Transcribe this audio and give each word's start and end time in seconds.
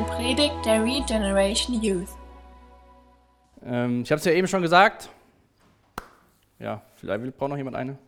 eine 0.00 0.08
Predigt 0.08 0.64
der 0.64 0.82
Regeneration 0.82 1.82
Youth. 1.82 2.08
Ähm, 3.62 4.02
ich 4.02 4.10
habe 4.10 4.18
es 4.18 4.24
ja 4.24 4.32
eben 4.32 4.48
schon 4.48 4.62
gesagt. 4.62 5.10
Ja, 6.58 6.82
vielleicht 6.96 7.36
braucht 7.36 7.50
noch 7.50 7.56
jemand 7.56 7.76
eine. 7.76 7.98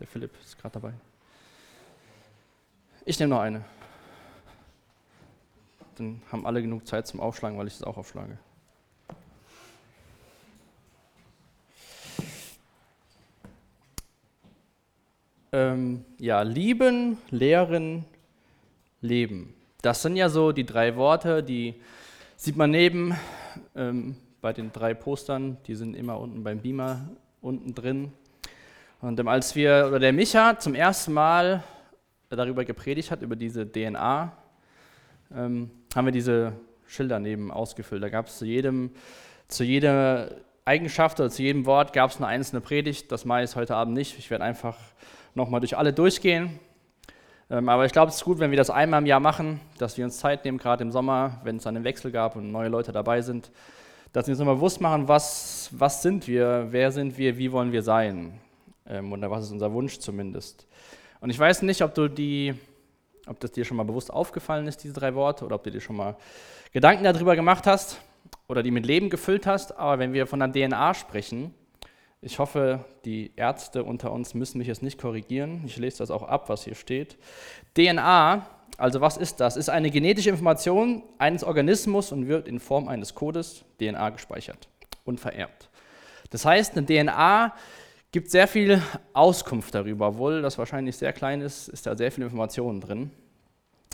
Der 0.00 0.06
Philipp 0.06 0.30
ist 0.42 0.58
gerade 0.58 0.74
dabei. 0.74 0.94
Ich 3.04 3.18
nehme 3.18 3.34
noch 3.34 3.40
eine. 3.40 3.62
Dann 5.96 6.22
haben 6.32 6.46
alle 6.46 6.62
genug 6.62 6.86
Zeit 6.86 7.06
zum 7.06 7.20
Aufschlagen, 7.20 7.58
weil 7.58 7.66
ich 7.66 7.74
es 7.74 7.82
auch 7.82 7.98
aufschlage. 7.98 8.38
Ähm, 15.52 16.04
ja, 16.18 16.40
lieben, 16.40 17.18
lehren, 17.30 18.06
leben. 19.02 19.54
Das 19.84 20.00
sind 20.00 20.16
ja 20.16 20.30
so 20.30 20.50
die 20.50 20.64
drei 20.64 20.96
Worte, 20.96 21.42
die 21.42 21.74
sieht 22.36 22.56
man 22.56 22.70
neben 22.70 23.14
ähm, 23.76 24.16
bei 24.40 24.54
den 24.54 24.72
drei 24.72 24.94
Postern. 24.94 25.58
Die 25.66 25.74
sind 25.74 25.94
immer 25.94 26.18
unten 26.18 26.42
beim 26.42 26.60
Beamer 26.60 27.06
unten 27.42 27.74
drin. 27.74 28.10
Und 29.02 29.20
ähm, 29.20 29.28
als 29.28 29.54
wir, 29.54 29.84
oder 29.86 29.98
der 29.98 30.14
Micha 30.14 30.58
zum 30.58 30.74
ersten 30.74 31.12
Mal 31.12 31.62
darüber 32.30 32.64
gepredigt 32.64 33.10
hat, 33.10 33.20
über 33.20 33.36
diese 33.36 33.70
DNA, 33.70 34.32
ähm, 35.36 35.70
haben 35.94 36.06
wir 36.06 36.12
diese 36.12 36.54
Schilder 36.86 37.18
neben 37.18 37.50
ausgefüllt. 37.50 38.02
Da 38.02 38.08
gab 38.08 38.28
es 38.28 38.38
zu 38.38 38.46
jedem, 38.46 38.90
zu 39.48 39.64
jeder 39.64 40.30
Eigenschaft 40.64 41.20
oder 41.20 41.28
zu 41.28 41.42
jedem 41.42 41.66
Wort 41.66 41.92
gab 41.92 42.10
es 42.10 42.16
eine 42.16 42.26
einzelne 42.26 42.62
Predigt. 42.62 43.12
Das 43.12 43.26
mache 43.26 43.42
ich 43.42 43.54
heute 43.54 43.76
Abend 43.76 43.92
nicht. 43.92 44.18
Ich 44.18 44.30
werde 44.30 44.44
einfach 44.44 44.78
nochmal 45.34 45.60
durch 45.60 45.76
alle 45.76 45.92
durchgehen. 45.92 46.58
Ähm, 47.50 47.68
aber 47.68 47.84
ich 47.84 47.92
glaube, 47.92 48.10
es 48.10 48.16
ist 48.16 48.24
gut, 48.24 48.38
wenn 48.38 48.50
wir 48.50 48.58
das 48.58 48.70
einmal 48.70 49.00
im 49.00 49.06
Jahr 49.06 49.20
machen, 49.20 49.60
dass 49.78 49.96
wir 49.96 50.04
uns 50.04 50.18
Zeit 50.18 50.44
nehmen, 50.44 50.58
gerade 50.58 50.82
im 50.82 50.90
Sommer, 50.90 51.40
wenn 51.44 51.56
es 51.56 51.66
einen 51.66 51.84
Wechsel 51.84 52.10
gab 52.10 52.36
und 52.36 52.50
neue 52.50 52.68
Leute 52.68 52.92
dabei 52.92 53.20
sind, 53.22 53.50
dass 54.12 54.26
wir 54.26 54.32
uns 54.32 54.38
nochmal 54.38 54.56
bewusst 54.56 54.80
machen, 54.80 55.08
was, 55.08 55.68
was 55.72 56.02
sind 56.02 56.28
wir, 56.28 56.68
wer 56.70 56.92
sind 56.92 57.18
wir, 57.18 57.36
wie 57.36 57.52
wollen 57.52 57.72
wir 57.72 57.82
sein 57.82 58.38
ähm, 58.86 59.12
oder 59.12 59.30
was 59.30 59.44
ist 59.44 59.52
unser 59.52 59.72
Wunsch 59.72 59.98
zumindest. 59.98 60.66
Und 61.20 61.30
ich 61.30 61.38
weiß 61.38 61.62
nicht, 61.62 61.82
ob 61.82 61.94
du 61.94 62.08
die, 62.08 62.54
ob 63.26 63.40
das 63.40 63.52
dir 63.52 63.64
schon 63.64 63.76
mal 63.76 63.84
bewusst 63.84 64.12
aufgefallen 64.12 64.66
ist, 64.66 64.84
diese 64.84 64.94
drei 64.94 65.14
Worte, 65.14 65.44
oder 65.44 65.56
ob 65.56 65.64
du 65.64 65.70
dir 65.70 65.80
schon 65.80 65.96
mal 65.96 66.16
Gedanken 66.72 67.04
darüber 67.04 67.36
gemacht 67.36 67.66
hast 67.66 68.00
oder 68.46 68.62
die 68.62 68.70
mit 68.70 68.86
Leben 68.86 69.10
gefüllt 69.10 69.46
hast. 69.46 69.78
Aber 69.78 69.98
wenn 69.98 70.12
wir 70.12 70.26
von 70.26 70.38
der 70.40 70.52
DNA 70.52 70.94
sprechen, 70.94 71.54
ich 72.24 72.38
hoffe, 72.38 72.84
die 73.04 73.32
Ärzte 73.36 73.84
unter 73.84 74.10
uns 74.10 74.34
müssen 74.34 74.58
mich 74.58 74.66
jetzt 74.66 74.82
nicht 74.82 74.98
korrigieren. 74.98 75.62
Ich 75.66 75.76
lese 75.76 75.98
das 75.98 76.10
auch 76.10 76.22
ab, 76.22 76.48
was 76.48 76.64
hier 76.64 76.74
steht. 76.74 77.18
DNA, 77.76 78.46
also 78.78 79.00
was 79.00 79.16
ist 79.16 79.40
das? 79.40 79.56
Ist 79.56 79.68
eine 79.68 79.90
genetische 79.90 80.30
Information 80.30 81.02
eines 81.18 81.44
Organismus 81.44 82.12
und 82.12 82.26
wird 82.26 82.48
in 82.48 82.60
Form 82.60 82.88
eines 82.88 83.14
Codes 83.14 83.64
DNA 83.78 84.10
gespeichert 84.10 84.68
und 85.04 85.20
vererbt. 85.20 85.68
Das 86.30 86.44
heißt, 86.44 86.76
eine 86.76 86.86
DNA 86.86 87.54
gibt 88.10 88.30
sehr 88.30 88.48
viel 88.48 88.80
Auskunft 89.12 89.74
darüber, 89.74 90.08
obwohl 90.08 90.40
das 90.40 90.56
wahrscheinlich 90.56 90.96
sehr 90.96 91.12
klein 91.12 91.40
ist, 91.40 91.68
ist 91.68 91.86
da 91.86 91.96
sehr 91.96 92.10
viel 92.10 92.24
Informationen 92.24 92.80
drin. 92.80 93.10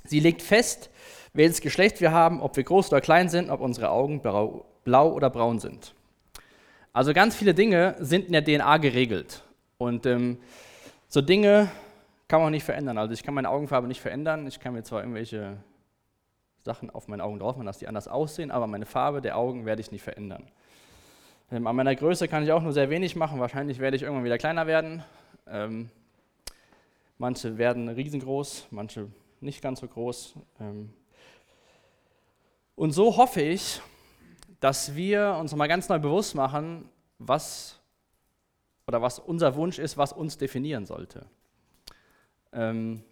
Sie 0.05 0.21
legt 0.21 0.41
fest, 0.41 0.91
welches 1.33 1.61
Geschlecht 1.61 2.01
wir 2.01 2.13
haben, 2.13 2.41
ob 2.41 2.57
wir 2.57 2.65
groß 2.65 2.89
oder 2.89 3.01
klein 3.01 3.29
sind, 3.29 3.51
ob 3.51 3.61
unsere 3.61 3.91
Augen 3.91 4.21
blau 4.23 5.13
oder 5.13 5.31
braun 5.31 5.59
sind. 5.59 5.95
Also 6.93 7.13
ganz 7.13 7.37
viele 7.37 7.55
Dinge 7.55 7.95
sind 8.01 8.27
in 8.27 8.33
der 8.33 8.45
DNA 8.45 8.79
geregelt. 8.79 9.45
Und 9.79 10.07
ähm, 10.07 10.39
so 11.09 11.21
Dinge 11.21 11.71
kann 12.27 12.41
man 12.41 12.49
auch 12.49 12.51
nicht 12.51 12.65
verändern. 12.65 12.99
Also 12.99 13.15
ich 13.15 13.23
kann 13.23 13.35
meine 13.35 13.49
Augenfarbe 13.49 13.87
nicht 13.87 14.01
verändern. 14.01 14.47
Ich 14.47 14.61
kann 14.61 14.73
mir 14.73 14.83
zwar 14.83 15.01
irgendwelche 15.01 15.57
Sachen 16.59 16.91
auf 16.91 17.09
meine 17.09 17.25
Augen 17.25 17.39
drauf 17.39 17.57
machen, 17.57 17.67
dass 17.67 17.79
die 17.79 17.89
anders 17.89 18.09
aussehen, 18.09 18.51
aber 18.51 18.67
meine 18.67 18.87
Farbe 18.87 19.23
der 19.23 19.37
Augen 19.37 19.67
werde 19.67 19.81
ich 19.81 19.93
nicht 19.93 20.03
verändern. 20.03 20.45
Ähm, 21.51 21.67
an 21.67 21.75
meiner 21.75 21.95
Größe 21.95 22.29
kann 22.29 22.43
ich 22.43 22.53
auch 22.53 22.63
nur 22.63 22.73
sehr 22.73 22.91
wenig 22.91 23.17
machen. 23.17 23.41
Wahrscheinlich 23.41 23.79
werde 23.79 23.97
ich 23.97 24.03
irgendwann 24.03 24.25
wieder 24.25 24.39
kleiner 24.39 24.67
werden. 24.67 25.03
Ähm, 25.49 25.91
manche 27.19 27.57
werden 27.57 27.89
riesengroß, 27.89 28.67
manche 28.71 29.09
nicht 29.41 29.63
ganz 29.63 29.81
so 29.81 29.89
groß. 29.89 30.35
Ähm, 30.61 30.91
und 32.77 32.93
so 32.93 33.17
hoffe 33.17 33.43
ich, 33.43 33.81
dass 34.61 34.95
wir 34.95 35.37
uns 35.41 35.55
mal 35.55 35.67
ganz 35.67 35.89
neu 35.89 35.99
bewusst 35.99 36.35
machen, 36.35 36.89
was 37.19 37.81
oder 38.87 39.03
was 39.03 39.19
unser 39.19 39.55
Wunsch 39.55 39.79
ist, 39.79 39.97
was 39.97 40.13
uns 40.13 40.37
definieren 40.37 40.85
sollte. 40.87 41.27
Ähm, 42.53 43.03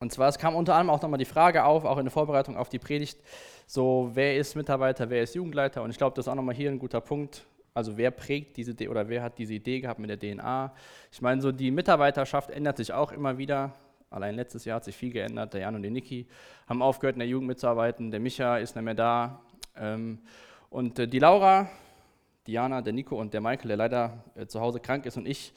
und 0.00 0.12
zwar, 0.12 0.28
es 0.28 0.38
kam 0.38 0.54
unter 0.54 0.74
anderem 0.74 0.96
auch 0.96 1.02
nochmal 1.02 1.18
die 1.18 1.24
Frage 1.24 1.64
auf, 1.64 1.84
auch 1.84 1.98
in 1.98 2.04
der 2.04 2.12
Vorbereitung 2.12 2.56
auf 2.56 2.68
die 2.68 2.78
Predigt, 2.78 3.18
so 3.66 4.10
wer 4.12 4.36
ist 4.36 4.54
Mitarbeiter, 4.54 5.08
wer 5.08 5.22
ist 5.22 5.34
Jugendleiter? 5.34 5.82
Und 5.82 5.90
ich 5.90 5.96
glaube, 5.96 6.14
das 6.14 6.26
ist 6.26 6.28
auch 6.30 6.34
nochmal 6.34 6.54
hier 6.54 6.70
ein 6.70 6.78
guter 6.78 7.00
Punkt. 7.00 7.46
Also 7.72 7.96
wer 7.96 8.10
prägt 8.10 8.56
diese 8.56 8.72
Idee 8.72 8.88
oder 8.88 9.08
wer 9.08 9.22
hat 9.22 9.38
diese 9.38 9.54
Idee 9.54 9.80
gehabt 9.80 9.98
mit 9.98 10.10
der 10.10 10.18
DNA? 10.18 10.74
Ich 11.10 11.20
meine, 11.20 11.40
so 11.40 11.50
die 11.50 11.70
Mitarbeiterschaft 11.70 12.50
ändert 12.50 12.76
sich 12.76 12.92
auch 12.92 13.12
immer 13.12 13.36
wieder. 13.38 13.72
Allein 14.10 14.36
letztes 14.36 14.64
Jahr 14.64 14.76
hat 14.76 14.84
sich 14.84 14.96
viel 14.96 15.12
geändert. 15.12 15.54
Der 15.54 15.62
Jan 15.62 15.74
und 15.74 15.82
der 15.82 15.90
Niki 15.90 16.26
haben 16.68 16.82
aufgehört, 16.82 17.16
in 17.16 17.20
der 17.20 17.28
Jugend 17.28 17.48
mitzuarbeiten. 17.48 18.10
Der 18.12 18.20
Micha 18.20 18.58
ist 18.58 18.76
nicht 18.76 18.84
mehr 18.84 18.94
da. 18.94 19.40
Ähm, 19.76 20.18
und 20.70 20.98
äh, 20.98 21.08
die 21.08 21.18
Laura, 21.18 21.68
Diana, 22.46 22.82
der 22.82 22.92
Nico 22.92 23.20
und 23.20 23.32
der 23.32 23.40
Michael, 23.40 23.68
der 23.68 23.76
leider 23.76 24.24
äh, 24.34 24.46
zu 24.46 24.60
Hause 24.60 24.80
krank 24.80 25.06
ist, 25.06 25.16
und 25.16 25.26
ich 25.26 25.52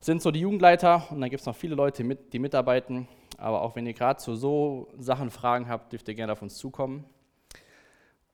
sind 0.00 0.22
so 0.22 0.30
die 0.30 0.40
Jugendleiter. 0.40 1.06
Und 1.10 1.20
dann 1.20 1.30
gibt 1.30 1.40
es 1.40 1.46
noch 1.46 1.56
viele 1.56 1.74
Leute, 1.74 2.04
die 2.04 2.38
mitarbeiten. 2.38 3.08
Aber 3.38 3.62
auch 3.62 3.76
wenn 3.76 3.86
ihr 3.86 3.92
gerade 3.92 4.18
zu 4.18 4.34
so 4.34 4.88
Sachen 4.98 5.30
Fragen 5.30 5.68
habt, 5.68 5.92
dürft 5.92 6.08
ihr 6.08 6.14
gerne 6.14 6.32
auf 6.32 6.42
uns 6.42 6.56
zukommen. 6.56 7.04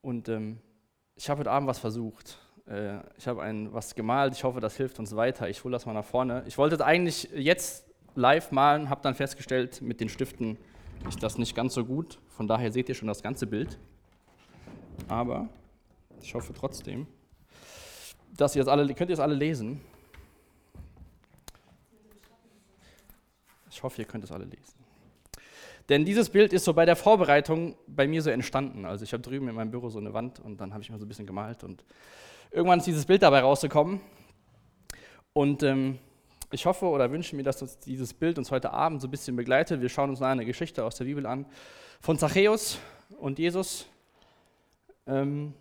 Und 0.01 0.29
ähm, 0.29 0.59
ich 1.17 1.29
habe 1.29 1.41
heute 1.41 1.51
Abend 1.51 1.69
was 1.69 1.79
versucht. 1.79 2.39
Äh, 2.67 2.99
ich 3.17 3.27
habe 3.27 3.41
was 3.73 3.95
gemalt. 3.95 4.35
Ich 4.35 4.45
hoffe, 4.45 4.61
das 4.61 4.77
hilft 4.77 4.99
uns 4.99 5.17
weiter. 5.17 5.49
Ich 5.49 5.65
hole 5.65 5.73
das 5.73 5.87
mal 5.87 5.93
nach 5.93 6.05
vorne. 6.05 6.45
Ich 6.47 6.59
wollte 6.59 6.75
es 6.75 6.81
eigentlich 6.81 7.29
jetzt 7.35 7.87
live 8.15 8.53
malen, 8.53 8.91
habe 8.91 9.01
dann 9.03 9.15
festgestellt, 9.15 9.81
mit 9.81 10.01
den 10.01 10.09
Stiften 10.09 10.59
ist 11.09 11.23
das 11.23 11.39
nicht 11.39 11.57
ganz 11.57 11.75
so 11.75 11.85
gut. 11.85 12.21
Von 12.29 12.47
daher 12.47 12.71
seht 12.71 12.89
ihr 12.89 12.95
schon 12.95 13.09
das 13.09 13.23
ganze 13.23 13.47
Bild 13.47 13.79
aber 15.09 15.49
ich 16.21 16.35
hoffe 16.35 16.53
trotzdem, 16.53 17.07
dass 18.37 18.57
ihr 18.57 18.65
das 18.65 18.69
alle, 18.69 18.93
könnt 18.95 19.11
ihr 19.11 19.15
es 19.15 19.21
alle 19.21 19.35
lesen. 19.35 19.81
Ich 23.71 23.83
hoffe, 23.83 24.03
ihr 24.03 24.07
könnt 24.07 24.25
es 24.25 24.33
alle 24.33 24.45
lesen. 24.45 24.83
Denn 25.89 26.05
dieses 26.05 26.31
Bild 26.31 26.53
ist 26.53 26.65
so 26.65 26.75
bei 26.75 26.85
der 26.85 26.97
Vorbereitung 26.97 27.77
bei 27.87 28.07
mir 28.07 28.23
so 28.23 28.31
entstanden. 28.31 28.85
Also 28.85 29.05
ich 29.05 29.13
habe 29.13 29.23
drüben 29.23 29.49
in 29.49 29.55
meinem 29.55 29.71
Büro 29.71 29.91
so 29.91 29.99
eine 29.99 30.15
Wand 30.15 30.41
und 30.41 30.61
dann 30.61 30.73
habe 30.73 30.83
ich 30.83 30.91
mal 30.91 30.99
so 30.99 31.05
ein 31.05 31.09
bisschen 31.09 31.27
gemalt 31.27 31.65
und 31.65 31.85
irgendwann 32.51 32.79
ist 32.79 32.87
dieses 32.87 33.05
Bild 33.05 33.23
dabei 33.23 33.41
rausgekommen. 33.41 34.01
Und 35.33 35.63
ähm, 35.63 35.99
ich 36.51 36.67
hoffe 36.67 36.87
oder 36.87 37.11
wünsche 37.11 37.35
mir, 37.35 37.43
dass 37.43 37.63
uns 37.63 37.79
dieses 37.79 38.13
Bild 38.13 38.39
uns 38.39 38.51
heute 38.51 38.73
Abend 38.73 39.01
so 39.01 39.09
ein 39.09 39.11
bisschen 39.11 39.35
begleitet. 39.35 39.81
Wir 39.81 39.89
schauen 39.89 40.11
uns 40.11 40.23
eine 40.23 40.45
Geschichte 40.45 40.85
aus 40.85 40.97
der 40.97 41.07
Bibel 41.07 41.27
an 41.27 41.47
von 42.01 42.19
Zachäus 42.19 42.79
und 43.19 43.39
Jesus. 43.39 43.87
Ähm, 45.07 45.55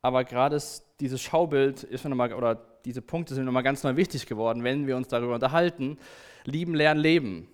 aber 0.00 0.24
gerade 0.24 0.60
dieses 1.00 1.20
Schaubild 1.20 1.84
ist 1.84 2.04
mir 2.04 2.10
nochmal, 2.10 2.32
oder 2.32 2.54
diese 2.84 3.02
Punkte 3.02 3.34
sind 3.34 3.44
nochmal 3.44 3.62
ganz 3.62 3.82
neu 3.84 3.96
wichtig 3.96 4.26
geworden, 4.26 4.64
wenn 4.64 4.86
wir 4.86 4.96
uns 4.96 5.08
darüber 5.08 5.34
unterhalten. 5.34 5.98
Lieben, 6.44 6.74
lernen, 6.74 7.00
leben. 7.00 7.48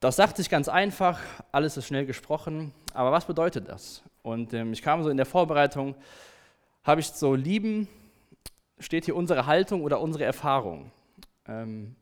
Das 0.00 0.16
sagt 0.16 0.36
sich 0.36 0.48
ganz 0.48 0.68
einfach, 0.68 1.20
alles 1.50 1.76
ist 1.76 1.86
schnell 1.86 2.06
gesprochen, 2.06 2.72
aber 2.94 3.12
was 3.12 3.24
bedeutet 3.26 3.68
das? 3.68 4.02
Und 4.22 4.52
ähm, 4.54 4.72
ich 4.72 4.82
kam 4.82 5.02
so 5.02 5.10
in 5.10 5.16
der 5.16 5.26
Vorbereitung, 5.26 5.96
habe 6.84 7.00
ich 7.00 7.08
so 7.08 7.34
lieben, 7.34 7.88
steht 8.78 9.04
hier 9.04 9.16
unsere 9.16 9.46
Haltung 9.46 9.82
oder 9.82 10.00
unsere 10.00 10.24
Erfahrung. 10.24 10.90
Ähm, 11.46 11.96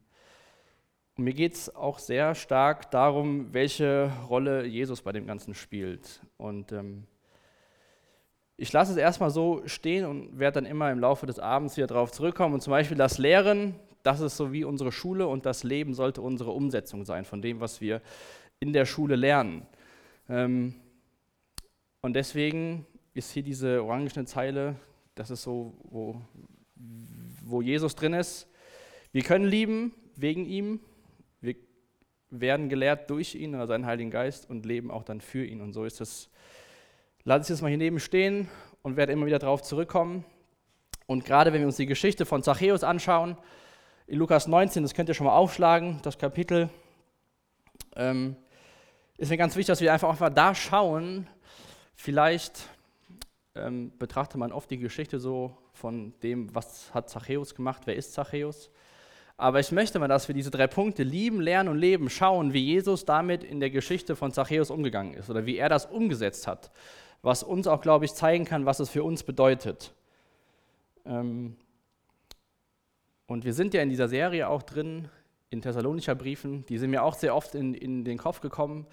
und 1.17 1.25
mir 1.25 1.33
geht 1.33 1.55
es 1.55 1.75
auch 1.75 1.99
sehr 1.99 2.35
stark 2.35 2.91
darum, 2.91 3.53
welche 3.55 4.13
Rolle 4.29 4.67
Jesus 4.67 5.01
bei 5.01 5.13
dem 5.13 5.27
Ganzen 5.27 5.55
spielt. 5.55 6.21
Und 6.37 6.73
ähm, 6.73 7.07
ich 8.59 8.71
lasse 8.73 8.93
es 8.93 8.99
erstmal 8.99 9.31
so 9.31 9.63
stehen 9.67 10.05
und 10.05 10.39
werde 10.39 10.57
dann 10.61 10.67
immer 10.67 10.91
im 10.91 10.99
Laufe 10.99 11.25
des 11.25 11.39
Abends 11.39 11.77
wieder 11.79 11.87
darauf 11.87 12.13
zurückkommen. 12.13 12.53
Und 12.53 12.61
zum 12.61 12.71
Beispiel 12.71 12.99
das 12.99 13.17
Lehren, 13.17 13.75
das 14.03 14.21
ist 14.21 14.37
so 14.37 14.53
wie 14.53 14.65
unsere 14.65 14.93
Schule 14.93 15.27
und 15.27 15.47
das 15.47 15.65
Leben 15.65 15.95
sollte 15.95 16.21
unsere 16.21 16.51
Umsetzung 16.51 17.07
sein 17.07 17.25
von 17.25 17.41
dem, 17.41 17.61
was 17.61 17.81
wir 17.81 18.03
in 18.61 18.75
der 18.75 18.85
Schule 18.85 19.17
lernen. 19.17 19.67
Ähm, 20.29 20.75
und 22.03 22.15
deswegen 22.15 22.87
ist 23.15 23.31
hier 23.33 23.43
diese 23.43 23.83
orangene 23.83 24.27
Zeile, 24.27 24.77
das 25.15 25.31
ist 25.31 25.43
so, 25.43 25.73
wo, 25.85 26.21
wo 27.43 27.63
Jesus 27.63 27.95
drin 27.95 28.13
ist. 28.13 28.49
Wir 29.13 29.23
können 29.23 29.47
lieben 29.47 29.95
wegen 30.15 30.45
ihm, 30.45 30.81
werden 32.31 32.69
gelehrt 32.69 33.11
durch 33.11 33.35
ihn 33.35 33.55
oder 33.55 33.67
seinen 33.67 33.87
Heiligen 33.87 34.11
Geist 34.11 34.49
und 34.49 34.67
leben 34.67 34.91
auch 34.91 35.05
dann 35.05 35.21
für 35.21 35.45
ihn. 35.45 35.61
Und 35.61 35.73
so 35.73 35.85
ist 35.85 36.01
es. 36.01 36.31
Lass 37.25 37.43
ich 37.43 37.49
das 37.49 37.63
mal 37.63 37.69
hier 37.69 37.79
neben 37.79 37.99
stehen 37.99 38.49
und 38.83 38.97
werde 38.97 39.13
immer 39.13 39.27
wieder 39.27 39.39
darauf 39.39 39.63
zurückkommen. 39.63 40.25
Und 41.07 41.25
gerade 41.25 41.53
wenn 41.53 41.61
wir 41.61 41.67
uns 41.67 41.77
die 41.77 41.87
Geschichte 41.87 42.27
von 42.27 42.43
Zachäus 42.43 42.85
anschauen, 42.85 43.37
in 44.07 44.19
Lukas 44.19 44.47
19, 44.47 44.83
das 44.83 44.95
könnt 44.95 45.09
ihr 45.09 45.15
schon 45.15 45.27
mal 45.27 45.37
aufschlagen, 45.37 46.01
das 46.03 46.19
Kapitel, 46.19 46.69
ähm, 47.97 48.37
ist 49.19 49.31
mir 49.31 49.37
ganz 49.37 49.57
wichtig, 49.57 49.69
dass 49.69 49.81
wir 49.81 49.93
einfach, 49.93 50.09
einfach 50.09 50.31
da 50.31 50.55
schauen. 50.55 51.27
Vielleicht 51.95 52.69
ähm, 53.55 53.91
betrachtet 53.99 54.37
man 54.37 54.53
oft 54.53 54.71
die 54.71 54.79
Geschichte 54.79 55.19
so 55.19 55.57
von 55.73 56.13
dem, 56.23 56.55
was 56.55 56.93
hat 56.95 57.09
Zachäus 57.09 57.55
gemacht, 57.55 57.83
wer 57.87 57.97
ist 57.97 58.13
Zachäus. 58.13 58.71
Aber 59.39 59.61
ich 59.61 59.71
möchte 59.71 59.99
mal, 59.99 60.09
dass 60.09 60.29
wir 60.29 60.35
diese 60.35 60.51
drei 60.51 60.67
Punkte 60.67 61.03
lieben, 61.03 61.41
lernen 61.41 61.69
und 61.69 61.79
leben, 61.79 62.09
schauen, 62.09 62.55
wie 62.55 62.65
Jesus 62.65 63.05
damit 63.05 63.45
in 63.45 63.61
der 63.61 63.71
Geschichte 63.71 64.17
von 64.17 64.33
Zachäus 64.33 64.71
umgegangen 64.71 65.15
ist 65.15 65.29
oder 65.29 65.45
wie 65.45 65.59
er 65.59 65.69
das 65.69 65.85
umgesetzt 65.87 66.47
hat, 66.47 66.71
was 67.23 67.43
uns 67.43 67.67
auch, 67.67 67.83
glaube 67.83 68.07
ich, 68.07 68.15
zeigen 68.15 68.47
kann, 68.47 68.65
was 68.65 68.81
es 68.81 68.89
für 68.89 69.05
uns 69.05 69.23
bedeutet. 69.23 69.93
Ähm, 71.05 71.57
und 73.27 73.45
wir 73.45 73.53
sind 73.53 73.75
ja 73.75 73.83
in 73.83 73.91
dieser 73.91 74.09
Serie 74.09 74.49
auch 74.49 74.63
drin, 74.63 75.09
in 75.51 75.61
Thessalonicher 75.61 76.15
Briefen, 76.15 76.65
die 76.67 76.79
sind 76.79 76.91
mir 76.91 77.03
auch 77.03 77.15
sehr 77.15 77.35
oft 77.35 77.55
in, 77.55 77.75
in 77.75 78.05
den 78.05 78.19
Kopf 78.19 78.41
gekommen, 78.41 78.87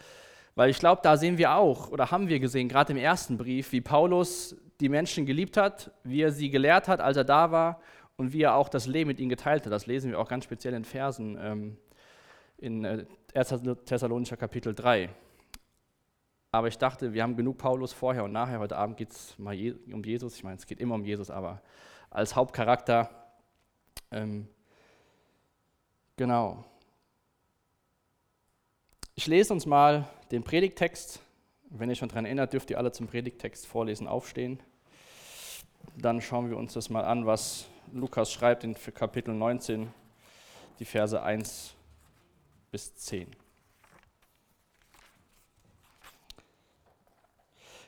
weil 0.55 0.69
ich 0.69 0.77
glaube, 0.77 1.01
da 1.03 1.17
sehen 1.17 1.37
wir 1.37 1.55
auch 1.55 1.89
oder 1.89 2.11
haben 2.11 2.27
wir 2.27 2.39
gesehen, 2.39 2.67
gerade 2.67 2.93
im 2.93 2.97
ersten 2.97 3.37
Brief, 3.37 3.71
wie 3.71 3.81
Paulus 3.81 4.55
die 4.79 4.89
Menschen 4.89 5.25
geliebt 5.25 5.55
hat, 5.57 5.91
wie 6.03 6.21
er 6.21 6.31
sie 6.31 6.49
gelehrt 6.49 6.87
hat, 6.87 6.99
als 6.99 7.17
er 7.17 7.23
da 7.23 7.51
war 7.51 7.79
und 8.17 8.33
wie 8.33 8.43
er 8.43 8.55
auch 8.55 8.69
das 8.69 8.87
Leben 8.87 9.07
mit 9.07 9.19
ihnen 9.19 9.29
geteilt 9.29 9.65
hat. 9.65 9.71
Das 9.71 9.85
lesen 9.85 10.11
wir 10.11 10.19
auch 10.19 10.27
ganz 10.27 10.43
speziell 10.43 10.73
in 10.73 10.85
Versen 10.85 11.37
ähm, 11.41 11.77
in 12.57 12.85
äh, 12.85 13.05
1. 13.33 13.53
Thessalonicher 13.85 14.37
Kapitel 14.37 14.73
3. 14.73 15.09
Aber 16.51 16.67
ich 16.67 16.77
dachte, 16.77 17.13
wir 17.13 17.23
haben 17.23 17.35
genug 17.35 17.57
Paulus 17.57 17.93
vorher 17.93 18.23
und 18.23 18.31
nachher. 18.31 18.59
Heute 18.59 18.77
Abend 18.77 18.97
geht 18.97 19.11
es 19.11 19.37
mal 19.39 19.53
Je 19.53 19.73
um 19.91 20.03
Jesus. 20.03 20.35
Ich 20.35 20.43
meine, 20.43 20.57
es 20.57 20.67
geht 20.67 20.79
immer 20.79 20.95
um 20.95 21.03
Jesus, 21.03 21.31
aber 21.31 21.61
als 22.11 22.35
Hauptcharakter. 22.35 23.09
Ähm, 24.11 24.47
genau. 26.15 26.63
Ich 29.15 29.25
lese 29.25 29.51
uns 29.51 29.65
mal 29.65 30.07
den 30.31 30.43
Predigtext. 30.43 31.19
Wenn 31.71 31.89
ihr 31.89 31.95
schon 31.95 32.09
daran 32.09 32.25
erinnert, 32.25 32.53
dürft 32.53 32.69
ihr 32.69 32.77
alle 32.77 32.91
zum 32.91 33.07
Predigtext 33.07 33.65
vorlesen 33.65 34.07
aufstehen. 34.07 34.59
Dann 35.97 36.21
schauen 36.21 36.51
wir 36.51 36.57
uns 36.57 36.73
das 36.73 36.91
mal 36.91 37.03
an, 37.03 37.25
was 37.25 37.67
Lukas 37.95 38.33
schreibt 38.33 38.63
in 38.63 38.75
Kapitel 38.95 39.35
19, 39.35 39.87
die 40.79 40.85
Verse 40.85 41.21
1 41.21 41.75
bis 42.71 42.95
10. 42.95 43.27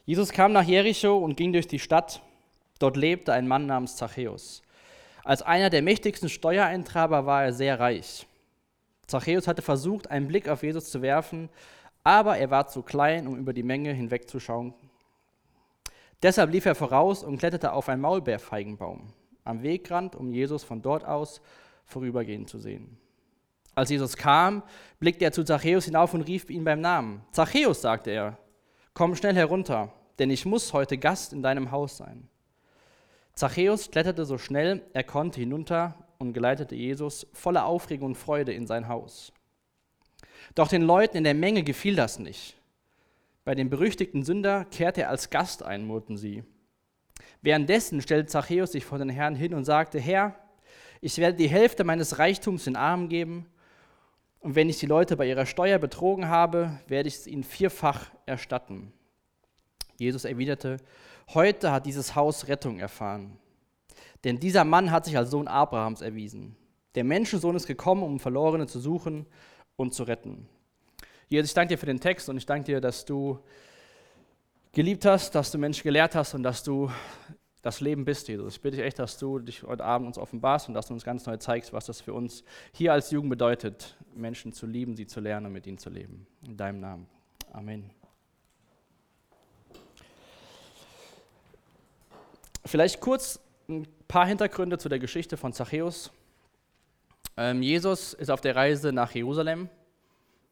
Jesus 0.06 0.30
kam 0.30 0.54
nach 0.54 0.63
Jericho 0.63 1.18
und 1.18 1.36
ging 1.36 1.54
durch 1.54 1.68
die 1.68 1.80
Stadt. 1.80 2.22
Dort 2.78 2.98
lebte 2.98 3.34
ein 3.34 3.48
Mann 3.48 3.66
namens 3.66 3.96
Zachäus. 3.96 4.62
Als 5.24 5.42
einer 5.42 5.72
der 5.72 5.81
mächtigsten 5.81 6.30
Steuereintreiber 6.30 7.25
war 7.25 7.46
er 7.46 7.54
sehr 7.54 7.80
reich. 7.80 8.28
Zachäus 9.08 9.48
hatte 9.48 9.63
versucht, 9.63 10.12
einen 10.12 10.28
Blick 10.28 10.48
auf 10.48 10.62
Jesus 10.62 10.92
zu 10.92 11.01
werfen, 11.01 11.50
aber 12.04 12.38
er 12.38 12.51
war 12.51 12.68
zu 12.68 12.84
klein, 12.84 13.25
um 13.25 13.38
über 13.38 13.54
die 13.54 13.63
Menge 13.63 13.92
hinwegzuschauen. 13.92 14.75
Deshalb 16.22 16.51
lief 16.51 16.68
er 16.68 16.75
voraus 16.75 17.24
und 17.24 17.40
kletterte 17.40 17.74
auf 17.74 17.90
einen 17.90 18.01
Maulbeerfeigenbaum 18.01 19.12
am 19.45 19.63
Wegrand, 19.63 20.15
um 20.15 20.33
Jesus 20.33 20.63
von 20.63 20.81
dort 20.81 21.06
aus 21.06 21.42
vorübergehen 21.86 22.47
zu 22.47 22.59
sehen. 22.59 22.97
Als 23.75 23.89
Jesus 23.89 24.18
kam, 24.18 24.63
blickte 25.00 25.25
er 25.25 25.31
zu 25.31 25.44
Zachäus 25.44 25.86
hinauf 25.86 26.13
und 26.13 26.21
rief 26.21 26.50
ihn 26.50 26.63
beim 26.63 26.81
Namen. 26.81 27.21
Zachäus, 27.31 27.81
sagte 27.81 28.12
er, 28.12 28.38
komm 28.94 29.15
schnell 29.15 29.36
herunter, 29.36 29.94
denn 30.19 30.30
ich 30.30 30.45
muss 30.45 30.74
heute 30.74 30.97
Gast 30.97 31.33
in 31.33 31.44
deinem 31.44 31.71
Haus 31.71 31.97
sein. 31.97 32.27
Zachäus 33.33 33.92
kletterte 33.92 34.25
so 34.25 34.38
schnell 34.38 34.81
er 34.94 35.03
konnte 35.03 35.42
hinunter 35.42 35.95
und 36.18 36.33
geleitete 36.33 36.75
Jesus 36.75 37.27
voller 37.33 37.65
Aufregung 37.65 38.09
und 38.09 38.15
Freude 38.15 38.53
in 38.53 38.65
sein 38.65 38.88
Haus. 38.88 39.33
Doch 40.56 40.69
den 40.69 40.83
Leuten 40.83 41.18
in 41.18 41.25
der 41.25 41.33
Menge 41.33 41.63
gefiel 41.63 41.95
das 41.95 42.18
nicht. 42.18 42.56
Bei 43.44 43.53
dem 43.53 43.69
berüchtigten 43.69 44.24
Sünder 44.24 44.65
kehrte 44.65 45.01
er 45.01 45.09
als 45.09 45.30
Gast 45.30 45.63
ein, 45.63 45.86
murrten 45.86 46.18
sie. 46.18 46.44
Währenddessen 47.45 48.01
stellte 48.01 48.25
Zachäus 48.25 48.71
sich 48.71 48.86
vor 48.86 48.97
den 48.97 49.09
Herrn 49.09 49.36
hin 49.36 49.53
und 49.53 49.65
sagte, 49.65 50.00
Herr, 50.00 50.33
ich 51.00 51.19
werde 51.19 51.38
die 51.38 51.47
Hälfte 51.47 51.83
meines 51.83 52.18
Reichtums 52.18 52.63
den 52.63 52.75
Armen 52.75 53.07
geben, 53.07 53.45
und 54.39 54.56
wenn 54.56 54.68
ich 54.68 54.80
die 54.80 54.88
Leute 54.88 55.15
bei 55.15 55.27
ihrer 55.27 55.45
Steuer 55.45 55.77
betrogen 55.77 56.27
habe, 56.27 56.80
werde 56.88 57.07
ich 57.07 57.15
es 57.15 57.27
ihnen 57.27 57.44
vierfach 57.44 58.09
erstatten. 58.25 58.92
Jesus 60.00 60.25
erwiderte, 60.25 60.77
heute 61.36 61.71
hat 61.71 61.86
dieses 61.86 62.15
Haus 62.15 62.47
Rettung 62.47 62.80
erfahren. 62.80 63.38
Denn 64.24 64.39
dieser 64.39 64.63
Mann 64.63 64.89
hat 64.89 65.06
sich 65.06 65.15
als 65.15 65.30
Sohn 65.30 65.48
Abrahams 65.48 66.01
erwiesen. 66.01 66.56
Der 66.95 67.03
Menschensohn 67.03 67.56
ist 67.56 67.68
gekommen, 67.68 68.01
um 68.01 68.19
Verlorene 68.19 68.65
zu 68.65 68.80
suchen 68.80 69.27
und 69.75 69.94
zu 69.94 70.01
retten. 70.03 70.50
Jesus, 71.27 71.51
ich 71.51 71.53
danke 71.53 71.75
dir 71.75 71.77
für 71.77 71.86
den 71.86 72.00
Text 72.00 72.27
und 72.27 72.38
ich 72.38 72.45
danke 72.48 72.65
dir, 72.65 72.81
dass 72.81 73.06
du 73.06 73.39
geliebt 74.75 75.06
hast, 75.06 75.33
dass 75.33 75.51
du 75.51 75.57
Menschen 75.57 75.83
gelehrt 75.83 76.15
hast 76.15 76.33
und 76.33 76.44
dass 76.44 76.62
du 76.62 76.91
das 77.65 77.81
Leben 77.81 78.06
bist, 78.06 78.27
Jesus. 78.27 78.57
Ich 78.57 78.62
bitte 78.62 78.77
dich 78.77 78.85
echt, 78.85 79.00
dass 79.00 79.17
du 79.17 79.39
dich 79.39 79.63
heute 79.63 79.83
Abend 79.83 80.06
uns 80.06 80.19
offenbarst 80.19 80.67
und 80.67 80.75
dass 80.75 80.85
du 80.85 80.94
uns 80.94 81.03
ganz 81.03 81.25
neu 81.25 81.38
zeigst, 81.38 81.73
was 81.73 81.88
das 81.88 82.00
für 82.00 82.13
uns 82.13 82.44
hier 82.71 82.94
als 82.94 83.09
Jugend 83.09 83.31
bedeutet, 83.31 83.97
Menschen 84.13 84.53
zu 84.53 84.67
lieben, 84.67 84.95
sie 84.95 85.07
zu 85.07 85.19
lernen 85.19 85.47
und 85.47 85.53
mit 85.53 85.65
ihnen 85.65 85.79
zu 85.79 85.89
leben. 85.89 86.27
In 86.45 86.57
deinem 86.57 86.79
Namen. 86.79 87.07
Amen. 87.51 87.89
Vielleicht 92.65 93.01
kurz 93.01 93.39
ein 93.67 93.88
paar 94.07 94.27
Hintergründe 94.27 94.77
zu 94.77 94.88
der 94.88 95.00
Geschichte 95.00 95.35
von 95.35 95.51
Zachäus. 95.51 96.12
Ähm, 97.35 97.63
Jesus 97.63 98.13
ist 98.13 98.29
auf 98.29 98.41
der 98.41 98.56
Reise 98.56 98.94
nach 98.94 99.09
Jerusalem, 99.15 99.69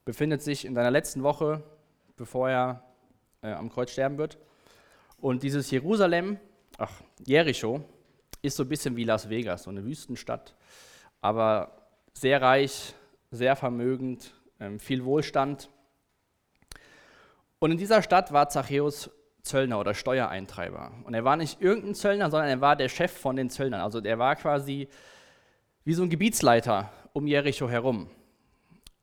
befindet 0.04 0.42
sich 0.42 0.66
in 0.66 0.74
seiner 0.74 0.90
letzten 0.90 1.22
Woche, 1.22 1.62
bevor 2.18 2.50
er 2.50 2.84
äh, 3.44 3.52
am 3.52 3.70
Kreuz 3.70 3.92
sterben 3.92 4.18
wird. 4.18 4.40
Und 5.22 5.44
dieses 5.44 5.70
Jerusalem, 5.70 6.40
ach, 6.78 6.92
Jericho, 7.26 7.84
ist 8.42 8.58
so 8.58 8.64
ein 8.64 8.70
bisschen 8.70 8.96
wie 8.96 9.04
Las 9.04 9.30
Vegas, 9.30 9.64
so 9.64 9.70
eine 9.70 9.84
Wüstenstadt, 9.84 10.56
aber 11.22 11.72
sehr 12.14 12.42
reich, 12.42 12.94
sehr 13.32 13.56
vermögend, 13.56 14.34
ähm, 14.60 14.80
viel 14.80 15.06
Wohlstand. 15.06 15.70
Und 17.60 17.72
in 17.72 17.78
dieser 17.78 18.02
Stadt 18.02 18.34
war 18.34 18.50
Zachäus 18.50 19.10
Zöllner 19.44 19.80
oder 19.80 19.94
Steuereintreiber. 19.94 20.94
Und 21.04 21.14
er 21.14 21.26
war 21.26 21.36
nicht 21.36 21.62
irgendein 21.62 21.96
Zöllner, 21.96 22.32
sondern 22.32 22.50
er 22.50 22.62
war 22.62 22.76
der 22.78 22.88
Chef 22.88 23.12
von 23.12 23.36
den 23.36 23.50
Zöllnern. 23.50 23.82
Also 23.82 24.00
er 24.00 24.18
war 24.18 24.36
quasi 24.38 24.88
wie 25.84 25.94
so 25.94 26.04
ein 26.04 26.10
Gebietsleiter 26.10 26.92
um 27.12 27.28
Jericho 27.28 27.70
herum. 27.70 28.10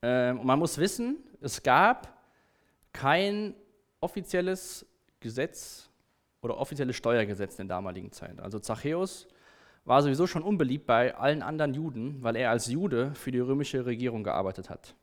Ähm, 0.02 0.40
und 0.40 0.46
man 0.46 0.58
muss 0.58 0.78
wissen, 0.78 1.18
es 1.42 1.62
gab 1.62 2.08
kein 2.92 3.54
offizielles 4.00 4.86
Gesetz 5.20 5.89
oder 6.42 6.58
offizielles 6.58 6.96
Steuergesetz 6.96 7.58
in 7.58 7.68
der 7.68 7.76
damaligen 7.76 8.12
Zeit. 8.12 8.40
Also 8.40 8.58
Zachäus 8.58 9.28
war 9.84 10.02
sowieso 10.02 10.26
schon 10.26 10.42
unbeliebt 10.42 10.86
bei 10.86 11.14
allen 11.14 11.42
anderen 11.42 11.74
Juden, 11.74 12.22
weil 12.22 12.36
er 12.36 12.50
als 12.50 12.66
Jude 12.66 13.14
für 13.14 13.30
die 13.30 13.40
römische 13.40 13.86
Regierung 13.86 14.22
gearbeitet 14.24 14.70
hat. 14.70 14.94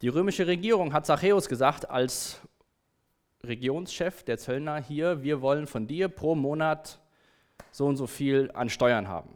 Die 0.00 0.08
römische 0.08 0.46
Regierung 0.46 0.92
hat 0.92 1.06
Zachäus 1.06 1.48
gesagt, 1.48 1.88
als 1.88 2.40
Regionschef 3.44 4.22
der 4.24 4.38
Zöllner 4.38 4.78
hier, 4.78 5.22
wir 5.22 5.40
wollen 5.40 5.66
von 5.66 5.86
dir 5.86 6.08
pro 6.08 6.34
Monat 6.34 7.00
so 7.70 7.86
und 7.86 7.96
so 7.96 8.06
viel 8.06 8.50
an 8.54 8.68
Steuern 8.68 9.08
haben. 9.08 9.30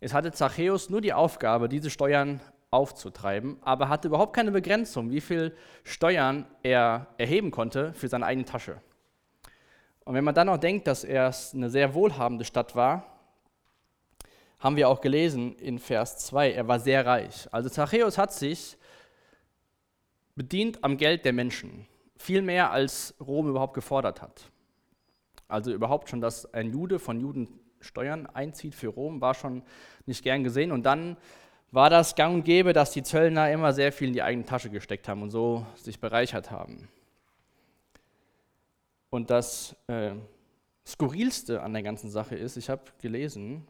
Es 0.00 0.12
hatte 0.12 0.32
Zachäus 0.32 0.90
nur 0.90 1.00
die 1.00 1.12
Aufgabe, 1.12 1.68
diese 1.68 1.90
Steuern 1.90 2.40
aufzutreiben, 2.70 3.58
aber 3.62 3.88
hatte 3.88 4.08
überhaupt 4.08 4.34
keine 4.34 4.50
Begrenzung, 4.50 5.10
wie 5.10 5.20
viel 5.20 5.54
Steuern 5.84 6.46
er 6.62 7.06
erheben 7.18 7.50
konnte 7.50 7.92
für 7.92 8.08
seine 8.08 8.26
eigene 8.26 8.46
Tasche. 8.46 8.80
Und 10.04 10.14
wenn 10.14 10.24
man 10.24 10.34
dann 10.34 10.48
auch 10.48 10.58
denkt, 10.58 10.86
dass 10.86 11.04
er 11.04 11.32
eine 11.54 11.70
sehr 11.70 11.94
wohlhabende 11.94 12.44
Stadt 12.44 12.74
war, 12.74 13.06
haben 14.58 14.76
wir 14.76 14.88
auch 14.88 15.00
gelesen 15.00 15.56
in 15.56 15.78
Vers 15.78 16.18
2, 16.18 16.52
er 16.52 16.68
war 16.68 16.78
sehr 16.78 17.04
reich. 17.04 17.48
Also 17.52 17.68
Zachäus 17.68 18.16
hat 18.16 18.32
sich 18.32 18.76
bedient 20.36 20.82
am 20.82 20.96
Geld 20.96 21.24
der 21.24 21.32
Menschen, 21.32 21.86
viel 22.16 22.42
mehr 22.42 22.70
als 22.70 23.14
Rom 23.20 23.48
überhaupt 23.48 23.74
gefordert 23.74 24.22
hat. 24.22 24.50
Also 25.48 25.72
überhaupt 25.72 26.08
schon, 26.08 26.20
dass 26.20 26.52
ein 26.54 26.72
Jude 26.72 26.98
von 26.98 27.20
Juden 27.20 27.48
Steuern 27.80 28.26
einzieht 28.26 28.74
für 28.74 28.88
Rom, 28.88 29.20
war 29.20 29.34
schon 29.34 29.62
nicht 30.06 30.22
gern 30.22 30.44
gesehen. 30.44 30.72
Und 30.72 30.84
dann 30.84 31.16
war 31.72 31.90
das 31.90 32.14
gang 32.14 32.34
und 32.36 32.44
gäbe, 32.44 32.72
dass 32.72 32.92
die 32.92 33.02
Zöllner 33.02 33.50
immer 33.50 33.72
sehr 33.72 33.92
viel 33.92 34.08
in 34.08 34.14
die 34.14 34.22
eigene 34.22 34.44
Tasche 34.44 34.70
gesteckt 34.70 35.08
haben 35.08 35.22
und 35.22 35.30
so 35.30 35.66
sich 35.74 36.00
bereichert 36.00 36.50
haben. 36.50 36.88
Und 39.12 39.28
das 39.28 39.76
äh, 39.88 40.14
Skurrilste 40.86 41.60
an 41.60 41.74
der 41.74 41.82
ganzen 41.82 42.10
Sache 42.10 42.34
ist, 42.34 42.56
ich 42.56 42.70
habe 42.70 42.82
gelesen, 42.98 43.68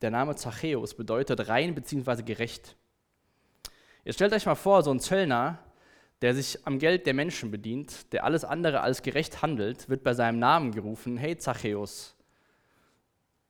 der 0.00 0.10
Name 0.10 0.34
Zachäus 0.34 0.94
bedeutet 0.94 1.46
rein 1.46 1.76
bzw. 1.76 2.24
gerecht. 2.24 2.76
Ihr 4.04 4.12
stellt 4.12 4.32
euch 4.32 4.44
mal 4.44 4.56
vor, 4.56 4.82
so 4.82 4.90
ein 4.90 4.98
Zöllner, 4.98 5.60
der 6.20 6.34
sich 6.34 6.66
am 6.66 6.80
Geld 6.80 7.06
der 7.06 7.14
Menschen 7.14 7.52
bedient, 7.52 8.12
der 8.12 8.24
alles 8.24 8.44
andere 8.44 8.80
als 8.80 9.02
gerecht 9.02 9.40
handelt, 9.40 9.88
wird 9.88 10.02
bei 10.02 10.14
seinem 10.14 10.40
Namen 10.40 10.72
gerufen, 10.72 11.16
hey 11.16 11.38
Zachäus, 11.38 12.16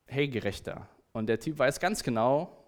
hey 0.04 0.28
Gerechter. 0.28 0.86
Und 1.12 1.28
der 1.28 1.40
Typ 1.40 1.58
weiß 1.58 1.80
ganz 1.80 2.02
genau, 2.02 2.62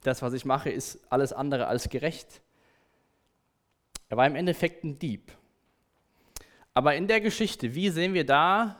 das, 0.00 0.22
was 0.22 0.32
ich 0.32 0.46
mache, 0.46 0.70
ist 0.70 0.98
alles 1.12 1.34
andere 1.34 1.66
als 1.66 1.90
gerecht. 1.90 2.40
Er 4.08 4.16
war 4.16 4.26
im 4.26 4.34
Endeffekt 4.34 4.82
ein 4.82 4.98
Dieb. 4.98 5.30
Aber 6.78 6.94
in 6.94 7.08
der 7.08 7.20
Geschichte, 7.20 7.74
wie 7.74 7.88
sehen 7.88 8.14
wir 8.14 8.24
da, 8.24 8.76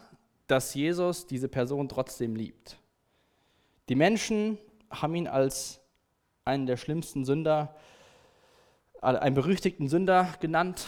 dass 0.47 0.73
Jesus 0.73 1.26
diese 1.26 1.49
Person 1.49 1.88
trotzdem 1.88 2.37
liebt? 2.37 2.78
Die 3.88 3.97
Menschen 3.97 4.57
haben 4.88 5.17
ihn 5.17 5.26
als 5.26 5.81
einen 6.45 6.67
der 6.67 6.76
schlimmsten 6.76 7.25
Sünder, 7.25 7.75
einen 9.00 9.35
berüchtigten 9.35 9.88
Sünder 9.88 10.33
genannt. 10.38 10.87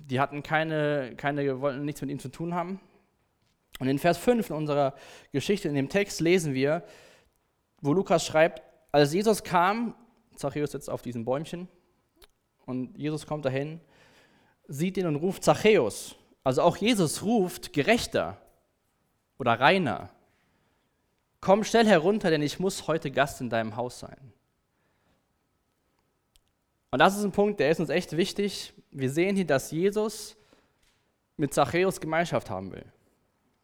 Die 0.00 0.18
hatten 0.18 0.42
keine, 0.42 1.14
keine, 1.16 1.60
wollten 1.60 1.84
nichts 1.84 2.00
mit 2.00 2.10
ihm 2.10 2.18
zu 2.18 2.28
tun 2.28 2.52
haben. 2.56 2.80
Und 3.78 3.86
in 3.86 4.00
Vers 4.00 4.18
5 4.18 4.50
in 4.50 4.56
unserer 4.56 4.94
Geschichte, 5.30 5.68
in 5.68 5.76
dem 5.76 5.88
Text, 5.88 6.20
lesen 6.20 6.54
wir, 6.54 6.82
wo 7.82 7.92
Lukas 7.92 8.26
schreibt, 8.26 8.64
als 8.90 9.12
Jesus 9.14 9.44
kam, 9.44 9.94
Zachäus 10.34 10.72
sitzt 10.72 10.90
auf 10.90 11.02
diesem 11.02 11.24
Bäumchen, 11.24 11.68
und 12.66 12.98
Jesus 12.98 13.28
kommt 13.28 13.44
dahin, 13.44 13.80
sieht 14.66 14.96
ihn 14.96 15.06
und 15.06 15.14
ruft 15.14 15.44
Zachäus. 15.44 16.16
Also 16.44 16.62
auch 16.62 16.76
Jesus 16.76 17.22
ruft 17.22 17.72
Gerechter 17.72 18.40
oder 19.38 19.58
Reiner. 19.60 20.10
Komm 21.40 21.64
schnell 21.64 21.86
herunter, 21.86 22.30
denn 22.30 22.42
ich 22.42 22.58
muss 22.58 22.86
heute 22.88 23.10
Gast 23.10 23.40
in 23.40 23.50
deinem 23.50 23.76
Haus 23.76 24.00
sein. 24.00 24.32
Und 26.90 26.98
das 27.00 27.16
ist 27.16 27.24
ein 27.24 27.32
Punkt, 27.32 27.60
der 27.60 27.70
ist 27.70 27.80
uns 27.80 27.90
echt 27.90 28.16
wichtig. 28.16 28.72
Wir 28.90 29.10
sehen 29.10 29.36
hier, 29.36 29.46
dass 29.46 29.70
Jesus 29.70 30.36
mit 31.36 31.52
Zachäus 31.52 32.00
Gemeinschaft 32.00 32.50
haben 32.50 32.72
will. 32.72 32.86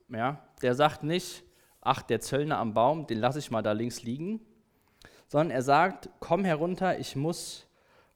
Ja, 0.08 0.46
der 0.62 0.74
sagt 0.74 1.02
nicht, 1.02 1.42
ach, 1.80 2.02
der 2.02 2.20
Zöllner 2.20 2.58
am 2.58 2.74
Baum, 2.74 3.06
den 3.06 3.18
lasse 3.18 3.38
ich 3.38 3.50
mal 3.50 3.62
da 3.62 3.72
links 3.72 4.02
liegen, 4.02 4.40
sondern 5.26 5.50
er 5.50 5.62
sagt, 5.62 6.08
komm 6.20 6.44
herunter, 6.44 6.98
ich 6.98 7.16
muss 7.16 7.66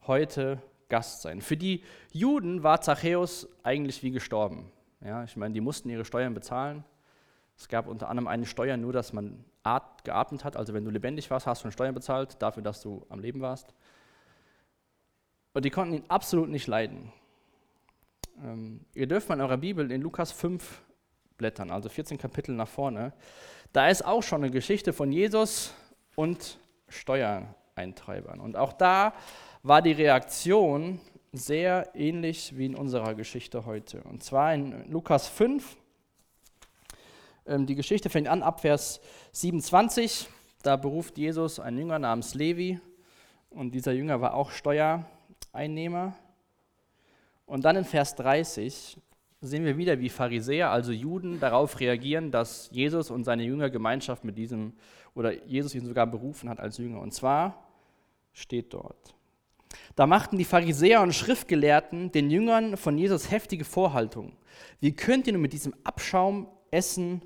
heute 0.06 0.62
Gast 0.88 1.22
sein. 1.22 1.40
Für 1.40 1.56
die 1.56 1.82
Juden 2.12 2.62
war 2.62 2.80
Zachäus 2.80 3.48
eigentlich 3.62 4.02
wie 4.02 4.10
gestorben. 4.10 4.70
Ja, 5.04 5.24
ich 5.24 5.36
meine, 5.36 5.54
die 5.54 5.60
mussten 5.60 5.90
ihre 5.90 6.04
Steuern 6.04 6.34
bezahlen. 6.34 6.84
Es 7.56 7.68
gab 7.68 7.88
unter 7.88 8.08
anderem 8.08 8.28
eine 8.28 8.46
Steuer 8.46 8.76
nur, 8.76 8.92
dass 8.92 9.12
man 9.12 9.44
geatmet 10.04 10.44
hat. 10.44 10.56
Also 10.56 10.72
wenn 10.74 10.84
du 10.84 10.90
lebendig 10.90 11.30
warst, 11.30 11.46
hast 11.46 11.62
du 11.62 11.66
eine 11.66 11.72
Steuer 11.72 11.92
bezahlt 11.92 12.40
dafür, 12.40 12.62
dass 12.62 12.80
du 12.80 13.04
am 13.08 13.20
Leben 13.20 13.40
warst. 13.40 13.74
Und 15.52 15.64
die 15.64 15.70
konnten 15.70 15.94
ihn 15.94 16.04
absolut 16.08 16.48
nicht 16.48 16.66
leiden. 16.66 17.12
Ähm, 18.42 18.84
ihr 18.94 19.06
dürft 19.06 19.28
mal 19.28 19.34
in 19.34 19.40
eurer 19.40 19.56
Bibel 19.56 19.90
in 19.90 20.00
Lukas 20.00 20.32
5 20.32 20.82
blättern, 21.36 21.70
also 21.70 21.88
14 21.88 22.18
Kapitel 22.18 22.54
nach 22.54 22.68
vorne. 22.68 23.12
Da 23.72 23.88
ist 23.88 24.04
auch 24.04 24.22
schon 24.22 24.42
eine 24.42 24.50
Geschichte 24.50 24.92
von 24.92 25.12
Jesus 25.12 25.74
und 26.14 26.58
Steuereintreibern. 26.88 28.40
Und 28.40 28.56
auch 28.56 28.72
da 28.72 29.14
war 29.68 29.82
die 29.82 29.92
Reaktion 29.92 30.98
sehr 31.30 31.90
ähnlich 31.94 32.56
wie 32.56 32.64
in 32.64 32.74
unserer 32.74 33.14
Geschichte 33.14 33.66
heute. 33.66 34.02
Und 34.04 34.22
zwar 34.22 34.54
in 34.54 34.90
Lukas 34.90 35.28
5. 35.28 35.76
Ähm, 37.44 37.66
die 37.66 37.74
Geschichte 37.74 38.08
fängt 38.08 38.28
an 38.28 38.42
ab 38.42 38.62
Vers 38.62 39.02
27. 39.32 40.26
Da 40.62 40.76
beruft 40.76 41.18
Jesus 41.18 41.60
einen 41.60 41.76
Jünger 41.76 41.98
namens 41.98 42.34
Levi. 42.34 42.80
Und 43.50 43.74
dieser 43.74 43.92
Jünger 43.92 44.22
war 44.22 44.32
auch 44.32 44.52
Steuereinnehmer. 44.52 46.16
Und 47.44 47.66
dann 47.66 47.76
in 47.76 47.84
Vers 47.84 48.14
30 48.14 48.96
sehen 49.42 49.66
wir 49.66 49.76
wieder, 49.76 50.00
wie 50.00 50.08
Pharisäer, 50.08 50.70
also 50.70 50.92
Juden, 50.92 51.40
darauf 51.40 51.78
reagieren, 51.78 52.30
dass 52.30 52.70
Jesus 52.72 53.10
und 53.10 53.24
seine 53.24 53.42
Jünger 53.42 53.68
Gemeinschaft 53.68 54.24
mit 54.24 54.38
diesem, 54.38 54.72
oder 55.14 55.44
Jesus 55.44 55.74
ihn 55.74 55.84
sogar 55.84 56.06
berufen 56.06 56.48
hat 56.48 56.58
als 56.58 56.78
Jünger. 56.78 57.00
Und 57.00 57.12
zwar 57.12 57.68
steht 58.32 58.72
dort, 58.72 59.14
da 59.96 60.06
machten 60.06 60.38
die 60.38 60.44
Pharisäer 60.44 61.02
und 61.02 61.14
Schriftgelehrten 61.14 62.12
den 62.12 62.30
Jüngern 62.30 62.76
von 62.76 62.96
Jesus 62.96 63.30
heftige 63.30 63.64
Vorhaltungen. 63.64 64.36
Wie 64.80 64.94
könnt 64.94 65.26
ihr 65.26 65.32
nun 65.32 65.42
mit 65.42 65.52
diesem 65.52 65.74
Abschaum 65.84 66.48
essen 66.70 67.22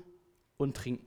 und 0.57 0.75
trinken? 0.75 1.05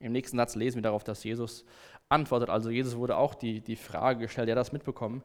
Im 0.00 0.12
nächsten 0.12 0.36
Satz 0.36 0.54
lesen 0.54 0.76
wir 0.76 0.82
darauf, 0.82 1.04
dass 1.04 1.24
Jesus 1.24 1.64
antwortet. 2.08 2.50
Also 2.50 2.70
Jesus 2.70 2.96
wurde 2.96 3.16
auch 3.16 3.34
die, 3.34 3.60
die 3.60 3.76
Frage 3.76 4.20
gestellt, 4.20 4.48
er 4.48 4.52
hat 4.52 4.60
das 4.60 4.72
mitbekommen. 4.72 5.22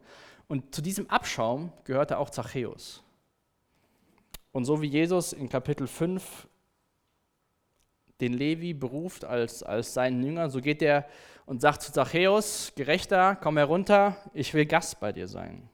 Und 0.47 0.73
zu 0.73 0.81
diesem 0.81 1.09
Abschaum 1.09 1.73
gehörte 1.83 2.17
auch 2.17 2.29
Zachäus. 2.29 3.03
Und 4.51 4.65
so 4.65 4.81
wie 4.81 4.87
Jesus 4.87 5.33
in 5.33 5.49
Kapitel 5.49 5.85
5 5.85 6.47
den 8.21 8.33
Levi 8.33 8.73
beruft 8.73 9.25
als, 9.25 9.63
als 9.63 9.93
seinen 9.93 10.23
Jünger, 10.23 10.49
so 10.49 10.61
geht 10.61 10.81
er 10.81 11.05
und 11.45 11.61
sagt 11.61 11.81
zu 11.81 11.91
Zachäus, 11.91 12.71
Gerechter, 12.75 13.35
komm 13.41 13.57
herunter, 13.57 14.17
ich 14.33 14.53
will 14.53 14.65
Gast 14.65 14.99
bei 14.99 15.11
dir 15.11 15.27
sein. 15.27 15.67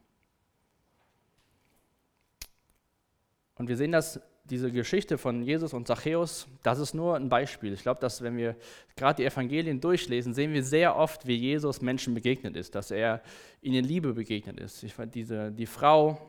Und 3.58 3.68
wir 3.68 3.78
sehen 3.78 3.92
das, 3.92 4.20
diese 4.46 4.72
Geschichte 4.72 5.18
von 5.18 5.42
Jesus 5.42 5.74
und 5.74 5.88
Zachäus, 5.88 6.48
das 6.62 6.80
ist 6.80 6.94
nur 6.94 7.16
ein 7.16 7.30
Beispiel. 7.30 7.74
Ich 7.74 7.82
glaube, 7.82 8.00
dass 8.00 8.22
wenn 8.22 8.38
wir 8.38 8.56
gerade 8.96 9.24
die 9.24 9.26
Evangelien 9.26 9.82
durchlesen, 9.82 10.34
sehen 10.34 10.54
wir 10.54 10.64
sehr 10.64 10.96
oft, 10.96 11.26
wie 11.26 11.36
Jesus 11.36 11.82
Menschen 11.82 12.14
begegnet 12.14 12.56
ist, 12.56 12.76
dass 12.76 12.92
er 12.92 13.22
ihnen 13.62 13.84
Liebe 13.84 14.14
begegnet 14.14 14.60
ist. 14.60 14.84
Ich 14.84 14.94
diese, 15.14 15.52
die 15.52 15.66
Frau, 15.66 16.20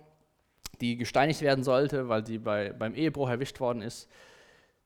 die 0.80 0.96
gesteinigt 0.96 1.42
werden 1.42 1.62
sollte, 1.62 2.08
weil 2.08 2.24
sie 2.26 2.38
bei, 2.38 2.72
beim 2.72 2.94
Ehebruch 2.94 3.28
erwischt 3.28 3.60
worden 3.60 3.82
ist, 3.82 4.08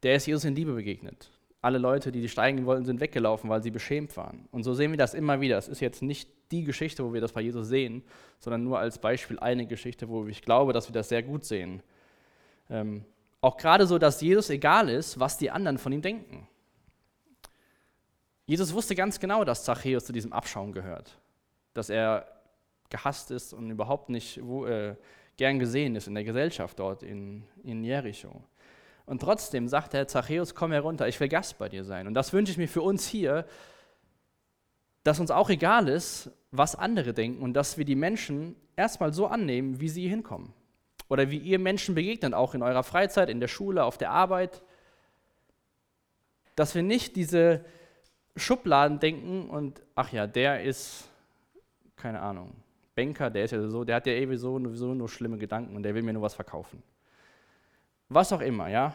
der 0.03 0.17
ist 0.17 0.27
Jesus 0.27 0.45
in 0.45 0.55
Liebe 0.55 0.73
begegnet. 0.73 1.31
Alle 1.63 1.79
Leute, 1.79 2.11
die 2.11 2.27
steigen 2.29 2.65
wollten, 2.65 2.87
sind 2.87 3.01
weggelaufen, 3.01 3.51
weil 3.51 3.63
sie 3.63 3.71
beschämt 3.71 4.17
waren. 4.17 4.49
Und 4.51 4.63
so 4.63 4.73
sehen 4.73 4.91
wir 4.93 4.99
das 4.99 5.13
immer 5.13 5.41
wieder. 5.41 5.59
Es 5.59 5.69
ist 5.69 5.81
jetzt 5.81 6.01
nicht 6.01 6.31
die 6.51 6.65
Geschichte, 6.65 7.05
wo 7.05 7.13
wir 7.13 7.21
das 7.21 7.33
bei 7.33 7.43
Jesus 7.43 7.69
sehen, 7.69 8.03
sondern 8.39 8.65
nur 8.65 8.79
als 8.79 8.99
Beispiel 8.99 9.39
eine 9.39 9.67
Geschichte, 9.67 10.09
wo 10.09 10.27
ich 10.27 10.43
glaube, 10.43 10.73
dass 10.73 10.89
wir 10.89 10.95
das 10.95 11.11
sehr 11.11 11.23
gut 11.23 11.45
sehen. 11.45 11.83
Ähm, 12.71 13.05
auch 13.43 13.57
gerade 13.57 13.87
so, 13.87 13.99
dass 13.99 14.21
Jesus 14.21 14.51
egal 14.51 14.89
ist, 14.89 15.21
was 15.21 15.39
die 15.39 15.51
anderen 15.51 15.79
von 15.79 15.93
ihm 15.93 16.03
denken. 16.03 16.49
Jesus 18.47 18.75
wusste 18.75 18.95
ganz 18.95 19.21
genau, 19.21 19.45
dass 19.45 19.65
Zachäus 19.65 20.05
zu 20.07 20.13
diesem 20.13 20.33
Abschaum 20.33 20.73
gehört, 20.73 21.19
dass 21.73 21.89
er 21.89 22.27
gehasst 22.89 23.31
ist 23.31 23.53
und 23.53 23.71
überhaupt 23.71 24.09
nicht 24.09 24.41
wo, 24.43 24.67
äh, 24.67 24.97
gern 25.37 25.59
gesehen 25.59 25.95
ist 25.95 26.09
in 26.09 26.15
der 26.15 26.25
Gesellschaft 26.25 26.79
dort 26.79 27.03
in, 27.03 27.45
in 27.63 27.85
Jericho. 27.85 28.43
Und 29.11 29.21
trotzdem 29.21 29.67
sagt 29.67 29.93
der 29.93 30.07
Zachäus, 30.07 30.55
komm 30.55 30.71
herunter, 30.71 31.09
ich 31.09 31.19
will 31.19 31.27
Gast 31.27 31.59
bei 31.59 31.69
dir 31.69 31.83
sein. 31.83 32.07
Und 32.07 32.15
das 32.15 32.33
wünsche 32.33 32.53
ich 32.53 32.59
mir 32.59 32.69
für 32.69 32.81
uns 32.81 33.09
hier, 33.09 33.45
dass 35.03 35.19
uns 35.19 35.33
auch 35.33 35.51
egal 35.51 35.89
ist, 35.89 36.31
was 36.53 36.77
andere 36.77 37.13
denken 37.13 37.43
und 37.43 37.55
dass 37.55 37.77
wir 37.77 37.85
die 37.85 37.97
Menschen 37.97 38.55
erstmal 38.77 39.13
so 39.13 39.27
annehmen, 39.27 39.81
wie 39.81 39.89
sie 39.89 40.07
hinkommen. 40.07 40.53
Oder 41.09 41.29
wie 41.29 41.39
ihr 41.39 41.59
Menschen 41.59 41.97
begegnet, 41.97 42.35
auch 42.35 42.55
in 42.55 42.63
eurer 42.63 42.85
Freizeit, 42.85 43.31
in 43.31 43.41
der 43.41 43.49
Schule, 43.49 43.83
auf 43.83 43.99
der 43.99 44.13
Arbeit. 44.13 44.63
Dass 46.55 46.77
wir 46.77 46.85
nicht 46.85 47.17
diese 47.17 47.65
Schubladen 48.37 49.01
denken 49.01 49.51
und, 49.51 49.83
ach 49.97 50.13
ja, 50.13 50.29
der 50.29 50.63
ist, 50.63 51.09
keine 51.97 52.21
Ahnung, 52.21 52.53
Banker, 52.95 53.29
der 53.29 53.47
ist 53.47 53.51
ja 53.51 53.67
so, 53.67 53.83
der 53.83 53.97
hat 53.97 54.07
ja 54.07 54.13
eh 54.13 54.37
so, 54.37 54.61
sowieso 54.61 54.95
nur 54.95 55.09
schlimme 55.09 55.37
Gedanken 55.37 55.75
und 55.75 55.83
der 55.83 55.97
will 55.97 56.03
mir 56.03 56.13
nur 56.13 56.23
was 56.23 56.35
verkaufen 56.35 56.81
was 58.11 58.33
auch 58.33 58.41
immer, 58.41 58.69
ja. 58.69 58.93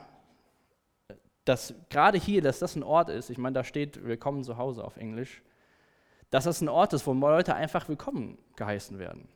Dass 1.46 1.74
gerade 1.90 2.18
hier, 2.18 2.42
dass 2.42 2.60
das 2.60 2.76
ein 2.76 2.84
Ort 2.84 3.10
ist, 3.10 3.30
ich 3.30 3.38
meine, 3.38 3.54
da 3.54 3.64
steht 3.64 4.04
Willkommen 4.04 4.44
zu 4.44 4.58
Hause 4.58 4.84
auf 4.84 4.98
Englisch, 4.98 5.42
dass 6.30 6.44
das 6.44 6.62
ein 6.62 6.70
Ort 6.70 6.94
ist, 6.94 7.08
wo 7.08 7.14
Leute 7.14 7.56
einfach 7.56 7.88
willkommen 7.88 8.38
geheißen 8.56 9.00
werden. 9.00 9.28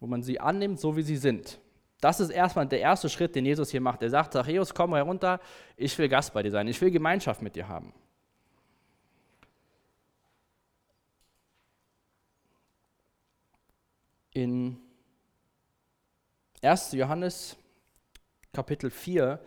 Wo 0.00 0.06
man 0.06 0.22
sie 0.22 0.40
annimmt, 0.40 0.80
so 0.80 0.96
wie 0.96 1.02
sie 1.02 1.16
sind. 1.16 1.60
Das 2.00 2.18
ist 2.18 2.30
erstmal 2.30 2.66
der 2.66 2.80
erste 2.80 3.08
Schritt, 3.08 3.34
den 3.34 3.44
Jesus 3.44 3.70
hier 3.70 3.80
macht. 3.80 4.02
Er 4.02 4.10
sagt, 4.10 4.32
Zachäus, 4.32 4.74
komm 4.74 4.94
herunter, 4.94 5.40
ich 5.76 5.96
will 5.98 6.08
Gast 6.08 6.32
bei 6.32 6.42
dir 6.42 6.50
sein, 6.50 6.66
ich 6.66 6.80
will 6.80 6.90
Gemeinschaft 6.90 7.42
mit 7.42 7.54
dir 7.54 7.68
haben. 7.68 7.92
In 14.32 14.78
1. 16.62 16.92
Johannes 16.92 17.56
Kapitel 18.52 18.90
4, 18.90 19.40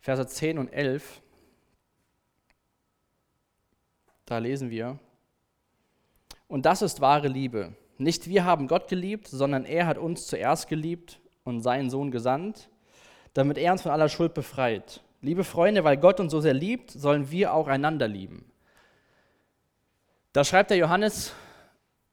Verse 0.00 0.26
10 0.26 0.58
und 0.58 0.68
11, 0.68 1.22
da 4.26 4.38
lesen 4.38 4.70
wir, 4.70 4.98
und 6.48 6.66
das 6.66 6.82
ist 6.82 7.00
wahre 7.00 7.28
Liebe. 7.28 7.74
Nicht 7.96 8.28
wir 8.28 8.44
haben 8.44 8.68
Gott 8.68 8.88
geliebt, 8.88 9.28
sondern 9.28 9.64
er 9.64 9.86
hat 9.86 9.96
uns 9.96 10.26
zuerst 10.26 10.68
geliebt 10.68 11.20
und 11.44 11.62
seinen 11.62 11.88
Sohn 11.88 12.10
gesandt, 12.10 12.68
damit 13.32 13.56
er 13.56 13.72
uns 13.72 13.82
von 13.82 13.92
aller 13.92 14.08
Schuld 14.08 14.34
befreit. 14.34 15.00
Liebe 15.22 15.44
Freunde, 15.44 15.84
weil 15.84 15.96
Gott 15.96 16.20
uns 16.20 16.32
so 16.32 16.40
sehr 16.40 16.52
liebt, 16.52 16.90
sollen 16.90 17.30
wir 17.30 17.54
auch 17.54 17.68
einander 17.68 18.08
lieben. 18.08 18.44
Da 20.32 20.44
schreibt 20.44 20.70
der 20.70 20.78
Johannes 20.78 21.32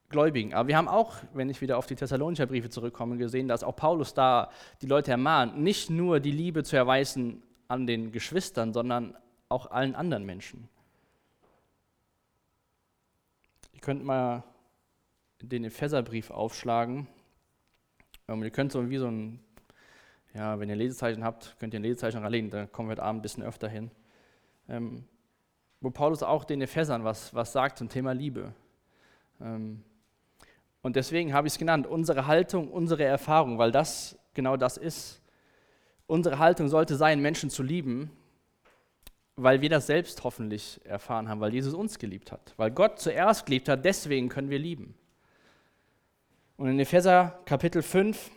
Gläubigen. 0.09 0.53
Aber 0.53 0.67
wir 0.67 0.77
haben 0.77 0.87
auch, 0.87 1.17
wenn 1.33 1.49
ich 1.49 1.61
wieder 1.61 1.77
auf 1.77 1.85
die 1.85 1.95
Thessalonicher 1.95 2.47
Briefe 2.47 2.69
zurückkomme, 2.69 3.17
gesehen, 3.17 3.47
dass 3.47 3.63
auch 3.63 3.75
Paulus 3.75 4.13
da 4.13 4.49
die 4.81 4.87
Leute 4.87 5.11
ermahnt, 5.11 5.57
nicht 5.57 5.89
nur 5.89 6.19
die 6.19 6.31
Liebe 6.31 6.63
zu 6.63 6.75
erweisen 6.75 7.43
an 7.67 7.85
den 7.85 8.11
Geschwistern, 8.11 8.73
sondern 8.73 9.15
auch 9.49 9.69
allen 9.71 9.95
anderen 9.95 10.25
Menschen. 10.25 10.67
Ihr 13.73 13.81
könnt 13.81 14.03
mal 14.03 14.43
den 15.41 15.63
Epheserbrief 15.63 16.31
aufschlagen. 16.31 17.07
Ähm, 18.27 18.43
ihr 18.43 18.51
könnt 18.51 18.71
so 18.71 18.89
wie 18.89 18.97
so 18.97 19.07
ein, 19.07 19.39
ja, 20.33 20.59
wenn 20.59 20.69
ihr 20.69 20.75
Lesezeichen 20.75 21.23
habt, 21.23 21.55
könnt 21.59 21.73
ihr 21.73 21.79
ein 21.79 21.83
Lesezeichen 21.83 22.21
reinlegen, 22.21 22.49
da 22.49 22.65
kommen 22.65 22.89
wir 22.89 22.93
heute 22.93 23.03
Abend 23.03 23.19
ein 23.19 23.21
bisschen 23.21 23.43
öfter 23.43 23.69
hin. 23.69 23.91
Ähm, 24.67 25.05
wo 25.81 25.91
Paulus 25.91 26.23
auch 26.23 26.43
den 26.43 26.61
Ephesern 26.61 27.03
was, 27.03 27.33
was 27.33 27.53
sagt 27.53 27.77
zum 27.77 27.87
Thema 27.89 28.11
Liebe. 28.11 28.53
Ähm, 29.39 29.83
und 30.81 30.95
deswegen 30.95 31.33
habe 31.33 31.47
ich 31.47 31.53
es 31.53 31.59
genannt, 31.59 31.87
unsere 31.87 32.25
Haltung, 32.27 32.71
unsere 32.71 33.03
Erfahrung, 33.03 33.57
weil 33.57 33.71
das 33.71 34.17
genau 34.33 34.55
das 34.55 34.77
ist. 34.77 35.21
Unsere 36.07 36.39
Haltung 36.39 36.69
sollte 36.69 36.95
sein, 36.95 37.19
Menschen 37.19 37.49
zu 37.49 37.61
lieben, 37.61 38.09
weil 39.35 39.61
wir 39.61 39.69
das 39.69 39.87
selbst 39.87 40.23
hoffentlich 40.23 40.79
erfahren 40.85 41.27
haben, 41.29 41.41
weil 41.41 41.53
Jesus 41.53 41.73
uns 41.73 41.99
geliebt 41.99 42.31
hat. 42.31 42.53
Weil 42.57 42.71
Gott 42.71 42.99
zuerst 42.99 43.45
geliebt 43.45 43.69
hat, 43.69 43.83
deswegen 43.85 44.29
können 44.29 44.49
wir 44.49 44.59
lieben. 44.59 44.95
Und 46.57 46.69
in 46.69 46.79
Epheser 46.79 47.39
Kapitel 47.45 47.81
5, 47.81 48.31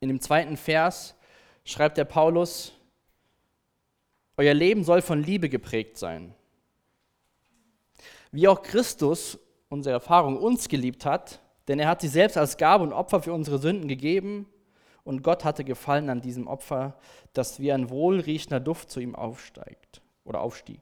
in 0.00 0.08
dem 0.08 0.20
zweiten 0.20 0.56
Vers, 0.56 1.14
schreibt 1.64 1.98
der 1.98 2.04
Paulus, 2.04 2.72
euer 4.36 4.54
Leben 4.54 4.84
soll 4.84 5.02
von 5.02 5.22
Liebe 5.22 5.48
geprägt 5.48 5.96
sein. 5.96 6.34
Wie 8.32 8.48
auch 8.48 8.62
Christus, 8.62 9.38
unsere 9.68 9.94
Erfahrung, 9.94 10.38
uns 10.38 10.68
geliebt 10.68 11.04
hat, 11.04 11.40
denn 11.68 11.78
er 11.78 11.88
hat 11.88 12.00
sich 12.00 12.10
selbst 12.10 12.36
als 12.36 12.56
Gabe 12.56 12.84
und 12.84 12.92
Opfer 12.92 13.20
für 13.20 13.32
unsere 13.32 13.58
Sünden 13.58 13.88
gegeben 13.88 14.46
und 15.04 15.22
Gott 15.22 15.44
hatte 15.44 15.64
gefallen 15.64 16.10
an 16.10 16.20
diesem 16.20 16.46
Opfer, 16.46 16.98
dass 17.32 17.60
wie 17.60 17.72
ein 17.72 17.90
wohlriechender 17.90 18.60
Duft 18.60 18.90
zu 18.90 19.00
ihm 19.00 19.14
aufsteigt 19.14 20.02
oder 20.24 20.40
aufstieg. 20.40 20.80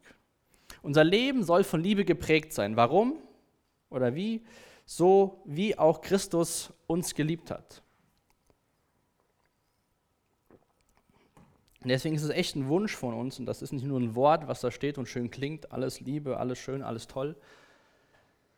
Unser 0.83 1.05
Leben 1.05 1.45
soll 1.45 1.65
von 1.65 1.83
Liebe 1.83 2.05
geprägt 2.05 2.53
sein. 2.53 2.77
Warum 2.77 3.19
oder 3.91 4.15
wie? 4.15 4.45
So 4.85 5.43
wie 5.47 5.79
auch 5.79 6.03
Christus 6.03 6.73
uns 6.87 7.15
geliebt 7.15 7.51
hat. 7.51 7.83
Und 11.83 11.89
deswegen 11.91 12.17
ist 12.17 12.23
es 12.23 12.31
echt 12.31 12.57
ein 12.57 12.69
Wunsch 12.69 12.97
von 12.97 13.13
uns, 13.13 13.39
und 13.39 13.45
das 13.45 13.61
ist 13.61 13.73
nicht 13.73 13.85
nur 13.85 14.01
ein 14.01 14.15
Wort, 14.15 14.49
was 14.49 14.63
da 14.63 14.71
steht 14.71 14.97
und 14.97 15.07
schön 15.07 15.31
klingt, 15.31 15.71
alles 15.71 16.01
Liebe, 16.01 16.39
alles 16.39 16.59
schön, 16.59 16.83
alles 16.83 17.07
toll, 17.07 17.37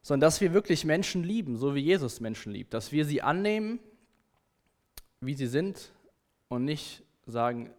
sondern 0.07 0.29
dass 0.29 0.41
wir 0.41 0.53
wirklich 0.53 0.85
Menschen 0.85 1.25
lieben, 1.25 1.57
so 1.57 1.75
wie 1.75 1.81
Jesus 1.81 2.21
Menschen 2.21 2.53
liebt, 2.53 2.73
dass 2.75 2.93
wir 2.93 3.05
sie 3.05 3.23
annehmen 3.23 3.81
wie 5.21 5.35
sie 5.35 5.49
sind 5.49 5.91
und 6.49 6.65
nicht 6.65 7.03
sagen, 7.27 7.71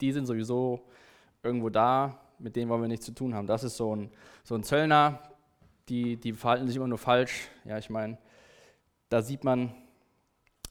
die 0.00 0.12
sind 0.12 0.24
sowieso 0.24 0.86
irgendwo 1.42 1.68
da, 1.68 2.18
mit 2.38 2.56
denen 2.56 2.70
wollen 2.70 2.80
wir 2.80 2.88
nichts 2.88 3.04
zu 3.04 3.12
tun 3.12 3.34
haben. 3.34 3.46
Das 3.46 3.62
ist 3.62 3.76
so 3.76 3.94
ein, 3.94 4.10
so 4.42 4.54
ein 4.54 4.62
Zöllner, 4.62 5.22
die, 5.90 6.16
die 6.16 6.32
verhalten 6.32 6.66
sich 6.66 6.76
immer 6.76 6.86
nur 6.86 6.96
falsch. 6.96 7.48
Ja, 7.66 7.76
ich 7.76 7.90
meine, 7.90 8.16
da 9.10 9.20
sieht 9.20 9.44
man, 9.44 9.74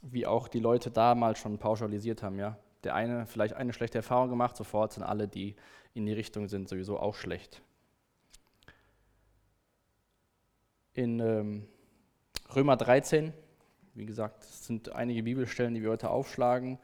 wie 0.02 0.26
auch 0.26 0.48
die 0.48 0.60
Leute 0.60 0.90
damals 0.90 1.38
schon 1.38 1.60
pauschalisiert 1.60 2.24
haben. 2.24 2.40
Ja. 2.40 2.58
Der 2.84 2.96
eine 2.96 3.28
vielleicht 3.28 3.54
eine 3.54 3.74
schlechte 3.74 4.00
Erfahrung 4.00 4.30
gemacht, 4.30 4.58
sofort 4.58 4.94
sind 4.94 5.04
alle, 5.04 5.28
die 5.28 5.56
in 5.94 6.08
die 6.08 6.14
Richtung 6.14 6.48
sind, 6.48 6.68
sowieso 6.68 7.00
auch 7.00 7.14
schlecht. 7.14 7.62
In 10.98 11.20
ähm, 11.20 11.68
Römer 12.54 12.76
13 12.76 13.32
wie 13.98 14.06
gesagt, 14.06 14.44
es 14.44 14.68
sind 14.68 14.92
einige 14.94 15.24
Bibelstellen, 15.24 15.74
die 15.74 15.82
wir 15.82 15.90
heute 15.90 16.12
aufschlagen. 16.12 16.78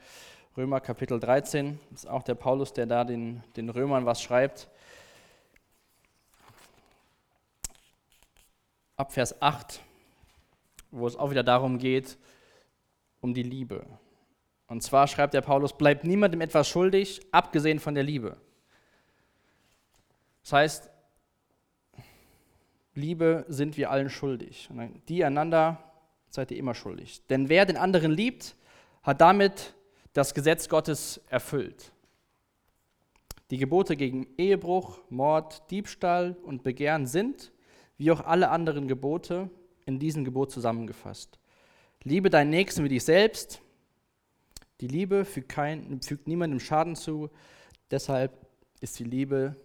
Römer 0.57 0.81
Kapitel 0.81 1.19
13 1.19 1.79
ist 1.93 2.07
auch 2.09 2.23
der 2.23 2.33
Paulus, 2.33 2.73
der 2.73 2.87
da 2.87 3.03
den, 3.03 3.43
den 3.55 3.69
Römern 3.69 4.07
was 4.07 4.19
schreibt. 4.19 4.67
Ab 8.95 9.13
Vers 9.13 9.39
8, 9.43 9.79
wo 10.89 11.05
es 11.05 11.15
auch 11.15 11.29
wieder 11.29 11.43
darum 11.43 11.77
geht, 11.77 12.17
um 13.21 13.35
die 13.35 13.43
Liebe. 13.43 13.85
Und 14.65 14.81
zwar 14.81 15.07
schreibt 15.07 15.35
der 15.35 15.41
Paulus, 15.41 15.77
bleibt 15.77 16.03
niemandem 16.05 16.41
etwas 16.41 16.67
schuldig, 16.67 17.21
abgesehen 17.31 17.79
von 17.79 17.93
der 17.93 18.03
Liebe. 18.03 18.37
Das 20.41 20.53
heißt, 20.53 20.89
Liebe 22.95 23.45
sind 23.47 23.77
wir 23.77 23.89
allen 23.89 24.09
schuldig. 24.09 24.69
Die 25.07 25.23
einander 25.23 25.83
seid 26.29 26.51
ihr 26.51 26.57
immer 26.57 26.75
schuldig. 26.75 27.25
Denn 27.27 27.49
wer 27.49 27.65
den 27.65 27.77
anderen 27.77 28.11
liebt, 28.11 28.55
hat 29.01 29.21
damit 29.21 29.73
das 30.13 30.33
Gesetz 30.33 30.69
Gottes 30.69 31.21
erfüllt. 31.29 31.91
Die 33.49 33.57
Gebote 33.57 33.95
gegen 33.95 34.27
Ehebruch, 34.37 34.99
Mord, 35.09 35.69
Diebstahl 35.69 36.37
und 36.43 36.63
Begehren 36.63 37.05
sind, 37.05 37.51
wie 37.97 38.11
auch 38.11 38.21
alle 38.21 38.49
anderen 38.49 38.87
Gebote, 38.87 39.49
in 39.85 39.99
diesem 39.99 40.23
Gebot 40.23 40.51
zusammengefasst. 40.51 41.39
Liebe 42.03 42.29
deinen 42.29 42.49
Nächsten 42.49 42.83
wie 42.83 42.89
dich 42.89 43.03
selbst. 43.03 43.61
Die 44.81 44.87
Liebe 44.87 45.25
fügt, 45.25 45.49
kein, 45.49 46.01
fügt 46.01 46.27
niemandem 46.27 46.59
Schaden 46.59 46.95
zu. 46.95 47.29
Deshalb 47.91 48.45
ist 48.81 48.97
die 48.99 49.03
Liebe 49.03 49.55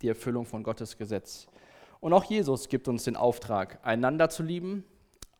die 0.00 0.08
Erfüllung 0.08 0.46
von 0.46 0.62
Gottes 0.62 0.96
Gesetz. 0.96 1.46
Und 2.04 2.12
auch 2.12 2.24
Jesus 2.24 2.68
gibt 2.68 2.86
uns 2.86 3.04
den 3.04 3.16
Auftrag, 3.16 3.78
einander 3.82 4.28
zu 4.28 4.42
lieben 4.42 4.84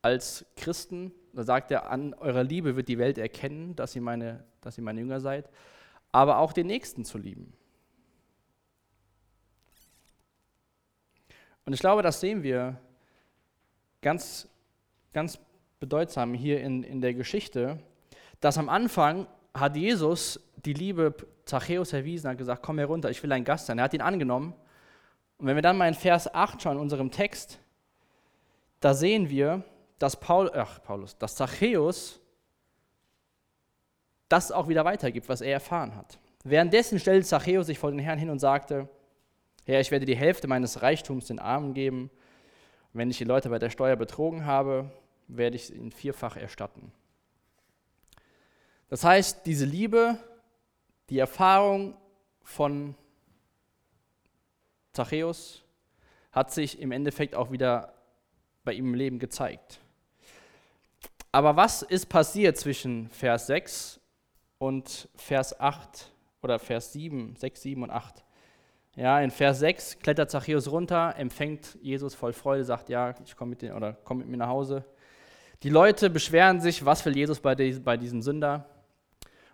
als 0.00 0.46
Christen, 0.56 1.12
da 1.34 1.42
sagt 1.42 1.70
er, 1.70 1.90
an 1.90 2.14
eurer 2.14 2.42
Liebe 2.42 2.74
wird 2.74 2.88
die 2.88 2.96
Welt 2.96 3.18
erkennen, 3.18 3.76
dass 3.76 3.94
ihr 3.94 4.00
meine, 4.00 4.42
dass 4.62 4.78
ihr 4.78 4.82
meine 4.82 5.00
Jünger 5.00 5.20
seid, 5.20 5.50
aber 6.10 6.38
auch 6.38 6.54
den 6.54 6.66
Nächsten 6.66 7.04
zu 7.04 7.18
lieben. 7.18 7.52
Und 11.66 11.74
ich 11.74 11.80
glaube, 11.80 12.00
das 12.00 12.20
sehen 12.20 12.42
wir 12.42 12.80
ganz, 14.00 14.48
ganz 15.12 15.38
bedeutsam 15.80 16.32
hier 16.32 16.62
in, 16.62 16.82
in 16.82 17.02
der 17.02 17.12
Geschichte, 17.12 17.78
dass 18.40 18.56
am 18.56 18.70
Anfang 18.70 19.26
hat 19.52 19.76
Jesus 19.76 20.40
die 20.64 20.72
Liebe 20.72 21.14
Zachäus 21.44 21.92
erwiesen, 21.92 22.30
hat 22.30 22.38
gesagt, 22.38 22.62
komm 22.62 22.78
herunter, 22.78 23.10
ich 23.10 23.22
will 23.22 23.32
ein 23.32 23.44
Gast 23.44 23.66
sein. 23.66 23.76
Er 23.76 23.84
hat 23.84 23.92
ihn 23.92 24.00
angenommen. 24.00 24.54
Und 25.38 25.46
wenn 25.46 25.56
wir 25.56 25.62
dann 25.62 25.76
mal 25.76 25.88
in 25.88 25.94
Vers 25.94 26.32
8 26.32 26.62
schauen, 26.62 26.76
in 26.76 26.82
unserem 26.82 27.10
Text, 27.10 27.58
da 28.80 28.94
sehen 28.94 29.30
wir, 29.30 29.64
dass 29.98 30.18
Paul, 30.18 30.50
ach, 30.54 30.82
Paulus, 30.82 31.16
dass 31.18 31.34
Zachäus 31.34 32.20
das 34.28 34.52
auch 34.52 34.68
wieder 34.68 34.84
weitergibt, 34.84 35.28
was 35.28 35.40
er 35.40 35.52
erfahren 35.52 35.94
hat. 35.96 36.18
Währenddessen 36.44 36.98
stellte 36.98 37.26
Zachäus 37.26 37.66
sich 37.66 37.78
vor 37.78 37.90
den 37.90 38.00
Herrn 38.00 38.18
hin 38.18 38.30
und 38.30 38.38
sagte, 38.38 38.88
Herr, 39.64 39.80
ich 39.80 39.90
werde 39.90 40.04
die 40.04 40.16
Hälfte 40.16 40.46
meines 40.46 40.82
Reichtums 40.82 41.26
den 41.26 41.38
Armen 41.38 41.72
geben. 41.72 42.10
Wenn 42.92 43.10
ich 43.10 43.18
die 43.18 43.24
Leute 43.24 43.48
bei 43.48 43.58
der 43.58 43.70
Steuer 43.70 43.96
betrogen 43.96 44.44
habe, 44.44 44.90
werde 45.26 45.56
ich 45.56 45.74
ihnen 45.74 45.90
vierfach 45.90 46.36
erstatten. 46.36 46.92
Das 48.88 49.04
heißt, 49.04 49.46
diese 49.46 49.64
Liebe, 49.64 50.18
die 51.08 51.18
Erfahrung 51.18 51.96
von 52.42 52.94
Zachäus 54.94 55.62
hat 56.32 56.52
sich 56.52 56.80
im 56.80 56.92
Endeffekt 56.92 57.34
auch 57.34 57.50
wieder 57.50 57.94
bei 58.64 58.72
ihm 58.72 58.86
im 58.86 58.94
Leben 58.94 59.18
gezeigt. 59.18 59.80
Aber 61.32 61.56
was 61.56 61.82
ist 61.82 62.06
passiert 62.06 62.56
zwischen 62.56 63.08
Vers 63.10 63.48
6 63.48 64.00
und 64.58 65.08
Vers 65.16 65.58
8 65.58 66.12
oder 66.42 66.58
Vers 66.58 66.92
7, 66.92 67.34
6, 67.36 67.62
7 67.62 67.82
und 67.82 67.90
8? 67.90 68.24
Ja, 68.96 69.20
in 69.20 69.32
Vers 69.32 69.58
6 69.58 69.98
klettert 69.98 70.30
Zachäus 70.30 70.70
runter, 70.70 71.14
empfängt 71.18 71.76
Jesus 71.82 72.14
voll 72.14 72.32
Freude, 72.32 72.64
sagt, 72.64 72.88
ja, 72.88 73.14
ich 73.24 73.34
komme 73.36 73.56
mit, 73.56 73.72
komm 74.04 74.18
mit 74.18 74.28
mir 74.28 74.36
nach 74.36 74.48
Hause. 74.48 74.84
Die 75.64 75.70
Leute 75.70 76.10
beschweren 76.10 76.60
sich, 76.60 76.84
was 76.84 77.04
will 77.04 77.16
Jesus 77.16 77.40
bei 77.40 77.56
diesem 77.56 78.22
Sünder? 78.22 78.68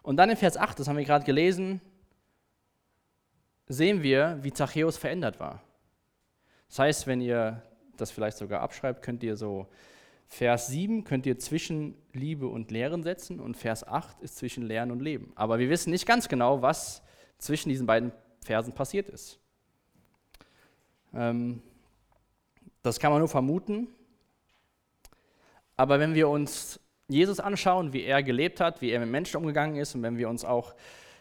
Und 0.03 0.16
dann 0.16 0.29
in 0.29 0.37
Vers 0.37 0.59
8, 0.59 0.79
das 0.79 0.88
haben 0.88 0.98
wir 0.98 1.05
gerade 1.05 1.24
gelesen, 1.24 1.81
sehen 3.70 4.02
wir, 4.02 4.38
wie 4.42 4.52
Zachäus 4.52 4.96
verändert 4.96 5.38
war. 5.38 5.62
Das 6.68 6.80
heißt, 6.80 7.06
wenn 7.06 7.20
ihr 7.20 7.62
das 7.96 8.11
vielleicht 8.11 8.37
sogar 8.37 8.61
abschreibt, 8.62 9.02
könnt 9.02 9.22
ihr 9.22 9.37
so 9.37 9.68
Vers 10.26 10.68
7 10.68 11.02
könnt 11.04 11.26
ihr 11.26 11.38
zwischen 11.38 11.96
Liebe 12.12 12.46
und 12.46 12.70
Lehren 12.70 13.02
setzen 13.02 13.40
und 13.40 13.56
Vers 13.56 13.87
8 13.87 14.20
ist 14.22 14.37
zwischen 14.38 14.64
Lehren 14.64 14.92
und 14.92 15.00
Leben. 15.00 15.33
Aber 15.35 15.59
wir 15.59 15.68
wissen 15.68 15.90
nicht 15.90 16.06
ganz 16.06 16.28
genau, 16.28 16.62
was 16.62 17.02
zwischen 17.38 17.68
diesen 17.68 17.87
beiden 17.87 18.12
Versen 18.44 18.72
passiert 18.72 19.09
ist. 19.09 19.40
Ähm, 21.12 21.62
das 22.83 23.00
kann 23.00 23.11
man 23.11 23.18
nur 23.18 23.28
vermuten. 23.28 23.88
Aber 25.76 25.98
wenn 25.98 26.14
wir 26.14 26.28
uns 26.28 26.78
Jesus 27.09 27.40
anschauen, 27.40 27.92
wie 27.92 28.04
er 28.04 28.22
gelebt 28.22 28.61
hat, 28.61 28.80
wie 28.83 28.90
er 28.90 29.00
mit 29.00 29.11
Menschen 29.11 29.37
umgegangen 29.37 29.76
ist, 29.76 29.96
und 29.96 30.02
wenn 30.02 30.16
wir 30.16 30.28
uns 30.28 30.44
auch 30.44 30.74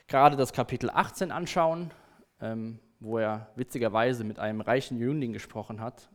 gerade 0.07 0.37
das 0.37 0.53
Kapitel 0.53 0.89
18 0.91 1.31
anschauen, 1.31 1.91
ähm, 2.41 2.79
wo 2.99 3.17
er 3.17 3.49
witzigerweise 3.55 4.23
mit 4.23 4.39
einem 4.39 4.61
reichen 4.61 4.97
Jüngling 4.97 5.33
gesprochen 5.33 5.81
hat 5.81 6.09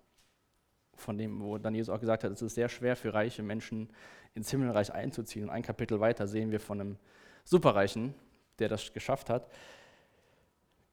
von 0.96 1.18
dem, 1.18 1.40
wo 1.40 1.58
dann 1.58 1.74
Jesus 1.74 1.94
auch 1.94 2.00
gesagt 2.00 2.24
hat, 2.24 2.32
es 2.32 2.42
ist 2.42 2.54
sehr 2.54 2.68
schwer 2.68 2.96
für 2.96 3.12
reiche 3.14 3.42
Menschen 3.42 3.88
ins 4.34 4.50
Himmelreich 4.50 4.92
einzuziehen. 4.92 5.44
Und 5.44 5.50
ein 5.50 5.62
Kapitel 5.62 6.00
weiter 6.00 6.26
sehen 6.26 6.50
wir 6.50 6.60
von 6.60 6.80
einem 6.80 6.96
Superreichen, 7.44 8.14
der 8.58 8.68
das 8.68 8.92
geschafft 8.92 9.30
hat. 9.30 9.50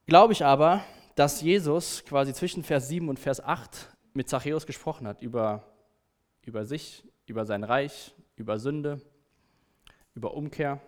Glaube 0.06 0.34
ich 0.34 0.44
aber, 0.44 0.84
dass 1.16 1.42
Jesus 1.42 2.04
quasi 2.06 2.34
zwischen 2.34 2.64
Vers 2.64 2.88
7 2.88 3.10
und 3.10 3.20
Vers 3.20 3.44
8 3.44 3.96
mit 4.14 4.30
Zachäus 4.30 4.66
gesprochen 4.66 5.08
hat 5.08 5.22
über, 5.22 5.64
über 6.44 6.66
sich, 6.66 7.08
über 7.28 7.46
sein 7.46 7.64
Reich, 7.64 8.14
über 8.36 8.60
Sünde. 8.60 9.02
über 10.14 10.34
Umkehr. 10.34 10.82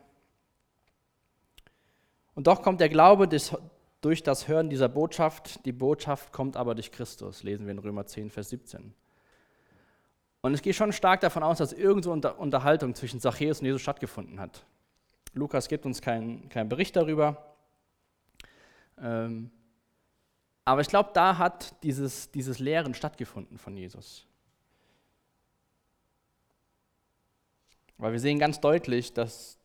Und 2.36 2.48
doch 2.48 2.62
kommt 2.62 2.82
der 2.82 2.90
Glaube 2.90 3.28
des, 3.28 3.56
durch 4.04 4.22
das 4.22 4.48
Hören 4.48 4.70
dieser 4.70 4.90
Botschaft, 4.90 5.66
die 5.66 5.72
Botschaft 5.72 6.34
kommt 6.34 6.58
aber 6.58 6.76
durch 6.76 6.92
Christus, 6.92 7.44
lesen 7.44 7.66
wir 7.66 7.72
in 7.72 7.80
Römer 7.80 8.06
10, 8.06 8.30
Vers 8.30 8.50
17. 8.50 8.94
Und 10.42 10.54
ich 10.54 10.62
gehe 10.62 10.74
schon 10.74 10.92
stark 10.92 11.22
davon 11.22 11.42
aus, 11.42 11.60
dass 11.60 11.72
irgendeine 11.72 12.34
Unterhaltung 12.34 12.96
zwischen 12.96 13.22
Zachäus 13.22 13.62
und 13.62 13.66
Jesus 13.66 13.82
stattgefunden 13.82 14.42
hat. 14.42 14.66
Lukas 15.34 15.70
gibt 15.70 15.86
uns 15.86 16.02
keinen, 16.02 16.50
keinen 16.50 16.68
Bericht 16.68 16.98
darüber. 16.98 17.56
Ähm, 19.02 19.50
aber 20.66 20.82
ich 20.82 20.88
glaube, 20.88 21.12
da 21.14 21.38
hat 21.38 21.82
dieses, 21.82 22.30
dieses 22.32 22.60
Lehren 22.60 22.94
stattgefunden 22.94 23.58
von 23.58 23.78
Jesus. 23.78 24.28
Weil 27.98 28.12
wir 28.12 28.20
sehen 28.20 28.38
ganz 28.38 28.60
deutlich, 28.60 29.14
dass 29.14 29.58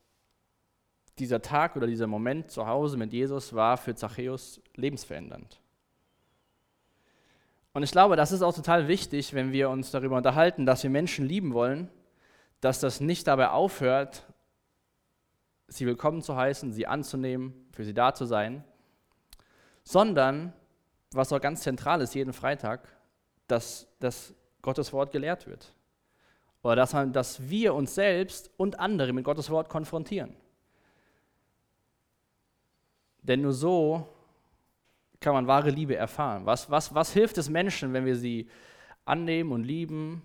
dieser 1.20 1.42
Tag 1.42 1.76
oder 1.76 1.86
dieser 1.86 2.06
Moment 2.06 2.50
zu 2.50 2.66
Hause 2.66 2.96
mit 2.96 3.12
Jesus 3.12 3.54
war 3.54 3.76
für 3.76 3.94
Zachäus 3.94 4.60
lebensverändernd. 4.74 5.60
Und 7.72 7.82
ich 7.82 7.92
glaube, 7.92 8.16
das 8.16 8.32
ist 8.32 8.42
auch 8.42 8.54
total 8.54 8.88
wichtig, 8.88 9.34
wenn 9.34 9.52
wir 9.52 9.70
uns 9.70 9.90
darüber 9.90 10.16
unterhalten, 10.16 10.66
dass 10.66 10.82
wir 10.82 10.90
Menschen 10.90 11.26
lieben 11.26 11.54
wollen, 11.54 11.88
dass 12.60 12.80
das 12.80 13.00
nicht 13.00 13.26
dabei 13.26 13.50
aufhört, 13.50 14.24
sie 15.68 15.86
willkommen 15.86 16.22
zu 16.22 16.34
heißen, 16.34 16.72
sie 16.72 16.86
anzunehmen, 16.86 17.54
für 17.72 17.84
sie 17.84 17.94
da 17.94 18.14
zu 18.14 18.24
sein, 18.24 18.64
sondern, 19.84 20.52
was 21.12 21.32
auch 21.32 21.40
ganz 21.40 21.62
zentral 21.62 22.00
ist 22.00 22.14
jeden 22.14 22.32
Freitag, 22.32 22.88
dass, 23.46 23.86
dass 24.00 24.34
Gottes 24.60 24.92
Wort 24.92 25.12
gelehrt 25.12 25.46
wird. 25.46 25.72
Oder 26.62 26.76
dass, 26.76 26.96
dass 27.12 27.48
wir 27.48 27.74
uns 27.74 27.94
selbst 27.94 28.50
und 28.56 28.80
andere 28.80 29.12
mit 29.12 29.24
Gottes 29.24 29.50
Wort 29.50 29.68
konfrontieren. 29.68 30.34
Denn 33.28 33.42
nur 33.42 33.52
so 33.52 34.08
kann 35.20 35.34
man 35.34 35.46
wahre 35.46 35.70
Liebe 35.70 35.94
erfahren. 35.94 36.46
Was, 36.46 36.70
was, 36.70 36.94
was 36.94 37.12
hilft 37.12 37.38
es 37.38 37.50
Menschen, 37.50 37.92
wenn 37.92 38.06
wir 38.06 38.16
sie 38.16 38.48
annehmen 39.04 39.52
und 39.52 39.64
lieben 39.64 40.22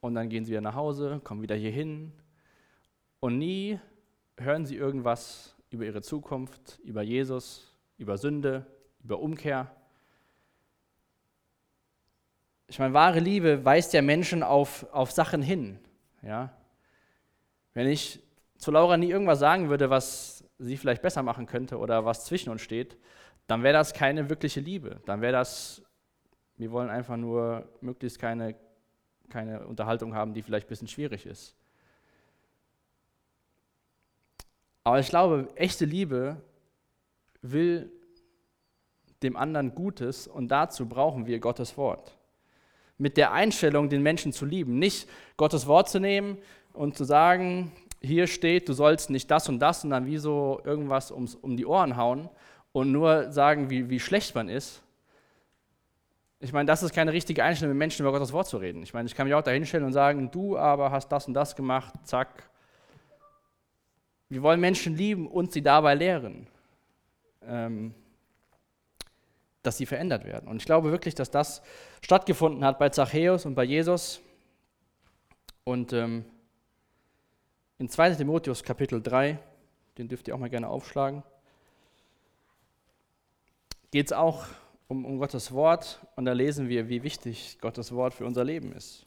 und 0.00 0.14
dann 0.14 0.28
gehen 0.28 0.44
sie 0.44 0.52
wieder 0.52 0.60
nach 0.60 0.74
Hause, 0.74 1.20
kommen 1.24 1.42
wieder 1.42 1.56
hier 1.56 1.70
hin 1.70 2.12
und 3.20 3.38
nie 3.38 3.78
hören 4.38 4.66
sie 4.66 4.76
irgendwas 4.76 5.54
über 5.70 5.84
ihre 5.84 6.02
Zukunft, 6.02 6.78
über 6.84 7.02
Jesus, 7.02 7.74
über 7.98 8.18
Sünde, 8.18 8.66
über 9.02 9.20
Umkehr. 9.20 9.70
Ich 12.68 12.78
meine, 12.78 12.94
wahre 12.94 13.20
Liebe 13.20 13.64
weist 13.64 13.92
ja 13.92 14.02
Menschen 14.02 14.42
auf, 14.42 14.86
auf 14.92 15.10
Sachen 15.12 15.42
hin. 15.42 15.78
Ja? 16.22 16.52
Wenn 17.74 17.88
ich 17.88 18.20
zu 18.56 18.70
Laura 18.70 18.96
nie 18.96 19.10
irgendwas 19.10 19.38
sagen 19.38 19.68
würde, 19.68 19.90
was 19.90 20.41
sie 20.62 20.76
vielleicht 20.76 21.02
besser 21.02 21.22
machen 21.22 21.46
könnte 21.46 21.78
oder 21.78 22.04
was 22.04 22.24
zwischen 22.24 22.50
uns 22.50 22.62
steht, 22.62 22.96
dann 23.46 23.62
wäre 23.62 23.74
das 23.74 23.92
keine 23.92 24.30
wirkliche 24.30 24.60
Liebe. 24.60 25.00
Dann 25.06 25.20
wäre 25.20 25.32
das, 25.32 25.82
wir 26.56 26.70
wollen 26.70 26.90
einfach 26.90 27.16
nur 27.16 27.68
möglichst 27.80 28.18
keine, 28.18 28.54
keine 29.28 29.66
Unterhaltung 29.66 30.14
haben, 30.14 30.34
die 30.34 30.42
vielleicht 30.42 30.66
ein 30.66 30.70
bisschen 30.70 30.88
schwierig 30.88 31.26
ist. 31.26 31.56
Aber 34.84 34.98
ich 34.98 35.08
glaube, 35.08 35.48
echte 35.54 35.84
Liebe 35.84 36.40
will 37.40 37.90
dem 39.22 39.36
anderen 39.36 39.74
Gutes 39.74 40.26
und 40.26 40.48
dazu 40.48 40.88
brauchen 40.88 41.26
wir 41.26 41.38
Gottes 41.38 41.76
Wort. 41.76 42.16
Mit 42.98 43.16
der 43.16 43.32
Einstellung, 43.32 43.88
den 43.88 44.02
Menschen 44.02 44.32
zu 44.32 44.44
lieben. 44.44 44.78
Nicht 44.78 45.08
Gottes 45.36 45.66
Wort 45.66 45.88
zu 45.88 46.00
nehmen 46.00 46.38
und 46.72 46.96
zu 46.96 47.04
sagen, 47.04 47.72
hier 48.02 48.26
steht, 48.26 48.68
du 48.68 48.72
sollst 48.72 49.10
nicht 49.10 49.30
das 49.30 49.48
und 49.48 49.60
das 49.60 49.84
und 49.84 49.90
dann 49.90 50.06
wie 50.06 50.18
so 50.18 50.60
irgendwas 50.64 51.10
ums, 51.10 51.34
um 51.34 51.56
die 51.56 51.66
Ohren 51.66 51.96
hauen 51.96 52.28
und 52.72 52.90
nur 52.90 53.30
sagen, 53.30 53.70
wie, 53.70 53.88
wie 53.90 54.00
schlecht 54.00 54.34
man 54.34 54.48
ist. 54.48 54.82
Ich 56.40 56.52
meine, 56.52 56.66
das 56.66 56.82
ist 56.82 56.92
keine 56.92 57.12
richtige 57.12 57.44
Einstellung, 57.44 57.74
mit 57.74 57.78
Menschen 57.78 58.02
über 58.02 58.10
Gottes 58.10 58.32
Wort 58.32 58.48
zu 58.48 58.56
reden. 58.56 58.82
Ich 58.82 58.92
meine, 58.92 59.06
ich 59.06 59.14
kann 59.14 59.26
mich 59.26 59.34
auch 59.34 59.42
da 59.42 59.52
hinstellen 59.52 59.86
und 59.86 59.92
sagen, 59.92 60.30
du 60.32 60.58
aber 60.58 60.90
hast 60.90 61.08
das 61.08 61.28
und 61.28 61.34
das 61.34 61.54
gemacht, 61.54 61.94
zack. 62.04 62.50
Wir 64.28 64.42
wollen 64.42 64.60
Menschen 64.60 64.96
lieben 64.96 65.28
und 65.28 65.52
sie 65.52 65.62
dabei 65.62 65.94
lehren, 65.94 66.48
ähm, 67.46 67.94
dass 69.62 69.76
sie 69.76 69.86
verändert 69.86 70.24
werden. 70.24 70.48
Und 70.48 70.56
ich 70.56 70.64
glaube 70.64 70.90
wirklich, 70.90 71.14
dass 71.14 71.30
das 71.30 71.62
stattgefunden 72.00 72.64
hat 72.64 72.80
bei 72.80 72.88
Zachäus 72.88 73.46
und 73.46 73.54
bei 73.54 73.64
Jesus. 73.64 74.20
Und 75.64 75.92
ähm, 75.92 76.24
in 77.82 77.88
2 77.88 78.14
Timotheus 78.14 78.62
Kapitel 78.62 79.02
3, 79.02 79.40
den 79.98 80.06
dürft 80.06 80.28
ihr 80.28 80.36
auch 80.36 80.38
mal 80.38 80.48
gerne 80.48 80.68
aufschlagen, 80.68 81.24
geht 83.90 84.06
es 84.06 84.12
auch 84.12 84.46
um, 84.86 85.04
um 85.04 85.18
Gottes 85.18 85.50
Wort 85.50 85.98
und 86.14 86.24
da 86.24 86.32
lesen 86.32 86.68
wir, 86.68 86.88
wie 86.88 87.02
wichtig 87.02 87.58
Gottes 87.60 87.90
Wort 87.90 88.14
für 88.14 88.24
unser 88.24 88.44
Leben 88.44 88.70
ist. 88.70 89.04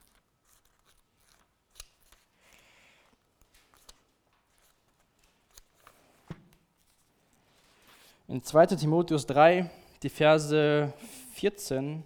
In 8.27 8.43
2 8.43 8.65
Timotheus 8.65 9.25
3, 9.25 9.69
die 10.03 10.09
Verse 10.09 10.91
14 11.35 12.03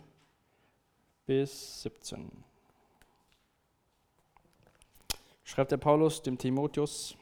bis 1.25 1.81
17 1.81 2.48
schreibt 5.49 5.71
der 5.71 5.77
Paulus 5.77 6.21
dem 6.21 6.37
Timotheus, 6.37 7.15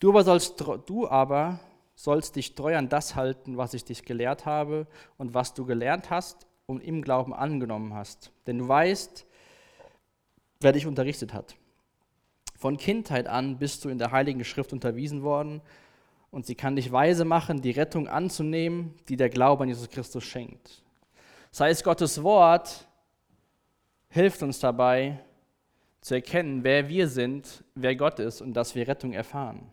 du 0.00 0.10
aber, 0.10 0.22
sollst, 0.22 0.60
du 0.60 1.08
aber 1.08 1.60
sollst 1.94 2.36
dich 2.36 2.54
treu 2.54 2.76
an 2.76 2.90
das 2.90 3.14
halten, 3.14 3.56
was 3.56 3.72
ich 3.72 3.84
dich 3.84 4.04
gelehrt 4.04 4.44
habe 4.44 4.86
und 5.16 5.32
was 5.32 5.54
du 5.54 5.64
gelernt 5.64 6.10
hast 6.10 6.46
und 6.66 6.84
im 6.84 7.00
Glauben 7.00 7.32
angenommen 7.32 7.94
hast. 7.94 8.32
Denn 8.46 8.58
du 8.58 8.68
weißt, 8.68 9.26
wer 10.60 10.72
dich 10.72 10.86
unterrichtet 10.86 11.32
hat. 11.32 11.56
Von 12.54 12.76
Kindheit 12.76 13.26
an 13.26 13.58
bist 13.58 13.84
du 13.84 13.88
in 13.88 13.98
der 13.98 14.12
Heiligen 14.12 14.44
Schrift 14.44 14.74
unterwiesen 14.74 15.22
worden 15.22 15.62
und 16.30 16.44
sie 16.44 16.54
kann 16.54 16.76
dich 16.76 16.92
weise 16.92 17.24
machen, 17.24 17.62
die 17.62 17.70
Rettung 17.70 18.08
anzunehmen, 18.08 18.94
die 19.08 19.16
der 19.16 19.30
Glaube 19.30 19.62
an 19.62 19.70
Jesus 19.70 19.88
Christus 19.88 20.24
schenkt. 20.24 20.82
Sei 21.50 21.70
es 21.70 21.82
Gottes 21.82 22.22
Wort, 22.22 22.86
hilft 24.10 24.42
uns 24.42 24.60
dabei, 24.60 25.24
zu 26.02 26.14
erkennen, 26.14 26.64
wer 26.64 26.88
wir 26.88 27.08
sind, 27.08 27.64
wer 27.74 27.96
Gott 27.96 28.18
ist 28.18 28.42
und 28.42 28.54
dass 28.54 28.74
wir 28.74 28.86
Rettung 28.86 29.12
erfahren. 29.12 29.72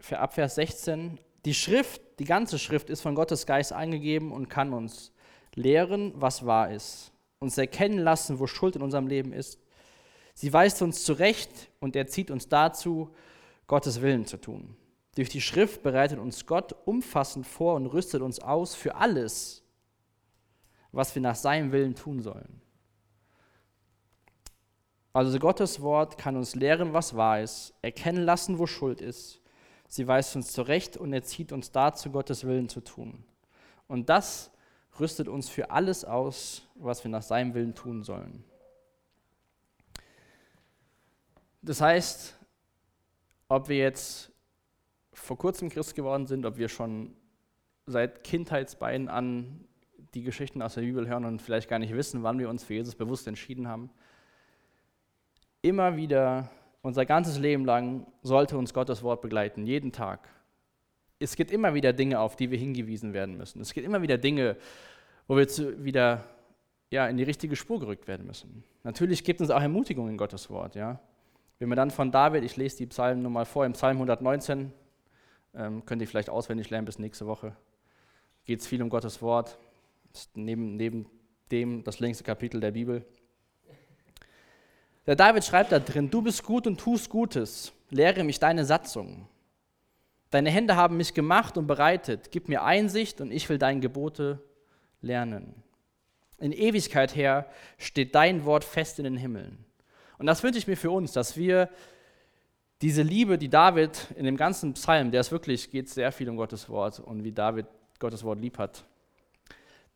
Für 0.00 0.20
ab 0.20 0.34
Vers 0.34 0.54
16, 0.54 1.18
die 1.44 1.54
Schrift, 1.54 2.00
die 2.20 2.24
ganze 2.24 2.58
Schrift 2.58 2.88
ist 2.88 3.02
von 3.02 3.14
Gottes 3.14 3.46
Geist 3.46 3.72
eingegeben 3.72 4.32
und 4.32 4.48
kann 4.48 4.72
uns 4.72 5.12
lehren, 5.54 6.12
was 6.14 6.46
wahr 6.46 6.70
ist, 6.70 7.12
uns 7.40 7.58
erkennen 7.58 7.98
lassen, 7.98 8.38
wo 8.38 8.46
Schuld 8.46 8.76
in 8.76 8.82
unserem 8.82 9.08
Leben 9.08 9.32
ist. 9.32 9.58
Sie 10.32 10.52
weist 10.52 10.80
uns 10.80 11.04
zurecht 11.04 11.70
und 11.80 11.96
erzieht 11.96 12.30
uns 12.30 12.48
dazu, 12.48 13.10
Gottes 13.66 14.00
Willen 14.00 14.26
zu 14.26 14.36
tun. 14.36 14.76
Durch 15.16 15.28
die 15.28 15.40
Schrift 15.40 15.82
bereitet 15.82 16.18
uns 16.18 16.46
Gott 16.46 16.74
umfassend 16.84 17.46
vor 17.46 17.74
und 17.74 17.86
rüstet 17.86 18.22
uns 18.22 18.38
aus 18.38 18.74
für 18.76 18.94
alles, 18.94 19.64
was 20.92 21.14
wir 21.14 21.22
nach 21.22 21.34
seinem 21.34 21.72
Willen 21.72 21.96
tun 21.96 22.20
sollen. 22.20 22.62
Also 25.12 25.38
Gottes 25.38 25.80
Wort 25.80 26.18
kann 26.18 26.36
uns 26.36 26.54
lehren, 26.54 26.92
was 26.92 27.16
wahr 27.16 27.40
ist, 27.40 27.74
erkennen 27.82 28.24
lassen, 28.24 28.58
wo 28.58 28.66
Schuld 28.66 29.00
ist. 29.00 29.40
Sie 29.88 30.06
weist 30.06 30.36
uns 30.36 30.52
zurecht 30.52 30.96
und 30.96 31.12
erzieht 31.12 31.50
uns 31.50 31.72
dazu, 31.72 32.12
Gottes 32.12 32.44
Willen 32.44 32.68
zu 32.68 32.80
tun. 32.80 33.24
Und 33.88 34.08
das 34.08 34.52
rüstet 35.00 35.26
uns 35.26 35.48
für 35.48 35.70
alles 35.70 36.04
aus, 36.04 36.62
was 36.76 37.02
wir 37.02 37.10
nach 37.10 37.22
seinem 37.22 37.54
Willen 37.54 37.74
tun 37.74 38.04
sollen. 38.04 38.44
Das 41.62 41.80
heißt, 41.80 42.36
ob 43.48 43.68
wir 43.68 43.78
jetzt 43.78 44.30
vor 45.12 45.36
kurzem 45.36 45.68
Christ 45.70 45.96
geworden 45.96 46.26
sind, 46.26 46.46
ob 46.46 46.56
wir 46.56 46.68
schon 46.68 47.16
seit 47.86 48.22
Kindheitsbeinen 48.22 49.08
an 49.08 49.64
die 50.14 50.22
Geschichten 50.22 50.62
aus 50.62 50.74
der 50.74 50.82
Bibel 50.82 51.08
hören 51.08 51.24
und 51.24 51.42
vielleicht 51.42 51.68
gar 51.68 51.80
nicht 51.80 51.94
wissen, 51.94 52.22
wann 52.22 52.38
wir 52.38 52.48
uns 52.48 52.64
für 52.64 52.74
Jesus 52.74 52.94
bewusst 52.94 53.26
entschieden 53.26 53.68
haben, 53.68 53.90
immer 55.62 55.96
wieder, 55.96 56.48
unser 56.82 57.06
ganzes 57.06 57.38
Leben 57.38 57.64
lang, 57.64 58.06
sollte 58.22 58.56
uns 58.56 58.72
Gottes 58.72 59.02
Wort 59.02 59.20
begleiten, 59.20 59.66
jeden 59.66 59.92
Tag. 59.92 60.28
Es 61.18 61.36
gibt 61.36 61.50
immer 61.50 61.74
wieder 61.74 61.92
Dinge, 61.92 62.20
auf 62.20 62.36
die 62.36 62.50
wir 62.50 62.58
hingewiesen 62.58 63.12
werden 63.12 63.36
müssen. 63.36 63.60
Es 63.60 63.74
gibt 63.74 63.86
immer 63.86 64.00
wieder 64.00 64.16
Dinge, 64.16 64.56
wo 65.28 65.36
wir 65.36 65.46
zu, 65.48 65.84
wieder 65.84 66.24
ja, 66.90 67.06
in 67.06 67.16
die 67.16 67.22
richtige 67.22 67.56
Spur 67.56 67.78
gerückt 67.78 68.08
werden 68.08 68.26
müssen. 68.26 68.64
Natürlich 68.82 69.22
gibt 69.22 69.40
es 69.40 69.50
auch 69.50 69.60
Ermutigung 69.60 70.08
in 70.08 70.16
Gottes 70.16 70.50
Wort. 70.50 70.74
Ja. 70.74 70.98
Wenn 71.58 71.68
wir 71.68 71.76
dann 71.76 71.90
von 71.90 72.10
David, 72.10 72.42
ich 72.42 72.56
lese 72.56 72.78
die 72.78 72.86
Psalmen 72.86 73.22
nochmal 73.22 73.44
vor, 73.44 73.66
im 73.66 73.74
Psalm 73.74 73.98
119, 73.98 74.72
ähm, 75.54 75.84
könnt 75.84 76.00
ihr 76.00 76.08
vielleicht 76.08 76.30
auswendig 76.30 76.70
lernen 76.70 76.86
bis 76.86 76.98
nächste 76.98 77.26
Woche, 77.26 77.54
geht 78.44 78.60
es 78.60 78.66
viel 78.66 78.82
um 78.82 78.88
Gottes 78.88 79.20
Wort. 79.20 79.58
Das 80.12 80.22
ist 80.22 80.36
neben, 80.36 80.76
neben 80.76 81.06
dem 81.52 81.84
das 81.84 82.00
längste 82.00 82.24
Kapitel 82.24 82.60
der 82.60 82.70
Bibel. 82.70 83.04
Der 85.10 85.16
David 85.16 85.44
schreibt 85.44 85.72
da 85.72 85.80
drin, 85.80 86.08
du 86.08 86.22
bist 86.22 86.44
gut 86.44 86.68
und 86.68 86.78
tust 86.78 87.10
Gutes, 87.10 87.72
lehre 87.90 88.22
mich 88.22 88.38
deine 88.38 88.64
Satzungen. 88.64 89.26
Deine 90.30 90.50
Hände 90.50 90.76
haben 90.76 90.98
mich 90.98 91.14
gemacht 91.14 91.58
und 91.58 91.66
bereitet, 91.66 92.30
gib 92.30 92.48
mir 92.48 92.62
Einsicht 92.62 93.20
und 93.20 93.32
ich 93.32 93.48
will 93.48 93.58
deine 93.58 93.80
Gebote 93.80 94.40
lernen. 95.00 95.64
In 96.38 96.52
Ewigkeit 96.52 97.16
her 97.16 97.50
steht 97.76 98.14
dein 98.14 98.44
Wort 98.44 98.62
fest 98.62 99.00
in 99.00 99.04
den 99.04 99.16
Himmeln. 99.16 99.64
Und 100.18 100.26
das 100.26 100.44
wünsche 100.44 100.60
ich 100.60 100.68
mir 100.68 100.76
für 100.76 100.92
uns, 100.92 101.10
dass 101.10 101.36
wir 101.36 101.68
diese 102.80 103.02
Liebe, 103.02 103.36
die 103.36 103.48
David 103.48 104.06
in 104.14 104.26
dem 104.26 104.36
ganzen 104.36 104.74
Psalm, 104.74 105.10
der 105.10 105.22
es 105.22 105.32
wirklich 105.32 105.72
geht 105.72 105.88
sehr 105.88 106.12
viel 106.12 106.30
um 106.30 106.36
Gottes 106.36 106.68
Wort 106.68 107.00
und 107.00 107.24
wie 107.24 107.32
David 107.32 107.66
Gottes 107.98 108.22
Wort 108.22 108.38
lieb 108.38 108.58
hat, 108.58 108.84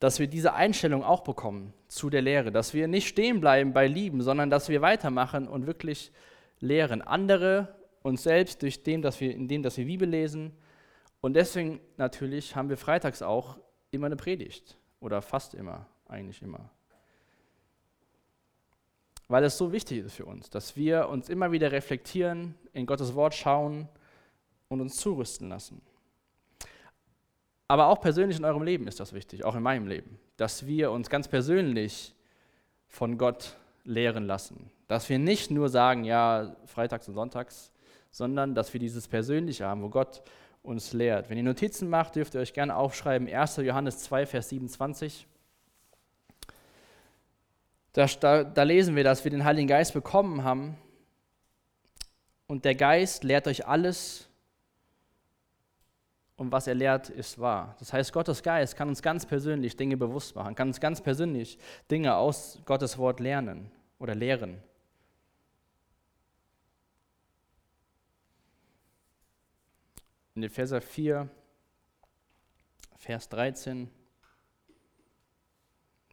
dass 0.05 0.19
wir 0.19 0.27
diese 0.27 0.53
Einstellung 0.53 1.03
auch 1.03 1.23
bekommen 1.23 1.73
zu 1.89 2.11
der 2.11 2.21
Lehre, 2.21 2.53
dass 2.53 2.75
wir 2.75 2.89
nicht 2.89 3.09
stehen 3.09 3.41
bleiben 3.41 3.73
bei 3.73 3.87
Lieben, 3.87 4.21
sondern 4.21 4.51
dass 4.51 4.69
wir 4.69 4.83
weitermachen 4.83 5.49
und 5.49 5.67
wirklich 5.67 6.13
lehren. 6.61 7.01
Andere 7.01 7.75
uns 8.03 8.23
selbst 8.23 8.61
durch 8.61 8.83
dem, 8.83 9.01
dass 9.01 9.19
wir, 9.23 9.35
indem 9.35 9.63
dass 9.63 9.79
wir 9.79 9.87
Bibel 9.87 10.07
lesen. 10.07 10.53
Und 11.23 11.33
deswegen 11.33 11.81
natürlich 11.97 12.55
haben 12.55 12.69
wir 12.69 12.77
freitags 12.77 13.23
auch 13.23 13.57
immer 13.93 14.05
eine 14.05 14.17
Predigt 14.17 14.77
oder 15.01 15.23
fast 15.23 15.55
immer, 15.55 15.87
eigentlich 16.07 16.43
immer. 16.43 16.69
Weil 19.29 19.45
es 19.45 19.57
so 19.57 19.73
wichtig 19.73 20.05
ist 20.05 20.17
für 20.17 20.27
uns, 20.27 20.51
dass 20.51 20.77
wir 20.77 21.09
uns 21.09 21.31
immer 21.31 21.51
wieder 21.51 21.73
reflektieren, 21.73 22.57
in 22.75 22.85
Gottes 22.85 23.15
Wort 23.15 23.33
schauen 23.33 23.89
und 24.69 24.83
uns 24.83 24.97
zurüsten 24.97 25.49
lassen. 25.49 25.81
Aber 27.69 27.89
auch 27.89 28.01
persönlich 28.01 28.39
in 28.39 28.45
eurem 28.45 28.63
Leben 28.63 28.87
ist 28.87 29.01
das 29.01 29.13
wichtig, 29.13 29.45
auch 29.45 29.55
in 29.55 29.63
meinem 29.63 29.87
Leben, 29.87 30.19
dass 30.37 30.67
wir 30.67 30.91
uns 30.91 31.09
ganz 31.09 31.29
persönlich 31.29 32.15
von 32.89 33.17
Gott 33.17 33.57
lehren 33.85 34.27
lassen. 34.27 34.71
Dass 34.87 35.09
wir 35.09 35.19
nicht 35.19 35.51
nur 35.51 35.69
sagen, 35.69 36.05
ja, 36.05 36.55
freitags 36.67 37.09
und 37.09 37.15
sonntags, 37.15 37.73
sondern 38.11 38.55
dass 38.55 38.73
wir 38.73 38.81
dieses 38.81 39.09
Persönliche 39.09 39.67
haben, 39.67 39.83
wo 39.83 39.89
Gott 39.89 40.23
uns 40.63 40.93
lehrt. 40.93 41.29
Wenn 41.29 41.37
ihr 41.37 41.45
Notizen 41.45 41.89
macht, 41.89 42.17
dürft 42.17 42.35
ihr 42.35 42.41
euch 42.41 42.53
gerne 42.53 42.77
aufschreiben, 42.77 43.29
1. 43.29 43.57
Johannes 43.57 43.99
2, 43.99 44.27
Vers 44.27 44.49
27. 44.51 45.27
Da, 47.93 48.07
da, 48.07 48.45
da 48.45 48.63
lesen 48.63 48.97
wir, 48.97 49.05
dass 49.05 49.25
wir 49.25 49.31
den 49.31 49.45
Heiligen 49.45 49.69
Geist 49.69 49.95
bekommen 49.95 50.43
haben 50.43 50.77
und 52.47 52.65
der 52.65 52.75
Geist 52.75 53.25
lehrt 53.25 53.47
euch 53.47 53.67
alles 53.67 54.29
und 56.37 56.51
was 56.51 56.67
er 56.67 56.75
lehrt, 56.75 57.11
ist 57.11 57.39
wahr. 57.39 57.77
Das 57.79 57.93
heißt, 57.93 58.13
Gottes 58.13 58.43
Geist 58.43 58.77
kann 58.77 58.89
uns 58.89 59.03
ganz 59.03 59.25
persönlich 59.25 59.77
Dinge 59.77 59.97
bewusst 59.97 60.35
machen, 60.35 60.55
kann 60.55 60.69
uns 60.69 60.81
ganz 60.81 61.01
persönlich 61.01 61.59
Dinge 61.91 62.17
aus 62.17 62.61
Gottes 62.65 62.99
Wort 62.99 63.21
lernen 63.21 63.71
oder 63.99 64.15
lehren. 64.15 64.61
In 70.35 70.43
Epheser 70.43 70.81
4, 70.81 71.29
Vers 72.97 73.29
13. 73.29 73.89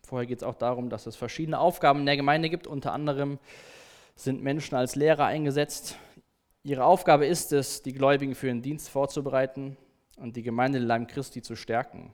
Vorher 0.04 0.28
geht 0.28 0.40
es 0.40 0.44
auch 0.44 0.56
darum, 0.56 0.92
dass 0.92 1.08
es 1.08 1.16
verschiedene 1.16 1.58
Aufgaben 1.58 2.02
in 2.02 2.06
der 2.06 2.18
Gemeinde 2.18 2.50
gibt. 2.50 2.68
Unter 2.68 2.94
anderem 2.94 3.40
sind 4.16 4.44
Menschen 4.44 4.76
als 4.76 4.96
Lehrer 4.96 5.26
eingesetzt. 5.26 5.96
Ihre 6.62 6.86
Aufgabe 6.86 7.26
ist 7.26 7.52
es, 7.54 7.82
die 7.82 7.94
Gläubigen 7.94 8.36
für 8.36 8.46
den 8.46 8.62
Dienst 8.62 8.90
vorzubereiten 8.90 9.78
und 10.22 10.36
die 10.36 10.44
Gemeinde 10.44 10.80
im 10.80 10.86
Leib 10.86 11.08
Christi 11.10 11.42
zu 11.42 11.56
stärken. 11.56 12.14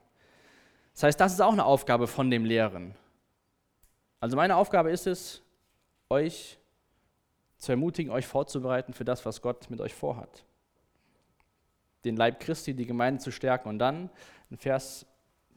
Das 0.94 1.04
heißt, 1.04 1.20
das 1.20 1.34
ist 1.34 1.42
auch 1.42 1.54
eine 1.54 1.66
Aufgabe 1.66 2.08
von 2.08 2.32
dem 2.32 2.46
Lehren. 2.46 2.96
Also 4.20 4.36
meine 4.36 4.56
Aufgabe 4.56 4.92
ist 4.92 5.06
es, 5.06 5.44
euch 6.10 6.58
zu 7.58 7.72
ermutigen, 7.72 8.12
euch 8.12 8.26
vorzubereiten 8.26 8.94
für 8.94 9.06
das, 9.06 9.26
was 9.26 9.42
Gott 9.42 9.70
mit 9.70 9.82
euch 9.82 9.94
vorhat 9.94 10.44
den 12.08 12.16
Leib 12.16 12.40
Christi, 12.40 12.74
die 12.74 12.86
Gemeinde 12.86 13.22
zu 13.22 13.32
stärken. 13.32 13.70
Und 13.70 13.80
dann 13.80 14.10
in 14.50 14.58
Vers 14.58 15.06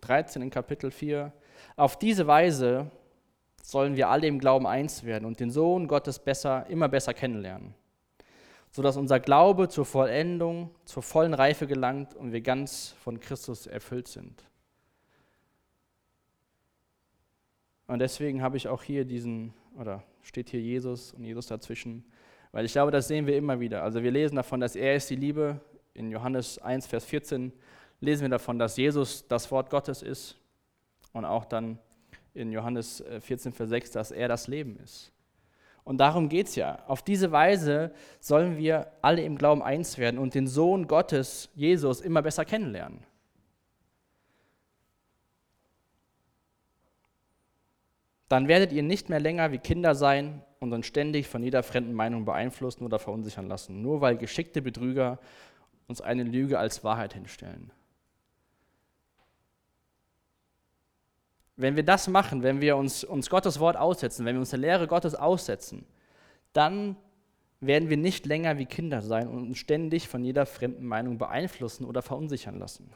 13 0.03 0.43
in 0.43 0.51
Kapitel 0.51 0.91
4, 0.91 1.33
auf 1.77 1.99
diese 1.99 2.27
Weise 2.27 2.91
sollen 3.63 3.97
wir 3.97 4.09
alle 4.09 4.27
im 4.27 4.39
Glauben 4.39 4.67
eins 4.67 5.05
werden 5.05 5.25
und 5.25 5.41
den 5.41 5.51
Sohn 5.51 5.87
Gottes 5.87 6.19
besser, 6.19 6.67
immer 6.69 6.89
besser 6.89 7.15
kennenlernen, 7.15 7.75
sodass 8.71 8.97
unser 8.97 9.21
Glaube 9.21 9.69
zur 9.69 9.85
Vollendung, 9.85 10.71
zur 10.85 11.03
vollen 11.03 11.35
Reife 11.35 11.67
gelangt 11.67 12.15
und 12.15 12.33
wir 12.33 12.41
ganz 12.41 12.95
von 13.03 13.21
Christus 13.21 13.67
erfüllt 13.67 14.09
sind. 14.09 14.45
Und 17.87 17.99
deswegen 17.99 18.43
habe 18.43 18.57
ich 18.57 18.69
auch 18.69 18.85
hier 18.85 19.05
diesen, 19.05 19.53
oder 19.77 20.05
steht 20.23 20.51
hier 20.51 20.61
Jesus 20.61 21.13
und 21.13 21.25
Jesus 21.25 21.49
dazwischen, 21.49 22.05
weil 22.53 22.65
ich 22.65 22.73
glaube, 22.73 22.93
das 22.93 23.09
sehen 23.09 23.27
wir 23.27 23.37
immer 23.37 23.59
wieder. 23.59 23.83
Also 23.83 24.03
wir 24.03 24.13
lesen 24.13 24.37
davon, 24.37 24.61
dass 24.61 24.77
er 24.77 24.95
ist 24.95 25.11
die 25.11 25.17
Liebe, 25.17 25.61
in 25.95 26.11
Johannes 26.11 26.59
1, 26.59 26.87
Vers 26.87 27.05
14 27.05 27.53
lesen 28.01 28.23
wir 28.23 28.29
davon, 28.29 28.59
dass 28.59 28.77
Jesus 28.77 29.27
das 29.27 29.51
Wort 29.51 29.71
Gottes 29.71 30.03
ist 30.03 30.37
und 31.13 31.25
auch 31.25 31.45
dann 31.45 31.79
in 32.33 32.53
Johannes 32.53 33.05
14, 33.21 33.53
äh, 33.53 33.55
Vers 33.55 33.69
6, 33.71 33.91
dass 33.91 34.11
er 34.11 34.29
das 34.29 34.47
Leben 34.47 34.79
ist. 34.79 35.13
Und 35.85 35.99
darum 35.99 36.29
geht 36.29 36.49
es 36.49 36.57
ja. 36.57 36.79
Auf 36.87 37.03
diese 37.03 37.33
Weise 37.33 37.93
sollen 38.21 38.57
wir 38.57 38.93
alle 39.03 39.23
im 39.23 39.37
Glauben 39.37 39.63
eins 39.63 39.99
werden 39.99 40.19
und 40.19 40.35
den 40.35 40.47
Sohn 40.47 40.87
Gottes, 40.87 41.51
Jesus, 41.55 42.01
immer 42.01 42.23
besser 42.23 42.45
kennenlernen. 42.45 43.05
Dann 48.29 48.47
werdet 48.47 48.73
ihr 48.73 48.85
nicht 48.85 49.09
mehr 49.09 49.19
länger 49.19 49.51
wie 49.51 49.59
Kinder 49.59 49.97
sein 49.97 50.45
und 50.61 50.73
uns 50.73 50.87
ständig 50.87 51.27
von 51.27 51.43
jeder 51.43 51.65
fremden 51.65 51.95
Meinung 51.95 52.25
beeinflussen 52.25 52.85
oder 52.85 53.01
verunsichern 53.01 53.49
lassen, 53.49 53.83
nur 53.83 54.01
weil 54.01 54.17
geschickte 54.17 54.63
Betrüger 54.63 55.19
uns 55.89 56.01
eine 56.01 56.23
Lüge 56.23 56.59
als 56.59 56.85
Wahrheit 56.85 57.15
hinstellen. 57.15 57.73
Wenn 61.61 61.77
wir 61.77 61.83
das 61.83 62.09
machen, 62.09 62.43
wenn 62.43 62.63
wir 62.63 62.77
uns, 62.77 63.05
uns 63.05 63.29
Gottes 63.29 63.61
Wort 63.61 63.77
aussetzen, 63.77 64.25
wenn 64.25 64.35
wir 64.35 64.41
uns 64.41 64.51
der 64.51 64.59
Lehre 64.59 64.87
Gottes 64.87 65.15
aussetzen, 65.15 65.85
dann 66.55 66.97
werden 67.61 67.91
wir 67.91 67.99
nicht 67.99 68.25
länger 68.25 68.57
wie 68.57 68.65
Kinder 68.65 69.03
sein 69.03 69.29
und 69.29 69.49
uns 69.49 69.59
ständig 69.59 70.09
von 70.09 70.25
jeder 70.25 70.47
fremden 70.47 70.87
Meinung 70.87 71.19
beeinflussen 71.19 71.85
oder 71.85 72.01
verunsichern 72.01 72.59
lassen. 72.59 72.91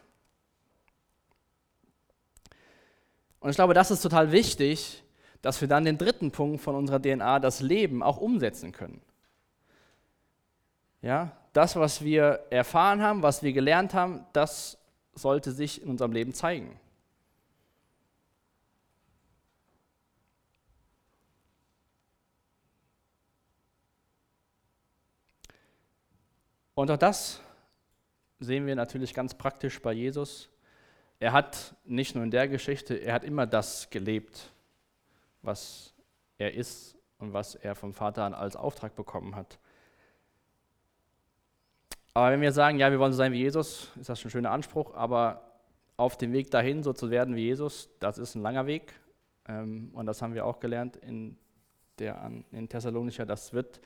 Und 3.40 3.50
ich 3.50 3.57
glaube, 3.57 3.74
das 3.74 3.90
ist 3.90 4.00
total 4.00 4.33
wichtig, 4.33 5.05
dass 5.42 5.61
wir 5.61 5.68
dann 5.68 5.85
den 5.85 5.98
dritten 5.98 6.31
Punkt 6.31 6.62
von 6.62 6.74
unserer 6.74 7.03
DNA, 7.03 7.40
das 7.40 7.61
Leben, 7.61 8.03
auch 8.03 8.16
umsetzen 8.16 8.72
können. 8.72 9.03
Ja, 11.03 11.37
das, 11.53 11.77
was 11.77 12.03
wir 12.03 12.46
erfahren 12.48 13.03
haben, 13.03 13.22
was 13.22 13.42
wir 13.42 13.53
gelernt 13.53 13.92
haben, 13.92 14.24
das 14.33 14.79
sollte 15.12 15.53
sich 15.53 15.83
in 15.83 15.90
unserem 15.90 16.12
Leben 16.12 16.33
zeigen. 16.33 16.81
Und 26.74 26.90
auch 26.90 26.96
das 26.96 27.40
sehen 28.40 28.66
wir 28.66 28.74
natürlich 28.74 29.14
ganz 29.14 29.34
praktisch 29.34 29.80
bei 29.80 29.92
Jesus. 29.92 30.48
Er 31.20 31.32
hat 31.32 31.74
nicht 31.84 32.14
nur 32.14 32.24
in 32.24 32.30
der 32.30 32.48
Geschichte, 32.48 32.94
er 32.94 33.14
hat 33.14 33.24
immer 33.24 33.46
das 33.46 33.88
gelebt, 33.90 34.52
was 35.42 35.94
er 36.38 36.54
ist 36.54 36.96
und 37.18 37.32
was 37.32 37.54
er 37.54 37.74
vom 37.74 37.92
Vater 37.92 38.37
als 38.37 38.56
Auftrag 38.56 38.96
bekommen 38.96 39.37
hat. 39.37 39.58
Aber 42.12 42.30
wenn 42.30 42.40
wir 42.40 42.52
sagen, 42.52 42.78
ja, 42.78 42.90
wir 42.90 42.98
wollen 42.98 43.12
so 43.12 43.18
sein 43.18 43.32
wie 43.32 43.38
Jesus, 43.38 43.90
ist 43.98 44.08
das 44.08 44.20
schon 44.20 44.28
ein 44.28 44.32
schöner 44.32 44.50
Anspruch, 44.50 44.94
aber 44.94 45.42
auf 45.96 46.16
dem 46.16 46.32
Weg 46.32 46.50
dahin, 46.50 46.82
so 46.82 46.92
zu 46.92 47.10
werden 47.10 47.34
wie 47.37 47.42
Jesus, 47.42 47.88
das 48.00 48.18
ist 48.18 48.34
ein 48.34 48.42
langer 48.42 48.66
Weg. 48.66 48.92
Ähm, 49.48 49.90
und 49.94 50.06
das 50.06 50.22
haben 50.22 50.34
wir 50.34 50.44
auch 50.44 50.60
gelernt 50.60 50.96
in, 50.96 51.37
der, 51.98 52.30
in 52.52 52.68
Thessalonicher. 52.68 53.26
Das 53.26 53.52
wird 53.52 53.80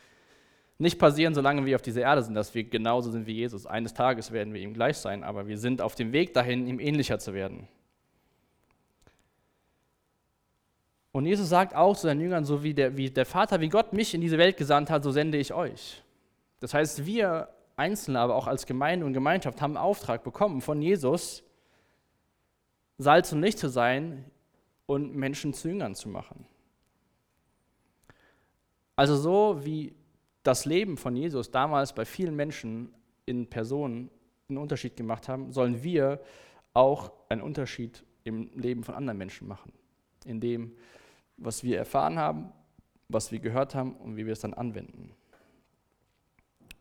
nicht 0.78 0.98
passieren, 0.98 1.34
solange 1.34 1.66
wir 1.66 1.74
auf 1.74 1.82
dieser 1.82 2.02
Erde 2.02 2.22
sind, 2.22 2.34
dass 2.34 2.54
wir 2.54 2.64
genauso 2.64 3.10
sind 3.10 3.26
wie 3.26 3.32
Jesus. 3.32 3.66
Eines 3.66 3.94
Tages 3.94 4.30
werden 4.30 4.54
wir 4.54 4.60
ihm 4.60 4.74
gleich 4.74 4.96
sein, 4.96 5.24
aber 5.24 5.48
wir 5.48 5.58
sind 5.58 5.82
auf 5.82 5.96
dem 5.96 6.12
Weg 6.12 6.32
dahin, 6.34 6.68
ihm 6.68 6.78
ähnlicher 6.78 7.18
zu 7.18 7.34
werden. 7.34 7.66
Und 11.10 11.26
Jesus 11.26 11.48
sagt 11.48 11.74
auch 11.74 11.96
zu 11.96 12.02
seinen 12.02 12.20
Jüngern, 12.20 12.44
so 12.44 12.62
wie 12.62 12.74
der, 12.74 12.96
wie 12.96 13.10
der 13.10 13.26
Vater, 13.26 13.60
wie 13.60 13.68
Gott 13.68 13.92
mich 13.92 14.14
in 14.14 14.20
diese 14.20 14.38
Welt 14.38 14.56
gesandt 14.56 14.88
hat, 14.88 15.02
so 15.02 15.10
sende 15.10 15.36
ich 15.38 15.52
euch. 15.52 16.04
Das 16.60 16.74
heißt, 16.74 17.04
wir 17.04 17.48
Einzelne, 17.74 18.20
aber 18.20 18.36
auch 18.36 18.46
als 18.46 18.66
Gemeinde 18.66 19.04
und 19.04 19.14
Gemeinschaft 19.14 19.60
haben 19.60 19.76
einen 19.76 19.84
Auftrag 19.84 20.22
bekommen 20.22 20.60
von 20.60 20.80
Jesus, 20.80 21.42
Salz 22.98 23.32
und 23.32 23.40
Licht 23.40 23.58
zu 23.58 23.68
sein 23.68 24.24
und 24.86 25.14
Menschen 25.14 25.54
zu 25.54 25.68
Jüngern 25.68 25.94
zu 25.94 26.08
machen. 26.08 26.46
Also 28.96 29.16
so 29.16 29.64
wie 29.64 29.94
das 30.42 30.64
Leben 30.64 30.96
von 30.96 31.16
Jesus 31.16 31.50
damals 31.50 31.94
bei 31.94 32.04
vielen 32.04 32.36
Menschen 32.36 32.92
in 33.26 33.48
Personen 33.48 34.10
einen 34.48 34.58
Unterschied 34.58 34.96
gemacht 34.96 35.28
haben, 35.28 35.52
sollen 35.52 35.82
wir 35.82 36.20
auch 36.72 37.12
einen 37.28 37.42
Unterschied 37.42 38.04
im 38.24 38.50
Leben 38.54 38.84
von 38.84 38.94
anderen 38.94 39.18
Menschen 39.18 39.48
machen. 39.48 39.72
In 40.24 40.40
dem, 40.40 40.72
was 41.36 41.62
wir 41.62 41.78
erfahren 41.78 42.18
haben, 42.18 42.52
was 43.08 43.32
wir 43.32 43.38
gehört 43.38 43.74
haben 43.74 43.96
und 43.96 44.16
wie 44.16 44.26
wir 44.26 44.32
es 44.32 44.40
dann 44.40 44.54
anwenden. 44.54 45.12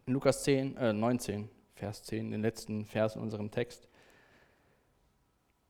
In 0.06 0.14
Lukas 0.14 0.44
10, 0.44 0.78
äh 0.78 0.94
19, 0.94 1.50
Vers 1.76 2.04
10, 2.04 2.32
den 2.32 2.42
letzten 2.42 2.86
Vers 2.86 3.16
in 3.16 3.22
unserem 3.22 3.52
Text, 3.52 3.88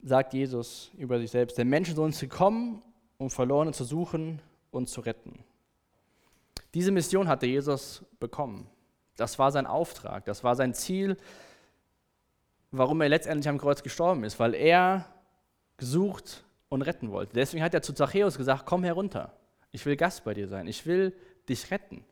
sagt 0.02 0.34
Jesus 0.34 0.92
über 0.98 1.20
sich 1.20 1.32
selbst, 1.32 1.58
der 1.58 1.66
Menschensohn 1.66 2.10
ist 2.10 2.20
gekommen, 2.20 2.82
um 3.18 3.30
Verlorene 3.30 3.72
zu 3.72 3.84
suchen 3.84 4.42
und 4.72 4.88
zu 4.90 5.02
retten. 5.02 5.44
Diese 6.74 6.92
Mission 6.92 7.28
hatte 7.28 7.46
Jesus 7.46 8.06
bekommen. 8.20 8.70
Das 9.16 9.40
war 9.40 9.52
sein 9.52 9.66
Auftrag, 9.66 10.26
das 10.26 10.44
war 10.44 10.56
sein 10.56 10.74
Ziel, 10.74 11.18
warum 12.72 13.02
er 13.02 13.10
letztendlich 13.10 13.50
am 13.50 13.58
Kreuz 13.58 13.82
gestorben 13.82 14.24
ist, 14.24 14.40
weil 14.40 14.54
er 14.54 15.06
gesucht 15.78 16.44
und 16.70 16.82
retten 16.82 17.12
wollte. 17.12 17.34
Deswegen 17.34 17.64
hat 17.64 17.74
er 17.74 17.82
zu 17.82 17.94
Zachäus 17.94 18.38
gesagt, 18.38 18.66
komm 18.66 18.84
herunter, 18.84 19.34
ich 19.72 19.86
will 19.86 19.96
Gast 19.96 20.24
bei 20.24 20.34
dir 20.34 20.48
sein, 20.48 20.68
ich 20.68 20.86
will 20.86 21.16
dich 21.50 21.72
retten. 21.72 22.04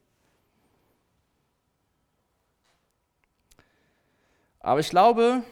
Aber 4.59 4.79
ich 4.79 4.89
glaube, 4.89 5.43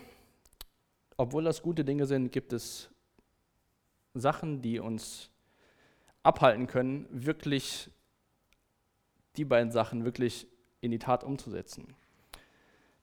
obwohl 1.18 1.44
das 1.44 1.62
gute 1.62 1.86
Dinge 1.86 2.08
sind, 2.08 2.32
gibt 2.32 2.52
es 2.52 2.90
Sachen, 4.16 4.62
die 4.62 4.80
uns 4.80 5.30
abhalten 6.24 6.66
können, 6.66 7.08
wirklich 7.12 7.90
die 9.38 9.46
beiden 9.46 9.72
Sachen 9.72 10.06
wirklich 10.06 10.48
in 10.82 10.92
die 10.92 11.00
Tat 11.00 11.24
umzusetzen. 11.24 11.96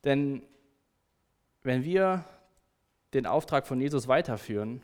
Denn 0.04 0.42
wenn 1.62 1.84
wir 1.84 2.24
den 3.12 3.26
Auftrag 3.26 3.66
von 3.66 3.80
Jesus 3.80 4.08
weiterführen, 4.08 4.82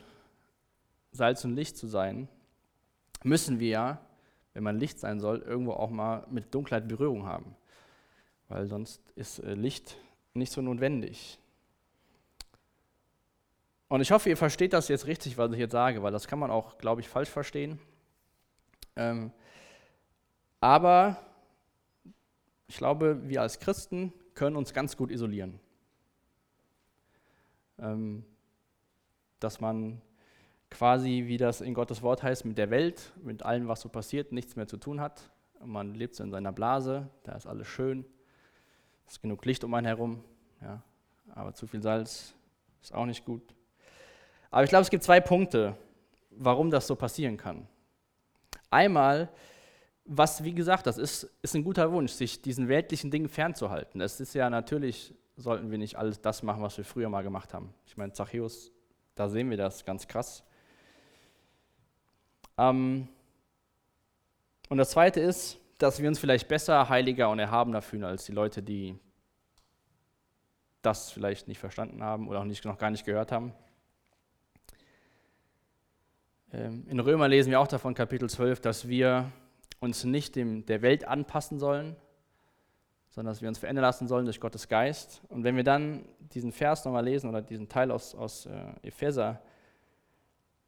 Salz 1.11 1.43
und 1.45 1.55
Licht 1.55 1.77
zu 1.77 1.87
sein, 1.87 2.27
müssen 3.23 3.59
wir 3.59 3.69
ja, 3.69 4.01
wenn 4.53 4.63
man 4.63 4.77
Licht 4.77 4.99
sein 4.99 5.19
soll, 5.19 5.39
irgendwo 5.39 5.73
auch 5.73 5.89
mal 5.89 6.25
mit 6.29 6.53
Dunkelheit 6.53 6.87
Berührung 6.87 7.25
haben. 7.25 7.55
Weil 8.49 8.67
sonst 8.67 9.01
ist 9.15 9.39
äh, 9.39 9.53
Licht 9.53 9.97
nicht 10.33 10.51
so 10.51 10.61
notwendig. 10.61 11.39
Und 13.89 14.01
ich 14.01 14.11
hoffe, 14.11 14.29
ihr 14.29 14.37
versteht 14.37 14.73
das 14.73 14.89
jetzt 14.89 15.07
richtig, 15.07 15.37
was 15.37 15.51
ich 15.51 15.59
jetzt 15.59 15.71
sage, 15.71 16.03
weil 16.03 16.11
das 16.11 16.27
kann 16.27 16.39
man 16.39 16.51
auch, 16.51 16.77
glaube 16.77 17.01
ich, 17.01 17.07
falsch 17.07 17.29
verstehen. 17.29 17.79
Ähm, 18.95 19.31
aber 20.59 21.17
ich 22.67 22.77
glaube, 22.77 23.27
wir 23.27 23.41
als 23.41 23.59
Christen 23.59 24.13
können 24.33 24.55
uns 24.55 24.73
ganz 24.73 24.97
gut 24.97 25.11
isolieren. 25.11 25.59
Ähm, 27.79 28.25
dass 29.39 29.61
man 29.61 30.01
quasi, 30.69 31.25
wie 31.27 31.37
das 31.37 31.61
in 31.61 31.73
Gottes 31.73 32.01
Wort 32.01 32.23
heißt, 32.23 32.45
mit 32.45 32.57
der 32.57 32.69
Welt, 32.69 33.13
mit 33.23 33.43
allem, 33.43 33.67
was 33.67 33.81
so 33.81 33.89
passiert, 33.89 34.31
nichts 34.31 34.55
mehr 34.55 34.67
zu 34.67 34.77
tun 34.77 34.99
hat. 34.99 35.29
Man 35.63 35.93
lebt 35.93 36.15
so 36.15 36.23
in 36.23 36.31
seiner 36.31 36.51
Blase, 36.51 37.09
da 37.23 37.33
ist 37.33 37.47
alles 37.47 37.67
schön, 37.67 38.05
es 39.05 39.13
ist 39.13 39.21
genug 39.21 39.43
Licht 39.45 39.63
um 39.63 39.73
einen 39.73 39.87
herum, 39.87 40.23
ja, 40.61 40.83
aber 41.33 41.53
zu 41.53 41.67
viel 41.67 41.81
Salz 41.81 42.35
ist 42.81 42.93
auch 42.93 43.05
nicht 43.05 43.25
gut. 43.25 43.55
Aber 44.51 44.63
ich 44.63 44.69
glaube, 44.69 44.83
es 44.83 44.89
gibt 44.89 45.03
zwei 45.03 45.19
Punkte, 45.19 45.75
warum 46.31 46.69
das 46.69 46.87
so 46.87 46.95
passieren 46.95 47.37
kann. 47.37 47.67
Einmal, 48.69 49.29
was, 50.07 50.43
wie 50.43 50.53
gesagt, 50.53 50.87
das 50.87 50.97
ist, 50.97 51.29
ist 51.41 51.53
ein 51.53 51.63
guter 51.63 51.91
Wunsch, 51.91 52.13
sich 52.13 52.41
diesen 52.41 52.69
weltlichen 52.69 53.11
Dingen 53.11 53.27
fernzuhalten. 53.27 53.99
Es 53.99 54.19
ist 54.19 54.33
ja 54.33 54.49
natürlich, 54.49 55.13
sollten 55.35 55.69
wir 55.69 55.77
nicht 55.77 55.97
alles 55.97 56.21
das 56.21 56.43
machen, 56.43 56.63
was 56.63 56.77
wir 56.77 56.85
früher 56.85 57.09
mal 57.09 57.23
gemacht 57.23 57.53
haben. 57.53 57.73
Ich 57.85 57.97
meine, 57.97 58.13
Zachäus, 58.13 58.71
da 59.15 59.27
sehen 59.27 59.49
wir 59.49 59.57
das 59.57 59.83
ganz 59.83 60.07
krass. 60.07 60.43
Ähm, 62.57 63.09
und 64.69 64.77
das 64.77 64.91
Zweite 64.91 65.19
ist, 65.19 65.59
dass 65.77 66.01
wir 66.01 66.07
uns 66.07 66.19
vielleicht 66.19 66.47
besser, 66.47 66.89
heiliger 66.89 67.29
und 67.29 67.39
erhabener 67.39 67.81
fühlen 67.81 68.05
als 68.05 68.25
die 68.25 68.31
Leute, 68.31 68.63
die 68.63 68.97
das 70.81 71.11
vielleicht 71.11 71.49
nicht 71.49 71.59
verstanden 71.59 72.01
haben 72.01 72.29
oder 72.29 72.39
auch 72.39 72.45
nicht, 72.45 72.63
noch 72.63 72.77
gar 72.77 72.91
nicht 72.91 73.05
gehört 73.05 73.31
haben. 73.33 73.53
Ähm, 76.53 76.85
in 76.87 76.99
Römer 76.99 77.27
lesen 77.27 77.51
wir 77.51 77.59
auch 77.59 77.67
davon, 77.67 77.93
Kapitel 77.93 78.29
12, 78.29 78.61
dass 78.61 78.87
wir 78.87 79.31
uns 79.79 80.03
nicht 80.03 80.35
dem, 80.35 80.65
der 80.65 80.81
Welt 80.81 81.05
anpassen 81.07 81.59
sollen, 81.59 81.95
sondern 83.09 83.31
dass 83.31 83.41
wir 83.41 83.49
uns 83.49 83.57
verändern 83.57 83.83
lassen 83.83 84.07
sollen 84.07 84.25
durch 84.25 84.39
Gottes 84.39 84.67
Geist. 84.67 85.21
Und 85.29 85.43
wenn 85.43 85.55
wir 85.55 85.63
dann 85.63 86.05
diesen 86.33 86.51
Vers 86.51 86.85
nochmal 86.85 87.05
lesen 87.05 87.29
oder 87.29 87.41
diesen 87.41 87.67
Teil 87.67 87.91
aus, 87.91 88.13
aus 88.13 88.45
äh, 88.45 88.51
Epheser, 88.87 89.41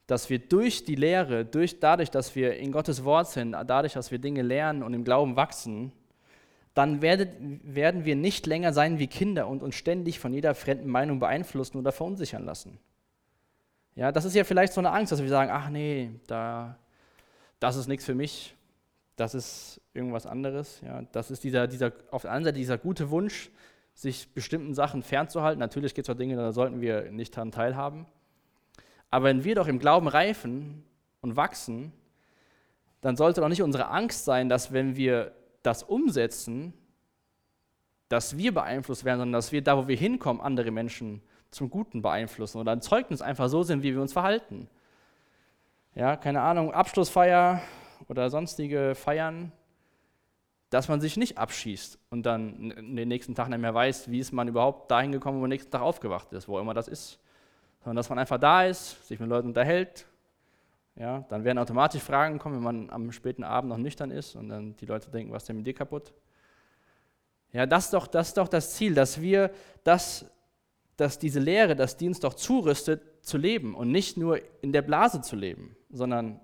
dass 0.08 0.30
wir 0.30 0.39
durch 0.39 0.86
die 0.86 0.95
Lehre, 0.95 1.45
durch, 1.45 1.80
dadurch, 1.80 2.10
dass 2.10 2.36
wir 2.36 2.58
in 2.58 2.72
Gottes 2.72 3.04
Wort 3.04 3.28
sind, 3.28 3.52
dadurch, 3.52 3.93
dass 3.93 4.10
wir 4.10 4.17
Dinge 4.17 4.41
lernen 4.41 4.82
und 4.82 4.93
im 4.93 5.04
Glauben 5.04 5.36
wachsen, 5.36 5.91
dann 6.74 7.02
werdet, 7.02 7.30
werden 7.39 8.06
wir 8.06 8.15
nicht 8.15 8.48
länger 8.48 8.74
sein 8.74 8.98
wie 8.98 9.08
Kinder 9.08 9.48
und 9.48 9.62
uns 9.62 9.76
ständig 9.76 10.19
von 10.19 10.34
jeder 10.34 10.56
fremden 10.56 10.89
Meinung 10.89 11.19
beeinflussen 11.19 11.78
oder 11.78 11.91
verunsichern 11.91 12.45
lassen. 12.45 12.80
Ja, 13.95 14.12
das 14.12 14.26
ist 14.26 14.34
ja 14.34 14.43
vielleicht 14.43 14.74
so 14.74 14.82
eine 14.82 14.91
Angst, 14.91 15.12
dass 15.12 15.22
wir 15.22 15.30
sagen, 15.30 15.52
ach 15.52 15.69
nee, 15.69 16.10
da, 16.26 16.78
das 17.60 17.76
ist 17.76 17.88
nichts 17.88 18.06
für 18.06 18.15
mich 18.15 18.56
das 19.19 19.34
ist 19.34 19.82
irgendwas 19.93 20.25
anderes. 20.25 20.82
Ja. 20.82 21.01
Das 21.12 21.29
ist 21.29 21.43
dieser, 21.43 21.67
dieser, 21.67 21.91
auf 22.12 22.21
der 22.21 22.32
einen 22.32 22.45
Seite 22.45 22.58
dieser 22.58 22.77
gute 22.77 23.10
Wunsch, 23.10 23.49
sich 23.93 24.34
bestimmten 24.34 24.73
Sachen 24.73 25.03
fernzuhalten. 25.03 25.60
Natürlich 25.60 25.93
gibt 25.93 26.08
es 26.08 26.13
auch 26.13 26.17
Dinge, 26.17 26.38
da 26.38 26.53
sollten 26.53 26.79
wir 26.79 27.12
nicht 27.12 27.36
daran 27.36 27.51
teilhaben. 27.51 28.05
Aber 29.10 29.25
wenn 29.25 29.43
wir 29.43 29.55
doch 29.55 29.67
im 29.67 29.79
Glauben 29.79 30.08
reifen 30.08 30.84
und 31.19 31.36
wachsen, 31.36 31.91
dann 33.01 33.17
sollte 33.17 33.41
doch 33.41 33.49
nicht 33.49 33.62
unsere 33.62 33.88
Angst 33.88 34.23
sein, 34.23 34.47
dass 34.47 34.71
wenn 34.71 34.95
wir 34.95 35.34
das 35.63 35.84
umsetzen, 35.84 36.73
dass 38.08 38.38
wir 38.38 38.53
beeinflusst 38.53 39.03
werden, 39.03 39.19
sondern 39.19 39.38
dass 39.38 39.51
wir 39.51 39.62
da, 39.62 39.77
wo 39.77 39.88
wir 39.88 39.97
hinkommen, 39.97 40.41
andere 40.41 40.71
Menschen 40.71 41.21
zum 41.51 41.69
Guten 41.69 42.01
beeinflussen 42.01 42.60
oder 42.60 42.71
ein 42.71 42.82
Zeugnis 42.82 43.21
einfach 43.21 43.49
so 43.49 43.63
sind, 43.63 43.84
wie 43.84 43.93
wir 43.93 44.01
uns 44.01 44.13
verhalten. 44.13 44.69
Ja, 45.95 46.15
keine 46.15 46.41
Ahnung, 46.41 46.71
Abschlussfeier, 46.71 47.62
oder 48.10 48.30
sonstige 48.30 48.95
Feiern, 48.95 49.52
dass 50.69 50.88
man 50.88 51.00
sich 51.00 51.17
nicht 51.17 51.38
abschießt 51.38 51.98
und 52.10 52.24
dann 52.24 52.69
den 52.69 53.08
nächsten 53.08 53.34
Tag 53.36 53.50
nicht 53.50 53.60
mehr 53.60 53.74
weiß, 53.74 54.12
wie 54.12 54.19
ist 54.19 54.34
man 54.34 54.48
überhaupt 54.48 54.91
dahin 54.91 55.12
gekommen, 55.12 55.38
wo 55.38 55.41
man 55.41 55.50
nächsten 55.50 55.72
Tag 55.72 55.82
aufgewacht 55.82 56.32
ist, 56.34 56.48
wo 56.48 56.60
immer 56.60 56.74
das 56.74 56.88
ist. 56.88 57.19
Sondern 57.80 57.95
dass 57.95 58.10
man 58.10 58.19
einfach 58.19 58.39
da 58.39 58.65
ist, 58.65 59.08
sich 59.08 59.19
mit 59.19 59.30
Leuten 59.30 59.48
unterhält. 59.48 60.06
Ja, 60.95 61.26
dann 61.30 61.43
werden 61.43 61.58
automatisch 61.58 62.02
Fragen 62.02 62.39
kommen, 62.39 62.58
wenn 62.58 62.63
man 62.63 62.89
am 62.89 63.12
späten 63.12 63.43
Abend 63.43 63.69
noch 63.69 63.78
nüchtern 63.78 64.12
ist 64.12 64.36
und 64.36 64.50
dann 64.50 64.76
die 64.76 64.86
Leute 64.86 65.10
denken, 65.10 65.32
was 65.32 65.43
ist 65.43 65.48
denn 65.48 65.56
mit 65.56 65.65
dir 65.65 65.74
kaputt? 65.74 66.13
Ja, 67.54 67.65
das 67.65 67.86
ist 67.86 67.93
doch 67.93 68.06
das, 68.06 68.30
ist 68.30 68.38
doch 68.38 68.48
das 68.48 68.76
Ziel, 68.76 68.93
dass 68.93 69.22
wir 69.22 69.52
das, 69.84 70.26
dass 70.98 71.17
diese 71.17 71.39
Lehre, 71.39 71.76
das 71.76 71.95
Dienst 71.95 72.24
doch 72.24 72.34
zurüstet, 72.34 73.02
zu 73.26 73.38
leben 73.38 73.76
und 73.76 73.91
nicht 73.91 74.17
nur 74.17 74.39
in 74.62 74.74
der 74.74 74.82
Blase 74.82 75.22
zu 75.22 75.36
leben, 75.36 75.76
sondern 75.89 76.39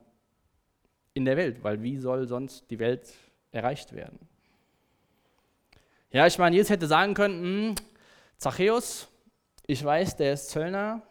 in 1.15 1.25
der 1.25 1.37
Welt, 1.37 1.63
weil 1.63 1.81
wie 1.81 1.97
soll 1.97 2.27
sonst 2.27 2.69
die 2.69 2.77
Welt 2.77 3.11
erreicht 3.51 3.93
werden? 3.93 4.19
Ja, 6.11 6.27
ich 6.27 6.37
meine, 6.37 6.55
Jesus 6.55 6.69
hätte 6.69 6.87
sagen 6.87 7.15
können, 7.15 7.41
hm, 7.41 7.75
Zachäus, 8.37 9.07
ich 9.65 9.83
weiß, 9.83 10.17
der 10.17 10.33
ist 10.33 10.49
Zöllner, 10.49 11.01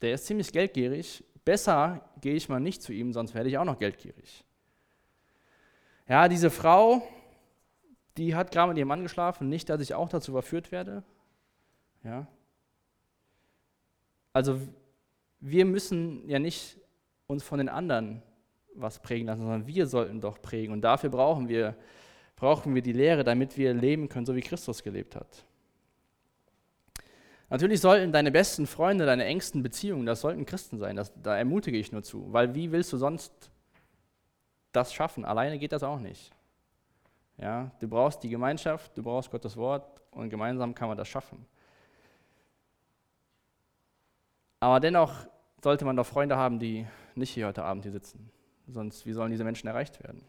der 0.00 0.14
ist 0.14 0.26
ziemlich 0.26 0.50
geldgierig, 0.50 1.22
besser 1.44 2.00
gehe 2.20 2.34
ich 2.34 2.48
mal 2.48 2.58
nicht 2.58 2.82
zu 2.82 2.92
ihm, 2.92 3.12
sonst 3.12 3.34
werde 3.34 3.48
ich 3.48 3.58
auch 3.58 3.64
noch 3.64 3.78
geldgierig. 3.78 4.44
Ja, 6.08 6.28
diese 6.28 6.50
Frau, 6.50 7.06
die 8.16 8.34
hat 8.34 8.50
gerade 8.50 8.70
mit 8.70 8.78
ihrem 8.78 8.88
Mann 8.88 9.02
geschlafen, 9.02 9.48
nicht, 9.48 9.68
dass 9.68 9.80
ich 9.80 9.94
auch 9.94 10.08
dazu 10.08 10.32
verführt 10.32 10.72
werde. 10.72 11.04
Ja. 12.02 12.26
Also 14.32 14.58
wir 15.40 15.64
müssen 15.64 16.28
ja 16.28 16.38
nicht 16.38 16.78
uns 17.26 17.42
von 17.42 17.58
den 17.58 17.68
anderen 17.68 18.22
was 18.74 18.98
prägen 19.00 19.26
lassen, 19.26 19.42
sondern 19.42 19.66
wir 19.66 19.86
sollten 19.86 20.20
doch 20.20 20.40
prägen. 20.40 20.72
Und 20.72 20.82
dafür 20.82 21.10
brauchen 21.10 21.48
wir, 21.48 21.76
brauchen 22.36 22.74
wir 22.74 22.82
die 22.82 22.92
Lehre, 22.92 23.24
damit 23.24 23.56
wir 23.56 23.74
leben 23.74 24.08
können, 24.08 24.26
so 24.26 24.34
wie 24.34 24.40
Christus 24.40 24.82
gelebt 24.82 25.16
hat. 25.16 25.44
Natürlich 27.50 27.80
sollten 27.80 28.10
deine 28.10 28.30
besten 28.30 28.66
Freunde, 28.66 29.06
deine 29.06 29.24
engsten 29.24 29.62
Beziehungen, 29.62 30.06
das 30.06 30.22
sollten 30.22 30.46
Christen 30.46 30.78
sein. 30.78 30.96
Das, 30.96 31.12
da 31.22 31.36
ermutige 31.36 31.78
ich 31.78 31.92
nur 31.92 32.02
zu. 32.02 32.32
Weil 32.32 32.54
wie 32.54 32.72
willst 32.72 32.92
du 32.92 32.96
sonst 32.96 33.32
das 34.72 34.92
schaffen? 34.92 35.24
Alleine 35.24 35.58
geht 35.58 35.72
das 35.72 35.82
auch 35.82 36.00
nicht. 36.00 36.32
Ja, 37.38 37.70
du 37.80 37.88
brauchst 37.88 38.22
die 38.22 38.28
Gemeinschaft, 38.28 38.96
du 38.96 39.02
brauchst 39.02 39.30
Gottes 39.30 39.56
Wort 39.56 40.00
und 40.12 40.30
gemeinsam 40.30 40.74
kann 40.74 40.88
man 40.88 40.96
das 40.96 41.08
schaffen. 41.08 41.44
Aber 44.60 44.80
dennoch 44.80 45.12
sollte 45.62 45.84
man 45.84 45.96
doch 45.96 46.06
Freunde 46.06 46.36
haben, 46.36 46.58
die 46.58 46.86
nicht 47.14 47.30
hier 47.30 47.46
heute 47.46 47.64
Abend 47.64 47.84
hier 47.84 47.92
sitzen. 47.92 48.30
Sonst, 48.66 49.04
wie 49.06 49.12
sollen 49.12 49.30
diese 49.30 49.44
Menschen 49.44 49.66
erreicht 49.66 50.02
werden? 50.02 50.22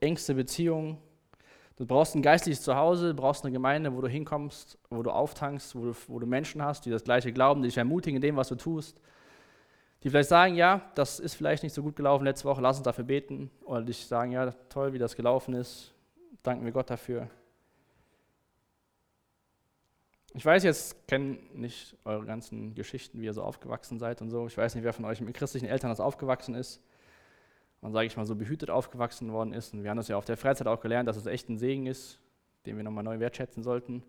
Engste 0.00 0.34
Beziehungen. 0.34 0.98
Du 1.76 1.84
brauchst 1.84 2.14
ein 2.14 2.22
geistliches 2.22 2.62
Zuhause, 2.62 3.08
du 3.08 3.14
brauchst 3.14 3.44
eine 3.44 3.52
Gemeinde, 3.52 3.94
wo 3.94 4.00
du 4.00 4.08
hinkommst, 4.08 4.78
wo 4.88 5.02
du 5.02 5.10
auftankst, 5.10 5.74
wo 5.74 5.86
du, 5.86 5.94
wo 6.08 6.18
du 6.18 6.26
Menschen 6.26 6.62
hast, 6.62 6.86
die 6.86 6.90
das 6.90 7.04
Gleiche 7.04 7.32
glauben, 7.32 7.62
die 7.62 7.68
dich 7.68 7.76
ermutigen 7.76 8.16
in 8.16 8.22
dem, 8.22 8.36
was 8.36 8.48
du 8.48 8.54
tust, 8.54 8.98
die 10.02 10.08
vielleicht 10.08 10.30
sagen, 10.30 10.54
ja, 10.54 10.90
das 10.94 11.20
ist 11.20 11.34
vielleicht 11.34 11.62
nicht 11.62 11.74
so 11.74 11.82
gut 11.82 11.96
gelaufen 11.96 12.24
letzte 12.24 12.46
Woche, 12.46 12.62
lass 12.62 12.78
uns 12.78 12.84
dafür 12.84 13.04
beten. 13.04 13.50
Oder 13.64 13.82
die 13.82 13.92
sagen, 13.92 14.32
ja, 14.32 14.52
toll, 14.68 14.92
wie 14.92 14.98
das 14.98 15.16
gelaufen 15.16 15.54
ist, 15.54 15.92
danken 16.42 16.64
wir 16.64 16.72
Gott 16.72 16.88
dafür. 16.88 17.28
Ich 20.32 20.44
weiß 20.44 20.62
jetzt, 20.64 21.08
kenne 21.08 21.38
nicht 21.54 21.96
eure 22.04 22.24
ganzen 22.24 22.74
Geschichten, 22.74 23.20
wie 23.20 23.24
ihr 23.24 23.32
so 23.32 23.42
aufgewachsen 23.42 23.98
seid 23.98 24.22
und 24.22 24.30
so. 24.30 24.46
Ich 24.46 24.56
weiß 24.56 24.74
nicht, 24.74 24.84
wer 24.84 24.92
von 24.92 25.06
euch 25.06 25.20
mit 25.20 25.34
christlichen 25.34 25.66
Eltern 25.66 25.90
das 25.90 26.00
aufgewachsen 26.00 26.54
ist 26.54 26.80
und, 27.80 27.92
sage 27.92 28.06
ich 28.06 28.16
mal, 28.16 28.26
so 28.26 28.34
behütet 28.34 28.70
aufgewachsen 28.70 29.32
worden 29.32 29.52
ist. 29.52 29.74
Und 29.74 29.82
wir 29.82 29.90
haben 29.90 29.96
das 29.96 30.08
ja 30.08 30.16
auf 30.16 30.24
der 30.24 30.36
Freizeit 30.36 30.66
auch 30.66 30.80
gelernt, 30.80 31.08
dass 31.08 31.16
es 31.16 31.26
echt 31.26 31.48
ein 31.48 31.58
Segen 31.58 31.86
ist, 31.86 32.18
den 32.64 32.76
wir 32.76 32.84
nochmal 32.84 33.04
neu 33.04 33.20
wertschätzen 33.20 33.62
sollten. 33.62 34.02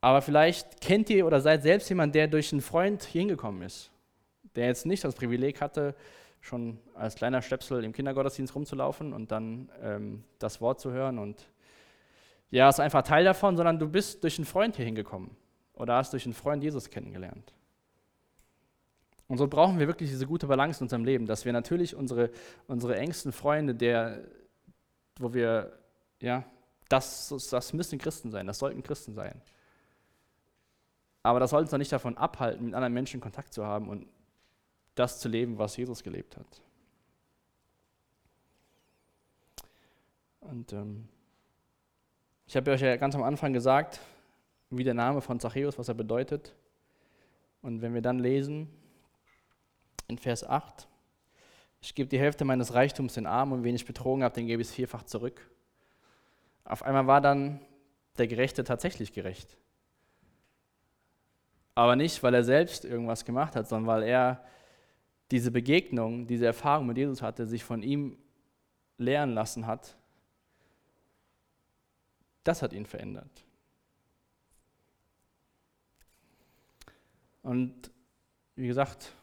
Aber 0.00 0.20
vielleicht 0.20 0.80
kennt 0.80 1.08
ihr 1.10 1.26
oder 1.26 1.40
seid 1.40 1.62
selbst 1.62 1.88
jemand, 1.88 2.14
der 2.14 2.26
durch 2.26 2.52
einen 2.52 2.60
Freund 2.60 3.04
hier 3.04 3.20
hingekommen 3.20 3.62
ist, 3.62 3.90
der 4.56 4.66
jetzt 4.66 4.84
nicht 4.84 5.04
das 5.04 5.14
Privileg 5.14 5.60
hatte, 5.60 5.94
schon 6.40 6.78
als 6.94 7.14
kleiner 7.14 7.40
Stöpsel 7.40 7.84
im 7.84 7.92
Kindergottesdienst 7.92 8.54
rumzulaufen 8.54 9.12
und 9.12 9.30
dann 9.30 9.70
ähm, 9.80 10.24
das 10.40 10.60
Wort 10.60 10.80
zu 10.80 10.90
hören 10.90 11.18
und 11.18 11.46
ja, 12.50 12.68
ist 12.68 12.80
einfach 12.80 13.02
Teil 13.02 13.24
davon, 13.24 13.56
sondern 13.56 13.78
du 13.78 13.88
bist 13.88 14.24
durch 14.24 14.38
einen 14.38 14.44
Freund 14.44 14.76
hier 14.76 14.84
hingekommen 14.84 15.30
oder 15.74 15.94
hast 15.94 16.12
durch 16.12 16.26
einen 16.26 16.34
Freund 16.34 16.62
Jesus 16.62 16.90
kennengelernt. 16.90 17.54
Und 19.32 19.38
so 19.38 19.48
brauchen 19.48 19.78
wir 19.78 19.86
wirklich 19.86 20.10
diese 20.10 20.26
gute 20.26 20.46
Balance 20.46 20.80
in 20.80 20.84
unserem 20.84 21.06
Leben, 21.06 21.24
dass 21.24 21.46
wir 21.46 21.54
natürlich 21.54 21.96
unsere, 21.96 22.30
unsere 22.66 22.98
engsten 22.98 23.32
Freunde, 23.32 23.74
der, 23.74 24.28
wo 25.18 25.32
wir, 25.32 25.72
ja, 26.20 26.44
das, 26.90 27.34
das 27.50 27.72
müssen 27.72 27.98
Christen 27.98 28.30
sein, 28.30 28.46
das 28.46 28.58
sollten 28.58 28.82
Christen 28.82 29.14
sein. 29.14 29.40
Aber 31.22 31.40
das 31.40 31.48
sollte 31.48 31.62
uns 31.62 31.70
doch 31.70 31.78
nicht 31.78 31.92
davon 31.92 32.18
abhalten, 32.18 32.66
mit 32.66 32.74
anderen 32.74 32.92
Menschen 32.92 33.22
Kontakt 33.22 33.54
zu 33.54 33.64
haben 33.64 33.88
und 33.88 34.06
das 34.96 35.18
zu 35.18 35.30
leben, 35.30 35.56
was 35.56 35.78
Jesus 35.78 36.02
gelebt 36.02 36.36
hat. 36.36 36.60
Und 40.40 40.74
ähm, 40.74 41.08
ich 42.44 42.54
habe 42.54 42.70
euch 42.70 42.82
ja 42.82 42.96
ganz 42.96 43.14
am 43.14 43.22
Anfang 43.22 43.54
gesagt, 43.54 43.98
wie 44.68 44.84
der 44.84 44.92
Name 44.92 45.22
von 45.22 45.40
Zachäus, 45.40 45.78
was 45.78 45.88
er 45.88 45.94
bedeutet. 45.94 46.54
Und 47.62 47.80
wenn 47.80 47.94
wir 47.94 48.02
dann 48.02 48.18
lesen 48.18 48.68
in 50.12 50.18
Vers 50.18 50.44
8, 50.44 50.86
ich 51.80 51.94
gebe 51.94 52.08
die 52.08 52.18
Hälfte 52.18 52.44
meines 52.44 52.74
Reichtums 52.74 53.14
den 53.14 53.26
Armen 53.26 53.52
und 53.52 53.64
wen 53.64 53.74
ich 53.74 53.84
betrogen 53.84 54.22
habe, 54.22 54.34
den 54.34 54.46
gebe 54.46 54.62
ich 54.62 54.68
vierfach 54.68 55.02
zurück. 55.02 55.50
Auf 56.64 56.84
einmal 56.84 57.08
war 57.08 57.20
dann 57.20 57.60
der 58.18 58.28
Gerechte 58.28 58.62
tatsächlich 58.62 59.12
gerecht. 59.12 59.58
Aber 61.74 61.96
nicht, 61.96 62.22
weil 62.22 62.34
er 62.34 62.44
selbst 62.44 62.84
irgendwas 62.84 63.24
gemacht 63.24 63.56
hat, 63.56 63.68
sondern 63.68 63.88
weil 63.88 64.02
er 64.04 64.44
diese 65.30 65.50
Begegnung, 65.50 66.26
diese 66.26 66.46
Erfahrung 66.46 66.86
mit 66.86 66.98
Jesus 66.98 67.22
hatte, 67.22 67.46
sich 67.46 67.64
von 67.64 67.82
ihm 67.82 68.16
lehren 68.98 69.32
lassen 69.32 69.66
hat. 69.66 69.96
Das 72.44 72.62
hat 72.62 72.72
ihn 72.72 72.86
verändert. 72.86 73.44
Und 77.42 77.90
wie 78.54 78.66
gesagt, 78.66 79.14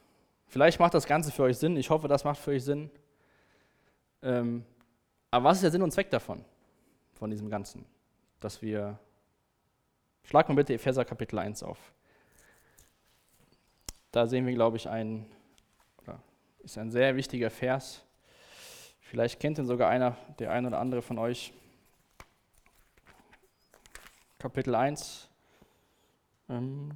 vielleicht 0.50 0.80
macht 0.80 0.94
das 0.94 1.06
Ganze 1.06 1.32
für 1.32 1.44
euch 1.44 1.58
Sinn. 1.58 1.78
Ich 1.78 1.90
hoffe, 1.90 2.08
das 2.08 2.24
macht 2.24 2.40
für 2.40 2.52
euch 2.52 2.64
Sinn. 2.64 2.92
Ähm, 4.22 4.66
aber 5.32 5.46
was 5.46 5.58
ist 5.58 5.64
der 5.64 5.72
Sinn 5.72 5.82
und 5.82 5.92
Zweck 5.92 6.10
davon, 6.10 6.44
von 7.14 7.30
diesem 7.30 7.50
Ganzen? 7.50 7.86
Dass 8.40 8.62
wir, 8.62 9.00
schlag 10.24 10.50
mal 10.50 10.56
bitte 10.56 10.74
Epheser 10.74 11.06
Kapitel 11.06 11.40
1 11.40 11.64
auf. 11.64 11.78
Da 14.12 14.28
sehen 14.28 14.46
wir, 14.46 14.54
glaube 14.54 14.78
ich, 14.78 14.90
ein, 14.90 15.26
ist 16.60 16.78
ein 16.78 16.92
sehr 16.92 17.16
wichtiger 17.16 17.50
Vers. 17.50 18.04
Vielleicht 19.00 19.40
kennt 19.40 19.58
ihn 19.58 19.66
sogar 19.66 19.90
einer, 19.90 20.18
der 20.40 20.52
ein 20.52 20.66
oder 20.66 20.80
andere 20.80 21.02
von 21.02 21.18
euch. 21.18 21.54
Kapitel 24.38 24.76
1. 24.76 25.28
Ähm, 26.50 26.92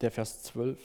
der 0.00 0.10
Vers 0.10 0.42
12. 0.44 0.78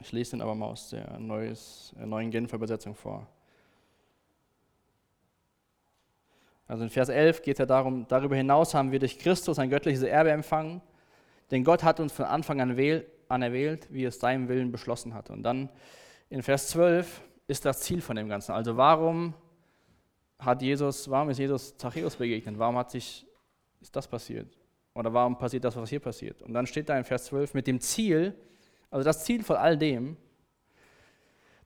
Ich 0.00 0.12
lese 0.12 0.32
den 0.32 0.42
aber 0.42 0.54
mal 0.54 0.66
aus 0.66 0.90
der 0.90 1.18
neues, 1.18 1.94
äh, 1.98 2.06
neuen 2.06 2.30
Genfer 2.30 2.56
Übersetzung 2.56 2.94
vor. 2.94 3.26
Also 6.66 6.84
in 6.84 6.90
Vers 6.90 7.08
11 7.08 7.42
geht 7.42 7.56
es 7.56 7.58
ja 7.58 7.66
darum, 7.66 8.06
darüber 8.06 8.36
hinaus 8.36 8.74
haben 8.74 8.92
wir 8.92 9.00
durch 9.00 9.18
Christus 9.18 9.58
ein 9.58 9.70
göttliches 9.70 10.02
Erbe 10.02 10.30
empfangen, 10.30 10.80
denn 11.50 11.64
Gott 11.64 11.82
hat 11.82 11.98
uns 11.98 12.12
von 12.12 12.26
Anfang 12.26 12.60
an, 12.60 12.70
an 13.28 13.42
erwählt, 13.42 13.88
wie 13.90 14.04
es 14.04 14.20
seinem 14.20 14.48
Willen 14.48 14.70
beschlossen 14.70 15.12
hat. 15.12 15.30
Und 15.30 15.42
dann 15.42 15.68
in 16.28 16.42
Vers 16.42 16.68
12 16.68 17.22
ist 17.48 17.64
das 17.64 17.80
Ziel 17.80 18.00
von 18.00 18.14
dem 18.14 18.28
Ganzen. 18.28 18.52
Also 18.52 18.76
warum 18.76 19.34
hat 20.38 20.62
Jesus, 20.62 21.10
warum 21.10 21.30
ist 21.30 21.38
Jesus 21.38 21.76
Zachäus 21.76 22.16
begegnet? 22.16 22.56
Warum 22.58 22.76
hat 22.76 22.92
sich, 22.92 23.26
ist 23.80 23.94
das 23.94 24.06
passiert? 24.06 24.59
Oder 24.94 25.12
warum 25.12 25.38
passiert 25.38 25.64
das, 25.64 25.76
was 25.76 25.88
hier 25.88 26.00
passiert? 26.00 26.42
Und 26.42 26.52
dann 26.52 26.66
steht 26.66 26.88
da 26.88 26.98
in 26.98 27.04
Vers 27.04 27.26
12 27.26 27.54
mit 27.54 27.66
dem 27.66 27.80
Ziel, 27.80 28.34
also 28.90 29.04
das 29.04 29.24
Ziel 29.24 29.42
von 29.44 29.56
all 29.56 29.78
dem, 29.78 30.16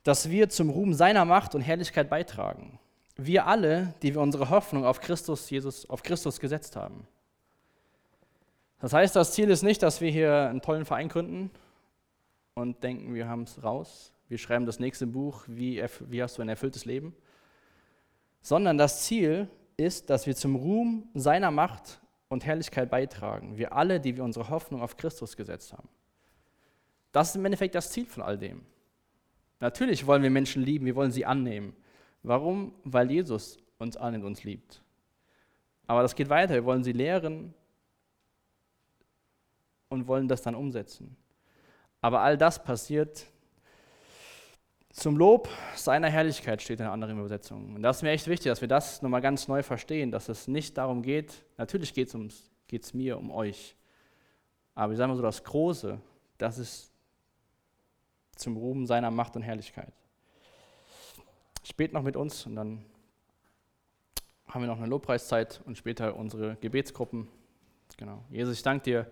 dass 0.02 0.30
wir 0.30 0.48
zum 0.50 0.70
Ruhm 0.70 0.92
seiner 0.92 1.24
Macht 1.24 1.54
und 1.54 1.62
Herrlichkeit 1.62 2.10
beitragen 2.10 2.78
wir 3.16 3.46
alle, 3.46 3.94
die 4.02 4.14
wir 4.14 4.20
unsere 4.20 4.50
Hoffnung 4.50 4.84
auf 4.84 5.00
Christus, 5.00 5.48
Jesus, 5.50 5.88
auf 5.88 6.02
Christus 6.02 6.40
gesetzt 6.40 6.76
haben. 6.76 7.06
Das 8.80 8.92
heißt, 8.92 9.16
das 9.16 9.32
Ziel 9.32 9.50
ist 9.50 9.62
nicht, 9.62 9.82
dass 9.82 10.00
wir 10.00 10.10
hier 10.10 10.48
einen 10.48 10.60
tollen 10.60 10.84
Verein 10.84 11.08
gründen 11.08 11.50
und 12.54 12.82
denken, 12.82 13.14
wir 13.14 13.28
haben 13.28 13.44
es 13.44 13.62
raus, 13.62 14.12
wir 14.28 14.38
schreiben 14.38 14.66
das 14.66 14.80
nächste 14.80 15.06
Buch, 15.06 15.44
wie, 15.46 15.82
wie 16.00 16.22
hast 16.22 16.38
du 16.38 16.42
ein 16.42 16.48
erfülltes 16.48 16.84
Leben, 16.84 17.14
sondern 18.42 18.76
das 18.76 19.02
Ziel 19.02 19.48
ist, 19.76 20.10
dass 20.10 20.26
wir 20.26 20.36
zum 20.36 20.56
Ruhm 20.56 21.08
seiner 21.14 21.50
Macht 21.50 22.00
und 22.34 22.44
Herrlichkeit 22.44 22.90
beitragen. 22.90 23.56
Wir 23.56 23.72
alle, 23.72 24.00
die 24.00 24.16
wir 24.16 24.24
unsere 24.24 24.50
Hoffnung 24.50 24.82
auf 24.82 24.96
Christus 24.96 25.36
gesetzt 25.36 25.72
haben. 25.72 25.88
Das 27.12 27.30
ist 27.30 27.36
im 27.36 27.44
Endeffekt 27.44 27.74
das 27.74 27.90
Ziel 27.90 28.06
von 28.06 28.22
all 28.22 28.36
dem. 28.36 28.66
Natürlich 29.60 30.06
wollen 30.06 30.22
wir 30.22 30.30
Menschen 30.30 30.62
lieben, 30.62 30.84
wir 30.84 30.96
wollen 30.96 31.12
sie 31.12 31.24
annehmen. 31.24 31.74
Warum? 32.22 32.74
Weil 32.82 33.10
Jesus 33.10 33.58
uns 33.78 33.96
annimmt, 33.96 34.24
uns 34.24 34.44
liebt. 34.44 34.82
Aber 35.86 36.02
das 36.02 36.14
geht 36.14 36.28
weiter. 36.28 36.54
Wir 36.54 36.64
wollen 36.64 36.82
sie 36.82 36.92
lehren 36.92 37.54
und 39.88 40.08
wollen 40.08 40.26
das 40.26 40.42
dann 40.42 40.54
umsetzen. 40.54 41.16
Aber 42.00 42.20
all 42.20 42.36
das 42.36 42.62
passiert 42.62 43.26
zum 44.94 45.16
Lob 45.16 45.48
seiner 45.74 46.08
Herrlichkeit, 46.08 46.62
steht 46.62 46.78
in 46.78 46.86
anderen 46.86 47.18
Übersetzung. 47.18 47.74
Und 47.74 47.82
das 47.82 47.96
ist 47.96 48.02
mir 48.04 48.10
echt 48.10 48.28
wichtig, 48.28 48.50
dass 48.50 48.60
wir 48.60 48.68
das 48.68 49.02
nochmal 49.02 49.20
ganz 49.20 49.48
neu 49.48 49.64
verstehen, 49.64 50.12
dass 50.12 50.28
es 50.28 50.46
nicht 50.46 50.78
darum 50.78 51.02
geht, 51.02 51.44
natürlich 51.56 51.92
geht 51.94 52.14
es 52.14 52.94
mir 52.94 53.18
um 53.18 53.32
euch, 53.32 53.74
aber 54.76 54.92
ich 54.92 54.98
sage 54.98 55.08
mal 55.08 55.16
so, 55.16 55.22
das 55.22 55.42
Große, 55.42 56.00
das 56.38 56.58
ist 56.58 56.92
zum 58.36 58.56
Ruhm 58.56 58.86
seiner 58.86 59.10
Macht 59.10 59.34
und 59.34 59.42
Herrlichkeit. 59.42 59.92
Ich 61.64 61.74
bete 61.74 61.92
noch 61.94 62.02
mit 62.02 62.16
uns 62.16 62.46
und 62.46 62.54
dann 62.54 62.84
haben 64.46 64.62
wir 64.62 64.68
noch 64.68 64.78
eine 64.78 64.86
Lobpreiszeit 64.86 65.60
und 65.64 65.76
später 65.76 66.14
unsere 66.14 66.54
Gebetsgruppen. 66.56 67.26
Genau. 67.96 68.22
Jesus, 68.30 68.58
ich 68.58 68.62
danke 68.62 68.84
dir 68.84 69.10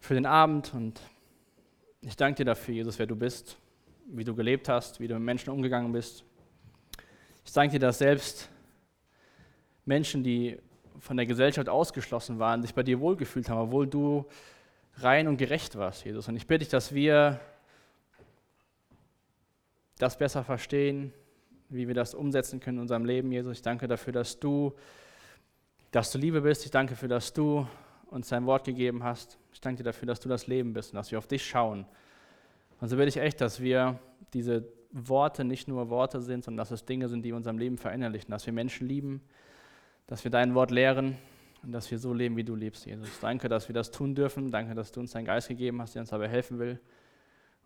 für 0.00 0.12
den 0.12 0.26
Abend 0.26 0.74
und 0.74 1.00
ich 2.02 2.16
danke 2.16 2.36
dir 2.36 2.44
dafür, 2.44 2.74
Jesus, 2.74 2.98
wer 2.98 3.06
du 3.06 3.16
bist, 3.16 3.56
wie 4.06 4.24
du 4.24 4.34
gelebt 4.34 4.68
hast, 4.68 5.00
wie 5.00 5.08
du 5.08 5.14
mit 5.14 5.22
Menschen 5.22 5.50
umgegangen 5.50 5.92
bist. 5.92 6.24
Ich 7.44 7.52
danke 7.52 7.72
dir, 7.72 7.86
dass 7.86 7.98
selbst 7.98 8.48
Menschen, 9.84 10.22
die 10.22 10.58
von 10.98 11.16
der 11.16 11.26
Gesellschaft 11.26 11.68
ausgeschlossen 11.68 12.38
waren, 12.38 12.62
sich 12.62 12.74
bei 12.74 12.82
dir 12.82 13.00
wohlgefühlt 13.00 13.48
haben, 13.48 13.60
obwohl 13.60 13.86
du 13.86 14.24
rein 14.98 15.28
und 15.28 15.36
gerecht 15.36 15.76
warst, 15.76 16.04
Jesus. 16.04 16.28
Und 16.28 16.36
ich 16.36 16.46
bitte 16.46 16.60
dich, 16.60 16.68
dass 16.68 16.94
wir 16.94 17.40
das 19.98 20.16
besser 20.16 20.44
verstehen, 20.44 21.12
wie 21.68 21.88
wir 21.88 21.94
das 21.94 22.14
umsetzen 22.14 22.60
können 22.60 22.78
in 22.78 22.82
unserem 22.82 23.04
Leben, 23.04 23.32
Jesus. 23.32 23.58
Ich 23.58 23.62
danke 23.62 23.88
dafür, 23.88 24.12
dass 24.12 24.38
du, 24.38 24.72
dass 25.90 26.10
du 26.12 26.18
Liebe 26.18 26.40
bist. 26.40 26.64
Ich 26.64 26.70
danke 26.70 26.94
dafür, 26.94 27.08
dass 27.08 27.32
du 27.32 27.66
uns 28.06 28.28
dein 28.28 28.46
Wort 28.46 28.64
gegeben 28.64 29.02
hast. 29.02 29.38
Ich 29.52 29.60
danke 29.60 29.78
dir 29.78 29.84
dafür, 29.84 30.06
dass 30.06 30.20
du 30.20 30.28
das 30.28 30.46
Leben 30.46 30.72
bist 30.72 30.92
und 30.92 30.96
dass 30.96 31.10
wir 31.10 31.18
auf 31.18 31.26
dich 31.26 31.44
schauen. 31.44 31.86
Und 32.80 32.88
so 32.88 32.98
will 32.98 33.08
ich 33.08 33.16
echt, 33.16 33.40
dass 33.40 33.60
wir 33.60 33.98
diese 34.32 34.68
Worte 34.90 35.44
nicht 35.44 35.68
nur 35.68 35.90
Worte 35.90 36.20
sind, 36.20 36.44
sondern 36.44 36.58
dass 36.58 36.70
es 36.70 36.84
Dinge 36.84 37.08
sind, 37.08 37.22
die 37.22 37.30
in 37.30 37.34
unserem 37.34 37.58
Leben 37.58 37.78
verinnerlichen, 37.78 38.30
dass 38.30 38.46
wir 38.46 38.52
Menschen 38.52 38.86
lieben, 38.86 39.22
dass 40.06 40.24
wir 40.24 40.30
dein 40.30 40.54
Wort 40.54 40.70
lehren 40.70 41.16
und 41.62 41.72
dass 41.72 41.90
wir 41.90 41.98
so 41.98 42.12
leben, 42.12 42.36
wie 42.36 42.44
du 42.44 42.54
lebst, 42.54 42.86
Jesus. 42.86 43.08
Danke, 43.20 43.48
dass 43.48 43.68
wir 43.68 43.74
das 43.74 43.90
tun 43.90 44.14
dürfen. 44.14 44.50
Danke, 44.50 44.74
dass 44.74 44.92
du 44.92 45.00
uns 45.00 45.12
deinen 45.12 45.24
Geist 45.24 45.48
gegeben 45.48 45.80
hast, 45.80 45.94
der 45.94 46.00
uns 46.00 46.10
dabei 46.10 46.28
helfen 46.28 46.58
will. 46.58 46.78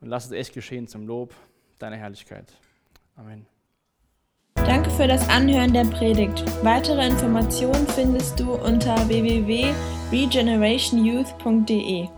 Und 0.01 0.09
lass 0.09 0.27
es 0.27 0.33
echt 0.33 0.55
geschehen 0.55 0.87
zum 0.87 1.07
Lob 1.07 1.35
deiner 1.79 1.97
Herrlichkeit. 1.97 2.53
Amen. 3.17 3.47
Danke 4.55 4.91
für 4.91 5.07
das 5.07 5.29
Anhören 5.29 5.73
der 5.73 5.85
Predigt. 5.85 6.45
Weitere 6.65 7.07
Informationen 7.07 7.87
findest 7.89 8.39
du 8.39 8.55
unter 8.55 8.97
www 9.09 9.73
regenerationyouth.de. 10.11 12.18